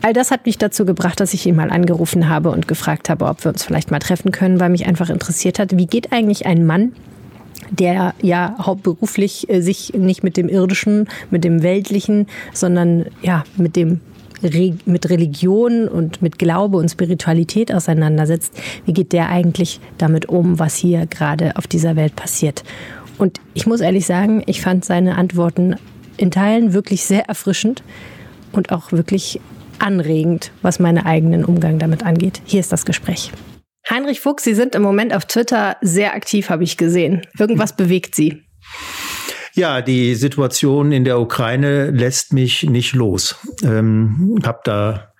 All 0.01 0.13
das 0.13 0.31
hat 0.31 0.45
mich 0.45 0.57
dazu 0.57 0.85
gebracht, 0.85 1.19
dass 1.19 1.33
ich 1.33 1.45
ihn 1.45 1.55
mal 1.55 1.71
angerufen 1.71 2.29
habe 2.29 2.51
und 2.51 2.67
gefragt 2.67 3.09
habe, 3.09 3.25
ob 3.25 3.43
wir 3.43 3.49
uns 3.49 3.63
vielleicht 3.63 3.89
mal 3.89 3.99
treffen 3.99 4.31
können, 4.31 4.59
weil 4.59 4.69
mich 4.69 4.85
einfach 4.85 5.09
interessiert 5.09 5.59
hat, 5.59 5.75
wie 5.75 5.87
geht 5.87 6.11
eigentlich 6.11 6.45
ein 6.45 6.65
Mann, 6.65 6.93
der 7.71 8.13
ja 8.21 8.55
hauptberuflich 8.59 9.49
äh, 9.49 9.61
sich 9.61 9.93
nicht 9.93 10.23
mit 10.23 10.37
dem 10.37 10.49
Irdischen, 10.49 11.07
mit 11.31 11.43
dem 11.43 11.63
Weltlichen, 11.63 12.27
sondern 12.53 13.05
ja 13.21 13.43
mit 13.57 13.75
dem 13.75 14.01
mit 14.85 15.09
Religion 15.09 15.87
und 15.87 16.21
mit 16.21 16.37
Glaube 16.37 16.77
und 16.77 16.89
Spiritualität 16.89 17.73
auseinandersetzt, 17.73 18.53
wie 18.85 18.93
geht 18.93 19.11
der 19.11 19.29
eigentlich 19.29 19.79
damit 19.97 20.29
um, 20.29 20.59
was 20.59 20.75
hier 20.75 21.07
gerade 21.07 21.55
auf 21.55 21.65
dieser 21.65 21.95
Welt 21.95 22.15
passiert? 22.15 22.63
Und 23.17 23.39
ich 23.55 23.65
muss 23.65 23.81
ehrlich 23.81 24.05
sagen, 24.05 24.43
ich 24.45 24.61
fand 24.61 24.85
seine 24.85 25.17
Antworten 25.17 25.75
in 26.17 26.31
Teilen 26.31 26.73
wirklich 26.73 27.03
sehr 27.03 27.27
erfrischend 27.27 27.81
und 28.51 28.71
auch 28.71 28.91
wirklich 28.91 29.39
anregend, 29.79 30.51
was 30.61 30.79
meinen 30.79 30.99
eigenen 30.99 31.45
Umgang 31.45 31.79
damit 31.79 32.05
angeht. 32.05 32.41
Hier 32.45 32.59
ist 32.59 32.71
das 32.71 32.85
Gespräch. 32.85 33.31
Heinrich 33.89 34.19
Fuchs, 34.19 34.43
Sie 34.43 34.53
sind 34.53 34.75
im 34.75 34.81
Moment 34.81 35.13
auf 35.13 35.25
Twitter 35.25 35.77
sehr 35.81 36.13
aktiv, 36.13 36.49
habe 36.49 36.63
ich 36.63 36.77
gesehen. 36.77 37.21
Irgendwas 37.37 37.75
bewegt 37.75 38.15
Sie. 38.15 38.43
Ja, 39.53 39.81
die 39.81 40.13
Situation 40.15 40.91
in 40.91 41.03
der 41.03 41.19
Ukraine 41.19 41.89
lässt 41.89 42.33
mich 42.33 42.63
nicht 42.63 42.93
los. 42.93 43.35
Ähm, 43.63 44.39
habe 44.45 44.59
da 44.63 45.13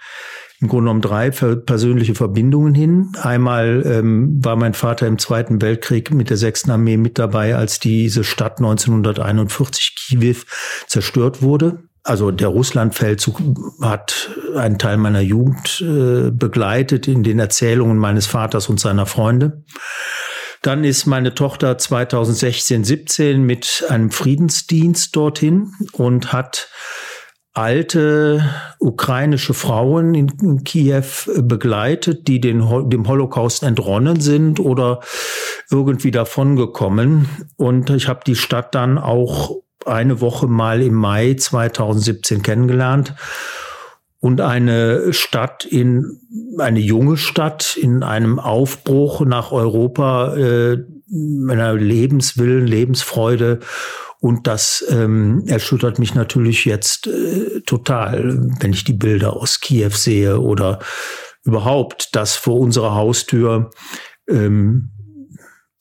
im 0.60 0.68
Grunde 0.68 0.86
genommen 0.86 1.02
drei 1.02 1.30
persönliche 1.30 2.16
Verbindungen 2.16 2.74
hin. 2.74 3.12
Einmal 3.22 3.84
ähm, 3.86 4.44
war 4.44 4.56
mein 4.56 4.74
Vater 4.74 5.08
im 5.08 5.20
Zweiten 5.20 5.62
Weltkrieg 5.62 6.12
mit 6.12 6.30
der 6.30 6.38
sechsten 6.38 6.72
Armee 6.72 6.98
mit 6.98 7.20
dabei, 7.20 7.56
als 7.56 7.80
diese 7.80 8.24
Stadt 8.24 8.58
1941 8.58 9.96
Kiew 9.96 10.38
zerstört 10.88 11.42
wurde. 11.42 11.84
Also 12.08 12.32
der 12.32 12.48
Russlandfeldzug 12.48 13.42
hat 13.82 14.30
einen 14.56 14.80
Teil 14.80 14.96
meiner 14.96 15.20
Jugend 15.20 15.82
äh, 15.82 16.32
begleitet 16.32 17.06
in 17.06 17.22
den 17.22 17.38
Erzählungen 17.38 17.98
meines 17.98 18.28
Vaters 18.28 18.70
und 18.70 18.80
seiner 18.80 19.06
Freunde. 19.06 19.66
Dann 20.62 20.86
ist 20.86 21.06
meine 21.06 21.36
Tochter 21.36 21.78
2016, 21.78 22.86
17 22.86 23.44
mit 23.44 23.84
einem 23.90 24.10
Friedensdienst 24.12 25.14
dorthin 25.18 25.74
und 25.92 26.32
hat 26.32 26.70
alte 27.52 28.42
ukrainische 28.80 29.54
Frauen 29.54 30.16
in, 30.16 30.64
Kiew 30.64 31.04
begleitet, 31.42 32.30
die 32.30 32.40
den, 32.40 32.90
dem 32.90 33.06
Holocaust 33.06 33.64
entronnen 33.64 34.22
sind 34.22 34.62
oder 34.62 35.02
irgendwie 35.70 36.12
davongekommen. 36.12 37.28
Und 37.58 37.90
ich 37.90 38.08
habe 38.08 38.22
die 38.26 38.38
Stadt 38.38 38.74
dann 38.76 38.98
auch 38.98 39.58
eine 39.88 40.22
Woche 40.22 40.48
mal 40.48 40.82
im 40.82 40.94
Mai 40.94 41.34
2017 41.36 42.42
kennengelernt 42.42 43.16
und 44.20 44.42
eine 44.42 45.14
Stadt 45.14 45.66
in 45.66 46.20
eine 46.58 46.80
junge 46.80 47.18
Stadt 47.18 47.78
in 47.78 48.04
einem 48.04 48.40
Aufbruch 48.40 49.22
nach 49.22 49.52
Europa, 49.52 50.36
äh, 50.36 50.78
einer 51.50 51.74
Lebenswillen, 51.76 52.68
Lebensfreude. 52.68 53.60
Und 54.20 54.48
das 54.48 54.84
ähm, 54.90 55.44
erschüttert 55.46 56.00
mich 56.00 56.16
natürlich 56.16 56.66
jetzt 56.66 57.06
äh, 57.08 57.62
total, 57.62 58.50
wenn 58.60 58.74
ich 58.74 58.84
die 58.84 58.94
Bilder 58.94 59.34
aus 59.34 59.60
Kiew 59.60 59.92
sehe 59.92 60.40
oder 60.40 60.80
überhaupt, 61.44 62.16
dass 62.16 62.36
vor 62.36 62.60
unserer 62.60 62.96
Haustür 62.96 63.70
ähm, 64.28 64.90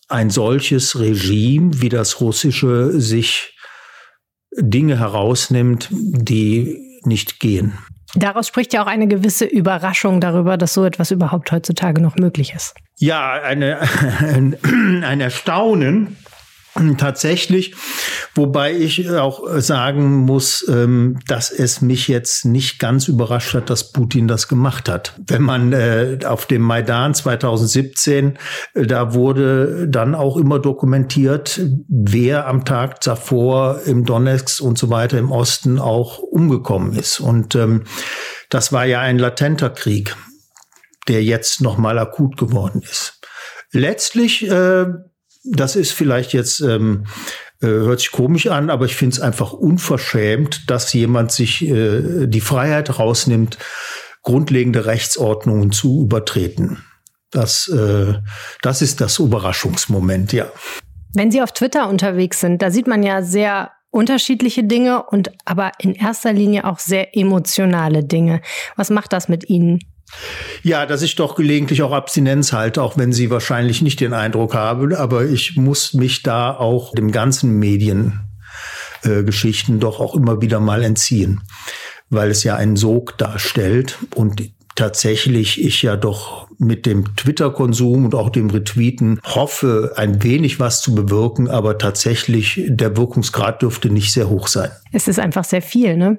ein 0.08 0.30
solches 0.30 0.98
Regime 1.00 1.80
wie 1.80 1.88
das 1.88 2.20
russische 2.20 3.00
sich 3.00 3.55
Dinge 4.58 4.98
herausnimmt, 4.98 5.88
die 5.90 7.00
nicht 7.04 7.40
gehen. 7.40 7.78
Daraus 8.14 8.48
spricht 8.48 8.72
ja 8.72 8.82
auch 8.82 8.86
eine 8.86 9.08
gewisse 9.08 9.44
Überraschung 9.44 10.20
darüber, 10.20 10.56
dass 10.56 10.72
so 10.72 10.84
etwas 10.84 11.10
überhaupt 11.10 11.52
heutzutage 11.52 12.00
noch 12.00 12.16
möglich 12.16 12.54
ist. 12.54 12.74
Ja, 12.98 13.32
eine, 13.32 13.80
ein, 14.20 14.56
ein 15.04 15.20
Erstaunen, 15.20 16.16
Tatsächlich, 16.98 17.74
wobei 18.34 18.74
ich 18.74 19.08
auch 19.10 19.42
sagen 19.60 20.16
muss, 20.16 20.66
ähm, 20.68 21.18
dass 21.26 21.50
es 21.50 21.80
mich 21.80 22.06
jetzt 22.08 22.44
nicht 22.44 22.78
ganz 22.78 23.08
überrascht 23.08 23.54
hat, 23.54 23.70
dass 23.70 23.92
Putin 23.92 24.28
das 24.28 24.46
gemacht 24.46 24.88
hat. 24.88 25.14
Wenn 25.26 25.42
man 25.42 25.72
äh, 25.72 26.18
auf 26.26 26.46
dem 26.46 26.62
Maidan 26.62 27.14
2017, 27.14 28.38
äh, 28.74 28.86
da 28.86 29.14
wurde 29.14 29.88
dann 29.88 30.14
auch 30.14 30.36
immer 30.36 30.58
dokumentiert, 30.58 31.60
wer 31.88 32.46
am 32.46 32.64
Tag 32.64 33.00
davor 33.00 33.80
im 33.86 34.04
Donetsk 34.04 34.60
und 34.60 34.76
so 34.76 34.90
weiter 34.90 35.18
im 35.18 35.32
Osten 35.32 35.78
auch 35.78 36.18
umgekommen 36.18 36.92
ist. 36.92 37.20
Und 37.20 37.54
ähm, 37.54 37.84
das 38.50 38.72
war 38.72 38.84
ja 38.84 39.00
ein 39.00 39.18
latenter 39.18 39.70
Krieg, 39.70 40.14
der 41.08 41.22
jetzt 41.22 41.62
nochmal 41.62 41.98
akut 41.98 42.36
geworden 42.36 42.82
ist. 42.82 43.20
Letztlich 43.72 44.48
äh, 44.48 44.86
das 45.52 45.76
ist 45.76 45.92
vielleicht 45.92 46.32
jetzt, 46.32 46.60
ähm, 46.60 47.04
äh, 47.60 47.66
hört 47.66 48.00
sich 48.00 48.10
komisch 48.10 48.46
an, 48.48 48.70
aber 48.70 48.84
ich 48.84 48.96
finde 48.96 49.14
es 49.14 49.20
einfach 49.20 49.52
unverschämt, 49.52 50.70
dass 50.70 50.92
jemand 50.92 51.32
sich 51.32 51.66
äh, 51.66 52.26
die 52.26 52.40
Freiheit 52.40 52.98
rausnimmt, 52.98 53.58
grundlegende 54.22 54.86
Rechtsordnungen 54.86 55.72
zu 55.72 56.02
übertreten. 56.02 56.84
Das, 57.30 57.68
äh, 57.68 58.14
das 58.62 58.82
ist 58.82 59.00
das 59.00 59.18
Überraschungsmoment, 59.18 60.32
ja. 60.32 60.46
Wenn 61.14 61.30
Sie 61.30 61.42
auf 61.42 61.52
Twitter 61.52 61.88
unterwegs 61.88 62.40
sind, 62.40 62.60
da 62.60 62.70
sieht 62.70 62.86
man 62.86 63.02
ja 63.02 63.22
sehr 63.22 63.70
unterschiedliche 63.90 64.64
Dinge 64.64 65.04
und 65.04 65.30
aber 65.44 65.72
in 65.78 65.94
erster 65.94 66.32
Linie 66.32 66.66
auch 66.66 66.78
sehr 66.78 67.16
emotionale 67.16 68.04
Dinge. 68.04 68.42
Was 68.76 68.90
macht 68.90 69.12
das 69.12 69.28
mit 69.28 69.48
Ihnen? 69.48 69.80
Ja, 70.62 70.86
dass 70.86 71.02
ich 71.02 71.16
doch 71.16 71.34
gelegentlich 71.34 71.82
auch 71.82 71.92
Abstinenz 71.92 72.52
halte, 72.52 72.80
auch 72.82 72.96
wenn 72.96 73.12
Sie 73.12 73.28
wahrscheinlich 73.30 73.82
nicht 73.82 74.00
den 74.00 74.14
Eindruck 74.14 74.54
haben, 74.54 74.94
aber 74.94 75.24
ich 75.24 75.56
muss 75.56 75.92
mich 75.94 76.22
da 76.22 76.56
auch 76.56 76.94
dem 76.94 77.10
ganzen 77.12 77.58
Mediengeschichten 77.58 79.76
äh, 79.76 79.80
doch 79.80 80.00
auch 80.00 80.14
immer 80.14 80.40
wieder 80.40 80.60
mal 80.60 80.82
entziehen, 80.82 81.42
weil 82.08 82.30
es 82.30 82.42
ja 82.44 82.56
einen 82.56 82.76
Sog 82.76 83.18
darstellt 83.18 83.98
und 84.14 84.40
tatsächlich 84.76 85.62
ich 85.64 85.82
ja 85.82 85.96
doch 85.96 86.46
mit 86.58 86.86
dem 86.86 87.16
Twitter-Konsum 87.16 88.04
und 88.04 88.14
auch 88.14 88.30
dem 88.30 88.50
Retweeten 88.50 89.20
hoffe, 89.24 89.92
ein 89.96 90.22
wenig 90.22 90.60
was 90.60 90.80
zu 90.80 90.94
bewirken, 90.94 91.48
aber 91.48 91.78
tatsächlich 91.78 92.62
der 92.66 92.96
Wirkungsgrad 92.96 93.62
dürfte 93.62 93.90
nicht 93.90 94.12
sehr 94.12 94.28
hoch 94.28 94.46
sein. 94.46 94.70
Es 94.92 95.08
ist 95.08 95.18
einfach 95.18 95.44
sehr 95.44 95.62
viel, 95.62 95.96
ne? 95.96 96.18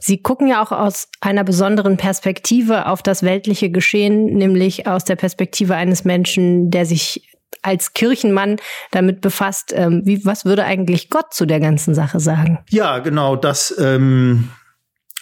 Sie 0.00 0.18
gucken 0.18 0.48
ja 0.48 0.62
auch 0.62 0.72
aus 0.72 1.08
einer 1.20 1.44
besonderen 1.44 1.96
Perspektive 1.96 2.86
auf 2.86 3.02
das 3.02 3.22
weltliche 3.22 3.70
Geschehen, 3.70 4.34
nämlich 4.34 4.86
aus 4.86 5.04
der 5.04 5.16
Perspektive 5.16 5.74
eines 5.74 6.04
Menschen, 6.04 6.70
der 6.70 6.84
sich 6.84 7.22
als 7.62 7.92
Kirchenmann 7.92 8.56
damit 8.90 9.20
befasst, 9.20 9.72
ähm, 9.74 10.02
wie, 10.04 10.24
was 10.24 10.44
würde 10.44 10.64
eigentlich 10.64 11.10
Gott 11.10 11.34
zu 11.34 11.46
der 11.46 11.60
ganzen 11.60 11.94
Sache 11.94 12.20
sagen? 12.20 12.58
Ja, 12.70 12.98
genau, 12.98 13.36
das 13.36 13.74
ähm, 13.78 14.50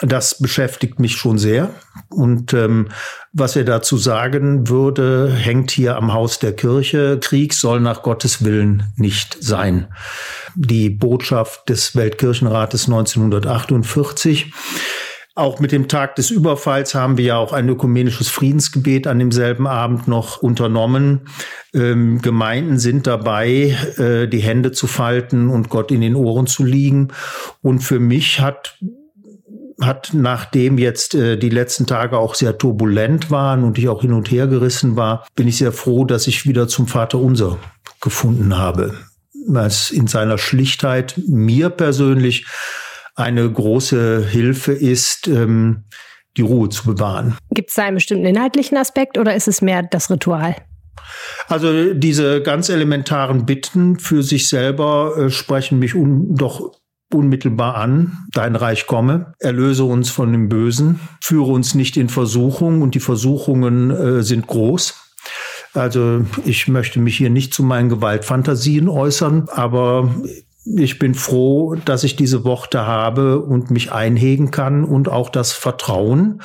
das 0.00 0.38
beschäftigt 0.38 1.00
mich 1.00 1.16
schon 1.16 1.38
sehr. 1.38 1.70
Und 2.10 2.52
ähm, 2.52 2.88
was 3.32 3.56
er 3.56 3.64
dazu 3.64 3.96
sagen 3.96 4.68
würde, 4.68 5.32
hängt 5.32 5.70
hier 5.70 5.96
am 5.96 6.12
Haus 6.12 6.38
der 6.38 6.54
Kirche. 6.54 7.18
Krieg 7.20 7.54
soll 7.54 7.80
nach 7.80 8.02
Gottes 8.02 8.44
Willen 8.44 8.84
nicht 8.96 9.38
sein. 9.40 9.88
Die 10.54 10.90
Botschaft 10.90 11.68
des 11.68 11.96
Weltkirchenrates 11.96 12.86
1948. 12.86 14.52
Auch 15.34 15.60
mit 15.60 15.70
dem 15.70 15.86
Tag 15.86 16.16
des 16.16 16.30
Überfalls 16.30 16.94
haben 16.94 17.18
wir 17.18 17.24
ja 17.26 17.36
auch 17.36 17.52
ein 17.52 17.68
ökumenisches 17.68 18.28
Friedensgebet 18.28 19.06
an 19.06 19.18
demselben 19.18 19.66
Abend 19.66 20.08
noch 20.08 20.38
unternommen. 20.38 21.28
Ähm, 21.74 22.22
Gemeinden 22.22 22.78
sind 22.78 23.06
dabei, 23.06 23.76
äh, 23.98 24.28
die 24.28 24.38
Hände 24.38 24.72
zu 24.72 24.86
falten 24.86 25.50
und 25.50 25.68
Gott 25.68 25.90
in 25.90 26.00
den 26.00 26.14
Ohren 26.14 26.46
zu 26.46 26.64
liegen. 26.64 27.08
Und 27.60 27.80
für 27.80 28.00
mich 28.00 28.40
hat 28.40 28.78
hat, 29.80 30.10
nachdem 30.12 30.78
jetzt 30.78 31.14
äh, 31.14 31.36
die 31.36 31.50
letzten 31.50 31.86
Tage 31.86 32.18
auch 32.18 32.34
sehr 32.34 32.56
turbulent 32.56 33.30
waren 33.30 33.62
und 33.64 33.78
ich 33.78 33.88
auch 33.88 34.00
hin 34.02 34.12
und 34.12 34.30
her 34.30 34.46
gerissen 34.46 34.96
war, 34.96 35.26
bin 35.34 35.48
ich 35.48 35.58
sehr 35.58 35.72
froh, 35.72 36.04
dass 36.04 36.26
ich 36.26 36.46
wieder 36.46 36.68
zum 36.68 36.86
Vater 36.86 37.18
unser 37.18 37.58
gefunden 38.00 38.56
habe. 38.56 38.94
Was 39.48 39.90
in 39.90 40.06
seiner 40.06 40.38
Schlichtheit 40.38 41.14
mir 41.26 41.70
persönlich 41.70 42.46
eine 43.14 43.50
große 43.50 44.26
Hilfe 44.26 44.72
ist, 44.72 45.28
ähm, 45.28 45.84
die 46.36 46.42
Ruhe 46.42 46.68
zu 46.68 46.84
bewahren. 46.84 47.36
Gibt 47.50 47.70
es 47.70 47.76
da 47.76 47.84
einen 47.84 47.96
bestimmten 47.96 48.26
inhaltlichen 48.26 48.76
Aspekt 48.76 49.16
oder 49.16 49.34
ist 49.34 49.48
es 49.48 49.62
mehr 49.62 49.82
das 49.82 50.10
Ritual? 50.10 50.54
Also 51.48 51.94
diese 51.94 52.42
ganz 52.42 52.68
elementaren 52.68 53.46
Bitten 53.46 53.98
für 53.98 54.22
sich 54.22 54.48
selber 54.48 55.16
äh, 55.16 55.30
sprechen 55.30 55.78
mich 55.78 55.94
doch 55.94 56.72
unmittelbar 57.12 57.76
an, 57.76 58.26
dein 58.32 58.56
Reich 58.56 58.86
komme, 58.86 59.34
erlöse 59.38 59.84
uns 59.84 60.10
von 60.10 60.32
dem 60.32 60.48
Bösen, 60.48 61.00
führe 61.20 61.52
uns 61.52 61.74
nicht 61.74 61.96
in 61.96 62.08
Versuchung 62.08 62.82
und 62.82 62.94
die 62.94 63.00
Versuchungen 63.00 63.90
äh, 63.90 64.22
sind 64.22 64.46
groß. 64.46 64.94
Also 65.74 66.24
ich 66.44 66.68
möchte 66.68 66.98
mich 67.00 67.16
hier 67.16 67.30
nicht 67.30 67.52
zu 67.52 67.62
meinen 67.62 67.88
Gewaltfantasien 67.88 68.88
äußern, 68.88 69.48
aber 69.50 70.10
ich 70.64 70.98
bin 70.98 71.14
froh, 71.14 71.76
dass 71.84 72.02
ich 72.02 72.16
diese 72.16 72.44
Worte 72.44 72.86
habe 72.86 73.40
und 73.40 73.70
mich 73.70 73.92
einhegen 73.92 74.50
kann 74.50 74.84
und 74.84 75.08
auch 75.08 75.28
das 75.28 75.52
Vertrauen, 75.52 76.42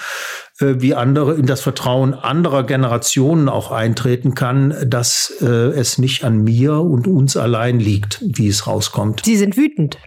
äh, 0.60 0.76
wie 0.78 0.94
andere, 0.94 1.36
in 1.36 1.48
das 1.48 1.62
Vertrauen 1.62 2.14
anderer 2.14 2.64
Generationen 2.64 3.50
auch 3.50 3.72
eintreten 3.72 4.36
kann, 4.36 4.76
dass 4.86 5.34
äh, 5.42 5.46
es 5.46 5.98
nicht 5.98 6.24
an 6.24 6.44
mir 6.44 6.80
und 6.80 7.08
uns 7.08 7.36
allein 7.36 7.80
liegt, 7.80 8.24
wie 8.24 8.48
es 8.48 8.68
rauskommt. 8.68 9.24
Sie 9.26 9.38
sind 9.38 9.58
wütend. 9.58 9.98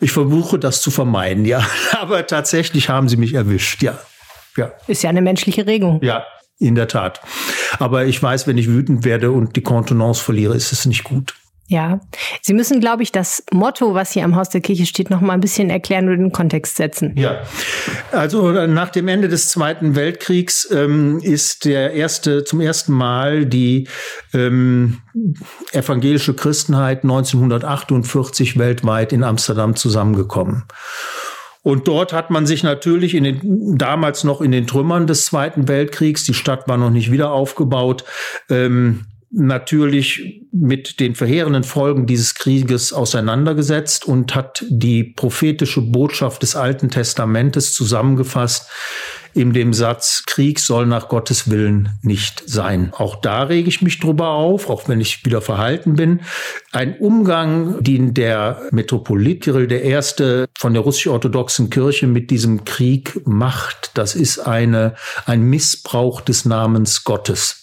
Ich 0.00 0.12
versuche 0.12 0.58
das 0.58 0.80
zu 0.80 0.90
vermeiden, 0.90 1.44
ja. 1.44 1.64
Aber 2.00 2.26
tatsächlich 2.26 2.88
haben 2.88 3.08
sie 3.08 3.16
mich 3.16 3.34
erwischt, 3.34 3.82
ja. 3.82 3.98
ja. 4.56 4.72
Ist 4.86 5.02
ja 5.02 5.10
eine 5.10 5.22
menschliche 5.22 5.66
Regung. 5.66 6.02
Ja, 6.02 6.24
in 6.58 6.74
der 6.74 6.88
Tat. 6.88 7.20
Aber 7.78 8.06
ich 8.06 8.22
weiß, 8.22 8.46
wenn 8.46 8.58
ich 8.58 8.68
wütend 8.68 9.04
werde 9.04 9.30
und 9.30 9.56
die 9.56 9.62
Kontenance 9.62 10.22
verliere, 10.22 10.54
ist 10.54 10.72
es 10.72 10.86
nicht 10.86 11.04
gut. 11.04 11.34
Ja, 11.70 12.00
Sie 12.42 12.52
müssen, 12.52 12.80
glaube 12.80 13.04
ich, 13.04 13.12
das 13.12 13.44
Motto, 13.52 13.94
was 13.94 14.10
hier 14.10 14.24
am 14.24 14.34
Haus 14.34 14.48
der 14.48 14.60
Kirche 14.60 14.86
steht, 14.86 15.08
noch 15.08 15.20
mal 15.20 15.34
ein 15.34 15.40
bisschen 15.40 15.70
erklären 15.70 16.08
und 16.08 16.18
den 16.18 16.32
Kontext 16.32 16.74
setzen. 16.74 17.14
Ja, 17.16 17.42
also 18.10 18.50
nach 18.66 18.88
dem 18.88 19.06
Ende 19.06 19.28
des 19.28 19.50
Zweiten 19.50 19.94
Weltkriegs 19.94 20.68
ähm, 20.72 21.20
ist 21.22 21.64
der 21.64 21.92
erste 21.92 22.42
zum 22.42 22.60
ersten 22.60 22.92
Mal 22.92 23.46
die 23.46 23.86
ähm, 24.34 24.98
evangelische 25.70 26.34
Christenheit 26.34 27.04
1948 27.04 28.58
weltweit 28.58 29.12
in 29.12 29.22
Amsterdam 29.22 29.76
zusammengekommen. 29.76 30.64
Und 31.62 31.86
dort 31.86 32.12
hat 32.12 32.30
man 32.30 32.46
sich 32.46 32.64
natürlich 32.64 33.14
in 33.14 33.22
den, 33.22 33.78
damals 33.78 34.24
noch 34.24 34.40
in 34.40 34.50
den 34.50 34.66
Trümmern 34.66 35.06
des 35.06 35.26
Zweiten 35.26 35.68
Weltkriegs, 35.68 36.24
die 36.24 36.34
Stadt 36.34 36.66
war 36.66 36.78
noch 36.78 36.90
nicht 36.90 37.12
wieder 37.12 37.30
aufgebaut, 37.30 38.04
ähm, 38.48 39.04
natürlich 39.30 40.42
mit 40.52 40.98
den 40.98 41.14
verheerenden 41.14 41.62
Folgen 41.62 42.06
dieses 42.06 42.34
Krieges 42.34 42.92
auseinandergesetzt 42.92 44.04
und 44.04 44.34
hat 44.34 44.64
die 44.68 45.04
prophetische 45.04 45.82
Botschaft 45.82 46.42
des 46.42 46.56
Alten 46.56 46.88
Testamentes 46.88 47.72
zusammengefasst 47.72 48.68
in 49.34 49.52
dem 49.52 49.72
Satz, 49.72 50.24
Krieg 50.26 50.58
soll 50.58 50.86
nach 50.86 51.08
Gottes 51.08 51.50
Willen 51.50 51.98
nicht 52.02 52.42
sein. 52.46 52.92
Auch 52.96 53.16
da 53.16 53.44
rege 53.44 53.68
ich 53.68 53.82
mich 53.82 54.00
drüber 54.00 54.30
auf, 54.30 54.68
auch 54.68 54.88
wenn 54.88 55.00
ich 55.00 55.24
wieder 55.24 55.40
verhalten 55.40 55.94
bin. 55.94 56.20
Ein 56.72 56.96
Umgang, 56.98 57.82
den 57.82 58.14
der 58.14 58.62
Metropolit 58.70 59.42
Kirill 59.42 59.70
Erste 59.70 60.48
von 60.58 60.74
der 60.74 60.82
russisch-orthodoxen 60.82 61.70
Kirche 61.70 62.06
mit 62.06 62.30
diesem 62.30 62.64
Krieg 62.64 63.20
macht, 63.26 63.92
das 63.94 64.14
ist 64.14 64.40
eine, 64.40 64.94
ein 65.26 65.42
Missbrauch 65.42 66.20
des 66.20 66.44
Namens 66.44 67.04
Gottes. 67.04 67.62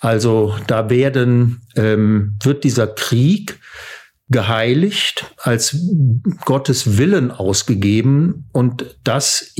Also 0.00 0.54
da 0.66 0.90
werden, 0.90 1.62
ähm, 1.76 2.36
wird 2.42 2.64
dieser 2.64 2.86
Krieg 2.86 3.58
geheiligt, 4.28 5.26
als 5.38 5.76
Gottes 6.44 6.98
Willen 6.98 7.30
ausgegeben 7.30 8.48
und 8.52 8.96
das 9.04 9.52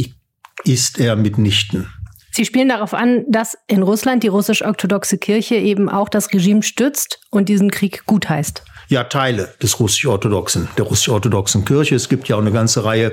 ist 0.65 0.99
er 0.99 1.17
mitnichten. 1.17 1.89
Sie 2.33 2.45
spielen 2.45 2.69
darauf 2.69 2.93
an, 2.93 3.25
dass 3.29 3.57
in 3.67 3.83
Russland 3.83 4.23
die 4.23 4.29
russisch-orthodoxe 4.29 5.17
Kirche 5.19 5.55
eben 5.55 5.89
auch 5.89 6.09
das 6.09 6.33
Regime 6.33 6.63
stützt 6.63 7.21
und 7.31 7.49
diesen 7.49 7.71
Krieg 7.71 8.05
gutheißt 8.05 8.63
ja 8.89 9.05
Teile 9.05 9.49
des 9.63 9.81
russisch-orthodoxen, 9.81 10.69
der 10.79 10.85
russisch-orthodoxen 10.85 11.65
Kirche. 11.65 11.95
Es 11.95 12.09
gibt 12.09 12.29
ja 12.29 12.37
auch 12.37 12.41
eine 12.41 12.53
ganze 12.53 12.85
Reihe 12.85 13.13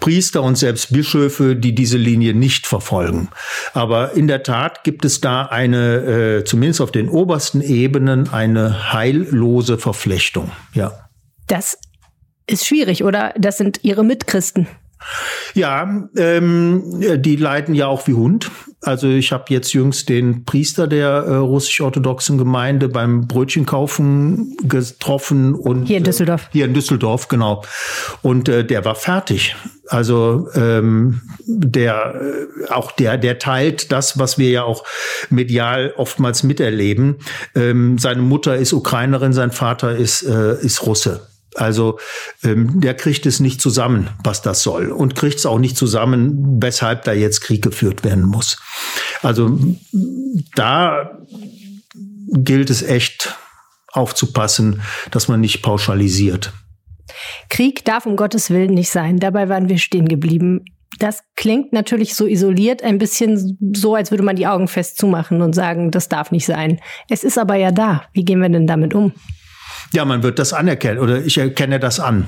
Priester 0.00 0.42
und 0.42 0.56
selbst 0.56 0.92
Bischöfe, 0.92 1.56
die 1.56 1.74
diese 1.74 1.98
Linie 1.98 2.34
nicht 2.34 2.66
verfolgen. 2.66 3.28
Aber 3.72 4.12
in 4.12 4.28
der 4.28 4.42
Tat 4.42 4.84
gibt 4.84 5.04
es 5.04 5.20
da 5.20 5.42
eine, 5.42 6.38
äh, 6.38 6.44
zumindest 6.44 6.80
auf 6.80 6.92
den 6.92 7.08
obersten 7.08 7.60
Ebenen, 7.60 8.32
eine 8.32 8.92
heillose 8.92 9.78
Verflechtung. 9.78 10.50
Ja. 10.72 11.08
Das 11.46 11.78
ist 12.46 12.66
schwierig, 12.66 13.04
oder? 13.04 13.34
Das 13.38 13.58
sind 13.58 13.80
Ihre 13.82 14.04
Mitchristen. 14.04 14.66
Ja, 15.54 16.08
ähm, 16.16 16.82
die 17.18 17.36
leiden 17.36 17.74
ja 17.74 17.86
auch 17.86 18.06
wie 18.06 18.14
Hund. 18.14 18.50
Also 18.80 19.08
ich 19.08 19.32
habe 19.32 19.44
jetzt 19.48 19.72
jüngst 19.72 20.08
den 20.08 20.44
Priester 20.44 20.86
der 20.86 21.08
äh, 21.08 21.34
russisch-orthodoxen 21.36 22.38
Gemeinde 22.38 22.88
beim 22.88 23.26
Brötchenkaufen 23.26 24.56
getroffen 24.62 25.54
und 25.54 25.86
hier 25.86 25.98
in 25.98 26.04
Düsseldorf. 26.04 26.42
Äh, 26.46 26.52
hier 26.52 26.64
in 26.66 26.74
Düsseldorf, 26.74 27.28
genau. 27.28 27.62
Und 28.22 28.48
äh, 28.48 28.64
der 28.64 28.84
war 28.84 28.94
fertig. 28.94 29.56
Also 29.88 30.48
ähm, 30.54 31.20
der 31.46 32.14
äh, 32.14 32.70
auch 32.72 32.92
der 32.92 33.18
der 33.18 33.38
teilt 33.38 33.92
das, 33.92 34.18
was 34.18 34.38
wir 34.38 34.50
ja 34.50 34.64
auch 34.64 34.84
medial 35.30 35.94
oftmals 35.96 36.42
miterleben. 36.42 37.16
Ähm, 37.54 37.98
seine 37.98 38.22
Mutter 38.22 38.56
ist 38.56 38.72
Ukrainerin, 38.72 39.32
sein 39.32 39.50
Vater 39.50 39.96
ist 39.96 40.22
äh, 40.22 40.56
ist 40.60 40.86
Russe. 40.86 41.26
Also 41.54 41.98
ähm, 42.42 42.80
der 42.80 42.94
kriegt 42.94 43.26
es 43.26 43.40
nicht 43.40 43.60
zusammen, 43.60 44.10
was 44.22 44.42
das 44.42 44.62
soll 44.62 44.90
und 44.90 45.14
kriegt 45.14 45.38
es 45.38 45.46
auch 45.46 45.58
nicht 45.58 45.76
zusammen, 45.76 46.62
weshalb 46.62 47.04
da 47.04 47.12
jetzt 47.12 47.40
Krieg 47.40 47.62
geführt 47.62 48.04
werden 48.04 48.24
muss. 48.24 48.58
Also 49.22 49.58
da 50.54 51.18
gilt 52.32 52.70
es 52.70 52.82
echt 52.82 53.36
aufzupassen, 53.92 54.82
dass 55.10 55.28
man 55.28 55.40
nicht 55.40 55.62
pauschalisiert. 55.62 56.52
Krieg 57.48 57.84
darf 57.84 58.06
um 58.06 58.16
Gottes 58.16 58.50
Willen 58.50 58.74
nicht 58.74 58.90
sein. 58.90 59.18
Dabei 59.18 59.48
waren 59.48 59.68
wir 59.68 59.78
stehen 59.78 60.08
geblieben. 60.08 60.64
Das 60.98 61.20
klingt 61.36 61.72
natürlich 61.72 62.14
so 62.14 62.26
isoliert, 62.26 62.82
ein 62.82 62.98
bisschen 62.98 63.58
so, 63.74 63.94
als 63.94 64.10
würde 64.10 64.22
man 64.22 64.36
die 64.36 64.46
Augen 64.46 64.68
fest 64.68 64.98
zumachen 64.98 65.42
und 65.42 65.52
sagen, 65.52 65.90
das 65.90 66.08
darf 66.08 66.30
nicht 66.30 66.46
sein. 66.46 66.80
Es 67.08 67.24
ist 67.24 67.38
aber 67.38 67.56
ja 67.56 67.72
da. 67.72 68.04
Wie 68.12 68.24
gehen 68.24 68.40
wir 68.40 68.48
denn 68.48 68.66
damit 68.66 68.94
um? 68.94 69.12
Ja, 69.94 70.04
man 70.04 70.24
wird 70.24 70.40
das 70.40 70.52
anerkennen 70.52 70.98
oder 70.98 71.24
ich 71.24 71.38
erkenne 71.38 71.78
das 71.78 72.00
an. 72.00 72.26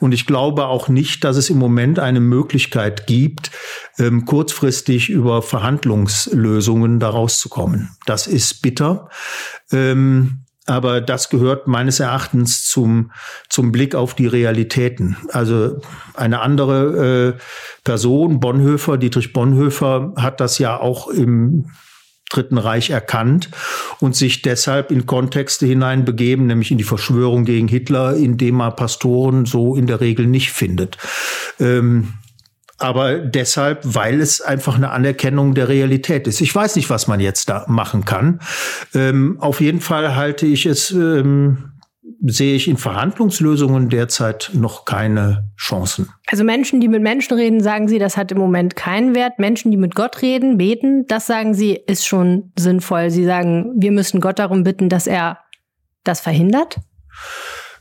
Und 0.00 0.12
ich 0.12 0.26
glaube 0.26 0.66
auch 0.66 0.88
nicht, 0.88 1.22
dass 1.24 1.36
es 1.36 1.48
im 1.48 1.58
Moment 1.58 1.98
eine 1.98 2.20
Möglichkeit 2.20 3.06
gibt, 3.06 3.50
ähm, 3.98 4.24
kurzfristig 4.24 5.08
über 5.08 5.42
Verhandlungslösungen 5.42 6.98
daraus 6.98 7.38
zu 7.38 7.48
kommen. 7.48 7.90
Das 8.06 8.26
ist 8.26 8.62
bitter. 8.62 9.08
Ähm, 9.70 10.44
aber 10.66 11.00
das 11.00 11.30
gehört 11.30 11.66
meines 11.66 12.00
Erachtens 12.00 12.66
zum, 12.66 13.12
zum 13.48 13.72
Blick 13.72 13.94
auf 13.94 14.14
die 14.14 14.26
Realitäten. 14.26 15.16
Also 15.32 15.80
eine 16.14 16.40
andere 16.40 17.36
äh, 17.36 17.40
Person, 17.84 18.40
Bonhoeffer, 18.40 18.98
Dietrich 18.98 19.32
Bonhoeffer, 19.32 20.12
hat 20.16 20.40
das 20.40 20.58
ja 20.58 20.78
auch 20.78 21.08
im 21.08 21.70
Dritten 22.28 22.58
Reich 22.58 22.90
erkannt 22.90 23.50
und 24.00 24.14
sich 24.14 24.42
deshalb 24.42 24.90
in 24.90 25.06
Kontexte 25.06 25.66
hineinbegeben, 25.66 26.46
nämlich 26.46 26.70
in 26.70 26.78
die 26.78 26.84
Verschwörung 26.84 27.44
gegen 27.44 27.68
Hitler, 27.68 28.16
in 28.16 28.36
dem 28.36 28.56
man 28.56 28.76
Pastoren 28.76 29.46
so 29.46 29.74
in 29.76 29.86
der 29.86 30.00
Regel 30.00 30.26
nicht 30.26 30.52
findet. 30.52 30.98
Ähm, 31.58 32.14
aber 32.78 33.18
deshalb, 33.18 33.80
weil 33.82 34.20
es 34.20 34.40
einfach 34.40 34.76
eine 34.76 34.90
Anerkennung 34.90 35.54
der 35.54 35.68
Realität 35.68 36.28
ist. 36.28 36.40
Ich 36.40 36.54
weiß 36.54 36.76
nicht, 36.76 36.90
was 36.90 37.08
man 37.08 37.18
jetzt 37.18 37.48
da 37.48 37.64
machen 37.66 38.04
kann. 38.04 38.40
Ähm, 38.94 39.36
auf 39.40 39.60
jeden 39.60 39.80
Fall 39.80 40.14
halte 40.14 40.46
ich 40.46 40.64
es 40.64 40.92
ähm, 40.92 41.72
sehe 42.26 42.56
ich 42.56 42.68
in 42.68 42.76
Verhandlungslösungen 42.76 43.88
derzeit 43.88 44.50
noch 44.52 44.84
keine 44.84 45.50
Chancen. 45.56 46.08
Also 46.26 46.44
Menschen, 46.44 46.80
die 46.80 46.88
mit 46.88 47.02
Menschen 47.02 47.36
reden, 47.36 47.62
sagen 47.62 47.88
Sie, 47.88 47.98
das 47.98 48.16
hat 48.16 48.32
im 48.32 48.38
Moment 48.38 48.76
keinen 48.76 49.14
Wert. 49.14 49.38
Menschen, 49.38 49.70
die 49.70 49.76
mit 49.76 49.94
Gott 49.94 50.20
reden, 50.22 50.58
beten, 50.58 51.06
das 51.06 51.26
sagen 51.26 51.54
Sie, 51.54 51.74
ist 51.74 52.06
schon 52.06 52.52
sinnvoll. 52.58 53.10
Sie 53.10 53.24
sagen, 53.24 53.72
wir 53.76 53.92
müssen 53.92 54.20
Gott 54.20 54.38
darum 54.38 54.64
bitten, 54.64 54.88
dass 54.88 55.06
er 55.06 55.38
das 56.04 56.20
verhindert? 56.20 56.78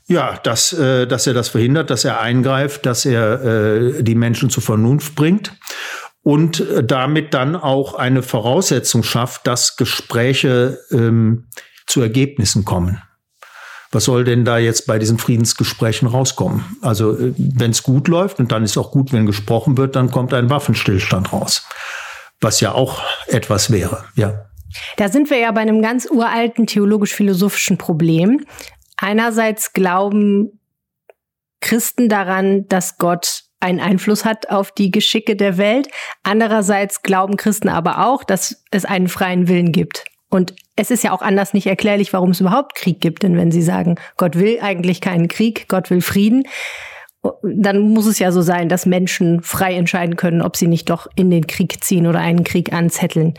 Ja, 0.07 0.37
dass, 0.43 0.71
äh, 0.71 1.07
dass 1.07 1.27
er 1.27 1.33
das 1.33 1.49
verhindert, 1.49 1.89
dass 1.89 2.05
er 2.05 2.21
eingreift, 2.21 2.85
dass 2.85 3.05
er 3.05 3.43
äh, 3.43 4.03
die 4.03 4.15
Menschen 4.15 4.49
zur 4.49 4.63
Vernunft 4.63 5.15
bringt 5.15 5.53
und 6.21 6.63
damit 6.83 7.33
dann 7.33 7.55
auch 7.55 7.95
eine 7.95 8.21
Voraussetzung 8.21 9.03
schafft, 9.03 9.47
dass 9.47 9.77
Gespräche 9.77 10.79
ähm, 10.91 11.47
zu 11.87 12.01
Ergebnissen 12.01 12.65
kommen 12.65 13.01
was 13.91 14.03
soll 14.05 14.23
denn 14.23 14.45
da 14.45 14.57
jetzt 14.57 14.85
bei 14.87 14.99
diesen 14.99 15.17
Friedensgesprächen 15.17 16.07
rauskommen? 16.07 16.77
Also 16.81 17.17
äh, 17.17 17.33
wenn 17.37 17.71
es 17.71 17.83
gut 17.83 18.07
läuft 18.07 18.39
und 18.39 18.51
dann 18.51 18.63
ist 18.63 18.77
auch 18.77 18.91
gut, 18.91 19.13
wenn 19.13 19.25
gesprochen 19.25 19.77
wird, 19.77 19.95
dann 19.95 20.11
kommt 20.11 20.33
ein 20.33 20.49
Waffenstillstand 20.49 21.33
raus, 21.33 21.67
was 22.41 22.59
ja 22.59 22.73
auch 22.73 23.01
etwas 23.27 23.71
wäre, 23.71 24.05
ja. 24.15 24.45
Da 24.97 25.07
sind 25.07 25.29
wir 25.29 25.37
ja 25.39 25.51
bei 25.51 25.61
einem 25.61 25.81
ganz 25.81 26.07
uralten 26.09 26.67
theologisch-philosophischen 26.67 27.77
Problem. 27.77 28.45
Einerseits 28.97 29.73
glauben 29.73 30.59
Christen 31.61 32.09
daran, 32.09 32.67
dass 32.67 32.97
Gott 32.97 33.43
einen 33.59 33.79
Einfluss 33.79 34.25
hat 34.25 34.49
auf 34.49 34.71
die 34.71 34.91
Geschicke 34.91 35.35
der 35.35 35.57
Welt. 35.57 35.87
Andererseits 36.23 37.01
glauben 37.01 37.37
Christen 37.37 37.69
aber 37.69 38.05
auch, 38.05 38.23
dass 38.23 38.63
es 38.71 38.85
einen 38.85 39.07
freien 39.07 39.47
Willen 39.47 39.71
gibt. 39.71 40.05
Und 40.29 40.53
es 40.75 40.91
ist 40.91 41.03
ja 41.03 41.11
auch 41.11 41.21
anders 41.21 41.53
nicht 41.53 41.67
erklärlich, 41.67 42.11
warum 42.13 42.31
es 42.31 42.41
überhaupt 42.41 42.75
Krieg 42.75 42.99
gibt. 42.99 43.23
Denn 43.23 43.37
wenn 43.37 43.51
Sie 43.51 43.61
sagen, 43.61 43.95
Gott 44.17 44.37
will 44.37 44.59
eigentlich 44.61 45.01
keinen 45.01 45.27
Krieg, 45.27 45.67
Gott 45.67 45.89
will 45.89 46.01
Frieden, 46.01 46.43
dann 47.43 47.79
muss 47.79 48.05
es 48.05 48.19
ja 48.19 48.31
so 48.31 48.41
sein, 48.41 48.69
dass 48.69 48.85
Menschen 48.85 49.41
frei 49.41 49.73
entscheiden 49.73 50.15
können, 50.15 50.41
ob 50.41 50.55
sie 50.55 50.67
nicht 50.67 50.89
doch 50.89 51.07
in 51.15 51.29
den 51.29 51.47
Krieg 51.47 51.83
ziehen 51.83 52.07
oder 52.07 52.19
einen 52.19 52.43
Krieg 52.43 52.73
anzetteln. 52.73 53.33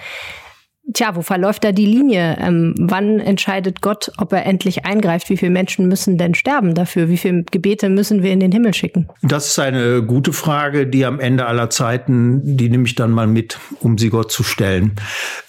Tja, 0.94 1.14
wo 1.14 1.20
verläuft 1.20 1.64
da 1.64 1.72
die 1.72 1.84
Linie? 1.84 2.38
Ähm, 2.40 2.74
wann 2.78 3.20
entscheidet 3.20 3.82
Gott, 3.82 4.10
ob 4.16 4.32
er 4.32 4.46
endlich 4.46 4.86
eingreift? 4.86 5.28
Wie 5.28 5.36
viele 5.36 5.50
Menschen 5.50 5.86
müssen 5.86 6.16
denn 6.16 6.34
sterben 6.34 6.74
dafür? 6.74 7.10
Wie 7.10 7.18
viele 7.18 7.42
Gebete 7.42 7.90
müssen 7.90 8.22
wir 8.22 8.32
in 8.32 8.40
den 8.40 8.52
Himmel 8.52 8.72
schicken? 8.72 9.06
Das 9.20 9.48
ist 9.48 9.58
eine 9.58 10.02
gute 10.02 10.32
Frage, 10.32 10.86
die 10.86 11.04
am 11.04 11.20
Ende 11.20 11.44
aller 11.44 11.68
Zeiten, 11.68 12.56
die 12.56 12.70
nehme 12.70 12.86
ich 12.86 12.94
dann 12.94 13.10
mal 13.10 13.26
mit, 13.26 13.58
um 13.80 13.98
sie 13.98 14.08
Gott 14.08 14.32
zu 14.32 14.42
stellen. 14.42 14.92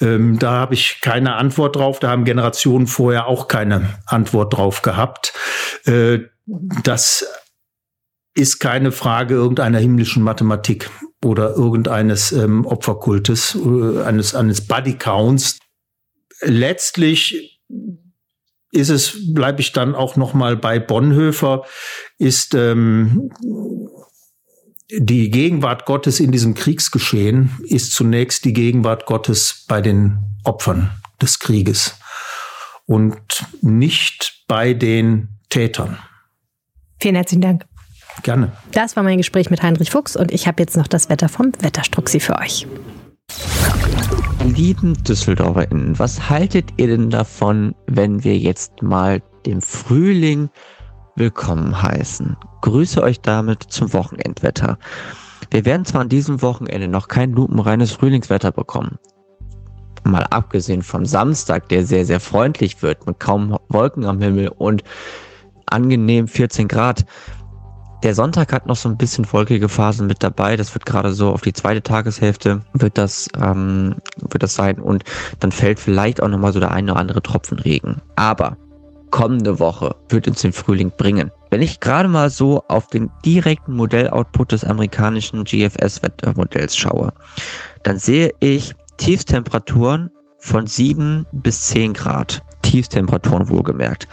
Ähm, 0.02 0.40
da 0.40 0.52
habe 0.52 0.74
ich 0.74 1.00
keine 1.02 1.36
Antwort 1.36 1.78
drauf. 1.78 2.00
Da 2.00 2.10
haben 2.10 2.26
Generationen 2.26 2.88
vorher 2.88 3.28
auch 3.28 3.48
keine 3.48 4.00
Antwort 4.08 4.58
drauf 4.58 4.82
gehabt. 4.82 5.34
Äh, 5.86 6.20
das 6.84 7.26
ist 8.34 8.60
keine 8.60 8.92
Frage 8.92 9.36
irgendeiner 9.36 9.80
himmlischen 9.80 10.22
Mathematik 10.22 10.90
oder 11.24 11.56
irgendeines 11.56 12.32
ähm, 12.32 12.66
Opferkultes, 12.66 13.56
äh, 13.56 14.04
eines, 14.04 14.36
eines 14.36 14.66
Bodycounts. 14.68 15.60
Letztlich 16.42 17.62
ist 18.72 18.90
es, 18.90 19.34
bleibe 19.34 19.62
ich 19.62 19.72
dann 19.72 19.96
auch 19.96 20.16
noch 20.16 20.34
mal 20.34 20.56
bei 20.56 20.80
Bonhoeffer, 20.80 21.64
ist 22.18 22.54
ähm, 22.54 23.32
die 24.92 25.30
Gegenwart 25.30 25.86
Gottes 25.86 26.20
in 26.20 26.32
diesem 26.32 26.56
Kriegsgeschehen 26.56 27.52
ist 27.64 27.94
zunächst 27.94 28.44
die 28.46 28.54
Gegenwart 28.54 29.06
Gottes 29.06 29.66
bei 29.68 29.82
den 29.82 30.18
Opfern 30.44 30.92
des 31.22 31.40
Krieges 31.40 31.96
und 32.86 33.46
nicht 33.62 34.44
bei 34.48 34.74
den 34.74 35.40
Tätern. 35.50 36.00
Vielen 37.00 37.16
herzlichen 37.16 37.42
Dank. 37.42 37.66
Gerne. 38.24 38.52
Das 38.72 38.96
war 38.96 39.04
mein 39.04 39.18
Gespräch 39.18 39.50
mit 39.50 39.62
Heinrich 39.64 39.92
Fuchs 39.92 40.16
und 40.16 40.32
ich 40.32 40.48
habe 40.48 40.62
jetzt 40.62 40.78
noch 40.78 40.88
das 40.88 41.10
Wetter 41.10 41.30
vom 41.30 41.52
Wetterstruxi 41.60 42.20
für 42.20 42.38
euch. 42.38 42.68
Lieben 44.44 44.94
DüsseldorferInnen, 45.04 46.00
was 46.00 46.30
haltet 46.30 46.72
ihr 46.78 46.88
denn 46.88 47.10
davon, 47.10 47.76
wenn 47.88 48.24
wir 48.24 48.38
jetzt 48.38 48.82
mal 48.82 49.22
dem 49.46 49.62
Frühling 49.62 50.50
willkommen 51.16 51.82
heißen? 51.82 52.38
Grüße 52.62 53.02
euch 53.02 53.22
damit 53.22 53.64
zum 53.64 53.94
Wochenendwetter. 53.94 54.78
Wir 55.52 55.66
werden 55.66 55.86
zwar 55.86 56.02
an 56.02 56.10
diesem 56.10 56.42
Wochenende 56.42 56.88
noch 56.88 57.08
kein 57.08 57.32
lupenreines 57.32 57.92
Frühlingswetter 57.92 58.52
bekommen. 58.52 58.98
Mal 60.04 60.24
abgesehen 60.24 60.82
vom 60.82 61.06
Samstag, 61.06 61.70
der 61.70 61.86
sehr, 61.86 62.06
sehr 62.06 62.20
freundlich 62.20 62.82
wird, 62.82 63.06
mit 63.06 63.20
kaum 63.20 63.58
Wolken 63.68 64.06
am 64.06 64.22
Himmel 64.22 64.50
und 64.50 64.84
angenehm 65.66 66.28
14 66.28 66.68
Grad, 66.68 67.06
der 68.04 68.16
Sonntag 68.16 68.54
hat 68.54 68.66
noch 68.66 68.76
so 68.76 68.90
ein 68.90 68.98
bisschen 68.98 69.32
wolkige 69.32 69.70
Phasen 69.70 70.08
mit 70.08 70.24
dabei. 70.24 70.56
Das 70.56 70.74
wird 70.74 70.86
gerade 70.86 71.14
so 71.14 71.32
auf 71.32 71.42
die 71.42 71.54
zweite 71.54 71.82
Tageshälfte 71.82 72.62
wird 72.74 72.98
das, 72.98 73.28
ähm, 73.40 73.96
wird 74.30 74.44
das 74.44 74.56
sein. 74.56 74.80
Und 74.80 75.04
dann 75.40 75.52
fällt 75.52 75.80
vielleicht 75.80 76.22
auch 76.22 76.30
nochmal 76.30 76.54
so 76.54 76.60
der 76.60 76.72
eine 76.72 76.92
oder 76.92 77.00
andere 77.00 77.22
Tropfen 77.22 77.60
Regen. 77.60 78.02
Aber 78.16 78.58
kommende 79.12 79.60
Woche 79.60 79.96
wird 80.10 80.28
uns 80.28 80.42
den 80.42 80.54
Frühling 80.54 80.92
bringen. 80.96 81.32
Wenn 81.50 81.62
ich 81.62 81.80
gerade 81.80 82.08
mal 82.08 82.30
so 82.30 82.64
auf 82.68 82.88
den 82.88 83.10
direkten 83.26 83.76
Modelloutput 83.76 84.52
des 84.52 84.64
amerikanischen 84.64 85.44
GFS-Wettermodells 85.44 86.78
schaue, 86.78 87.12
dann 87.84 87.98
sehe 87.98 88.32
ich 88.40 88.76
Tiefstemperaturen 88.98 90.12
von 90.38 90.68
7 90.68 91.26
bis 91.32 91.68
10 91.68 91.94
Grad. 91.94 92.44
Tiefstemperaturen 92.70 93.50
wohlgemerkt. 93.50 94.08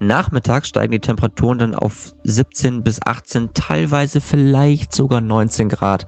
Nachmittags 0.00 0.68
steigen 0.68 0.90
die 0.90 1.00
Temperaturen 1.00 1.58
dann 1.58 1.74
auf 1.76 2.12
17 2.24 2.82
bis 2.82 3.00
18, 3.02 3.54
teilweise 3.54 4.20
vielleicht 4.20 4.92
sogar 4.92 5.20
19 5.20 5.68
Grad. 5.68 6.06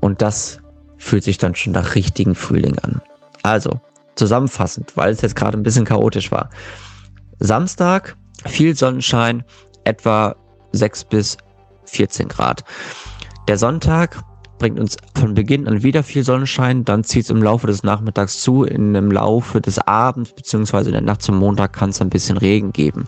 Und 0.00 0.22
das 0.22 0.60
fühlt 0.98 1.24
sich 1.24 1.38
dann 1.38 1.56
schon 1.56 1.72
nach 1.72 1.96
richtigen 1.96 2.36
Frühling 2.36 2.78
an. 2.78 3.02
Also, 3.42 3.80
zusammenfassend, 4.14 4.96
weil 4.96 5.12
es 5.12 5.20
jetzt 5.20 5.34
gerade 5.34 5.58
ein 5.58 5.64
bisschen 5.64 5.84
chaotisch 5.84 6.30
war. 6.30 6.48
Samstag, 7.40 8.16
viel 8.44 8.76
Sonnenschein, 8.76 9.42
etwa 9.82 10.36
6 10.72 11.04
bis 11.06 11.38
14 11.86 12.28
Grad. 12.28 12.62
Der 13.48 13.58
Sonntag, 13.58 14.22
bringt 14.58 14.80
uns 14.80 14.96
von 15.18 15.34
Beginn 15.34 15.68
an 15.68 15.82
wieder 15.82 16.02
viel 16.02 16.24
Sonnenschein, 16.24 16.84
dann 16.84 17.04
zieht 17.04 17.24
es 17.24 17.30
im 17.30 17.42
Laufe 17.42 17.66
des 17.66 17.82
Nachmittags 17.82 18.40
zu, 18.40 18.64
in 18.64 18.94
dem 18.94 19.10
Laufe 19.10 19.60
des 19.60 19.78
Abends 19.78 20.32
beziehungsweise 20.32 20.90
in 20.90 20.94
der 20.94 21.02
Nacht 21.02 21.22
zum 21.22 21.36
Montag 21.38 21.72
kann 21.72 21.90
es 21.90 22.00
ein 22.00 22.10
bisschen 22.10 22.36
Regen 22.36 22.72
geben. 22.72 23.04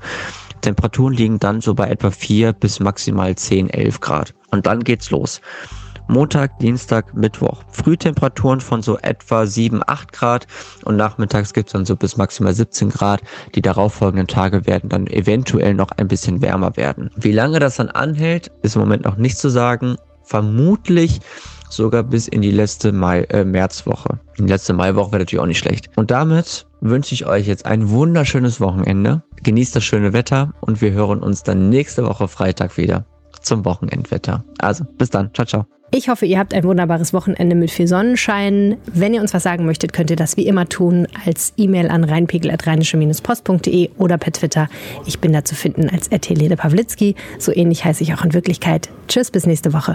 Temperaturen 0.61 1.15
liegen 1.15 1.39
dann 1.39 1.61
so 1.61 1.75
bei 1.75 1.89
etwa 1.89 2.11
4 2.11 2.53
bis 2.53 2.81
maximal 2.81 3.35
10, 3.35 3.71
11 3.71 4.01
Grad. 4.01 4.35
Und 4.51 4.67
dann 4.67 4.83
geht's 4.83 5.11
los. 5.11 5.41
Montag, 6.11 6.59
Dienstag, 6.59 7.15
Mittwoch. 7.15 7.63
Frühtemperaturen 7.71 8.61
von 8.61 8.83
so 8.83 8.97
etwa 8.99 9.45
7, 9.45 9.83
8 9.87 10.13
Grad 10.13 10.47
und 10.85 10.97
nachmittags 10.97 11.53
gibt's 11.53 11.73
dann 11.73 11.85
so 11.85 11.97
bis 11.97 12.17
maximal 12.17 12.55
17 12.55 12.89
Grad. 12.89 13.21
Die 13.55 13.61
darauffolgenden 13.61 14.27
Tage 14.27 14.67
werden 14.67 14.89
dann 14.89 15.07
eventuell 15.07 15.75
noch 15.75 15.91
ein 15.93 16.09
bisschen 16.09 16.41
wärmer 16.41 16.77
werden. 16.79 17.11
Wie 17.17 17.33
lange 17.33 17.59
das 17.59 17.77
dann 17.77 17.91
anhält, 17.91 18.51
ist 18.63 18.75
im 18.75 18.81
Moment 18.81 19.05
noch 19.05 19.19
nicht 19.19 19.37
zu 19.37 19.51
sagen 19.51 19.97
vermutlich 20.29 21.21
sogar 21.71 22.03
bis 22.03 22.29
in 22.29 22.43
die 22.43 22.51
letzte 22.51 22.93
Mai, 22.93 23.23
äh, 23.25 23.45
Märzwoche. 23.45 24.21
Die 24.39 24.45
letzte 24.45 24.73
Maiwoche 24.73 25.13
wäre 25.13 25.23
natürlich 25.23 25.43
auch 25.43 25.47
nicht 25.47 25.59
schlecht. 25.59 25.91
Und 25.97 26.11
damit 26.11 26.67
wünsche 26.81 27.15
ich 27.15 27.27
euch 27.27 27.47
jetzt 27.47 27.67
ein 27.67 27.91
wunderschönes 27.91 28.61
Wochenende. 28.61 29.23
Genießt 29.43 29.77
das 29.77 29.85
schöne 29.85 30.13
Wetter 30.13 30.53
und 30.61 30.81
wir 30.81 30.93
hören 30.93 31.21
uns 31.21 31.43
dann 31.43 31.69
nächste 31.69 32.07
Woche 32.07 32.29
Freitag 32.29 32.77
wieder 32.77 33.05
zum 33.43 33.65
Wochenendwetter. 33.65 34.45
Also 34.59 34.85
bis 34.97 35.11
dann. 35.11 35.33
Ciao, 35.35 35.47
ciao. 35.47 35.67
Ich 35.91 36.11
hoffe, 36.11 36.27
ihr 36.27 36.39
habt 36.39 36.53
ein 36.53 36.65
wunderbares 36.65 37.15
Wochenende 37.15 37.57
mit 37.57 37.71
viel 37.71 37.89
Sonnenschein. 37.89 38.77
Wenn 38.93 39.15
ihr 39.15 39.23
uns 39.23 39.33
was 39.33 39.43
sagen 39.43 39.65
möchtet, 39.65 39.95
könnt 39.95 40.11
ihr 40.11 40.17
das 40.17 40.37
wie 40.37 40.47
immer 40.47 40.69
tun 40.69 41.07
als 41.25 41.55
E-Mail 41.57 41.89
an 41.89 42.05
reinpegel.rheinische-post.de 42.05 43.91
oder 43.97 44.19
per 44.19 44.33
Twitter. 44.33 44.69
Ich 45.07 45.19
bin 45.19 45.33
da 45.33 45.45
zu 45.45 45.55
finden 45.55 45.89
als 45.89 46.11
Helene 46.11 46.57
Pawlitzki. 46.57 47.15
So 47.39 47.55
ähnlich 47.55 47.87
heiße 47.87 48.03
ich 48.03 48.13
auch 48.13 48.23
in 48.23 48.35
Wirklichkeit. 48.35 48.91
Tschüss, 49.09 49.31
bis 49.31 49.47
nächste 49.47 49.73
Woche. 49.73 49.95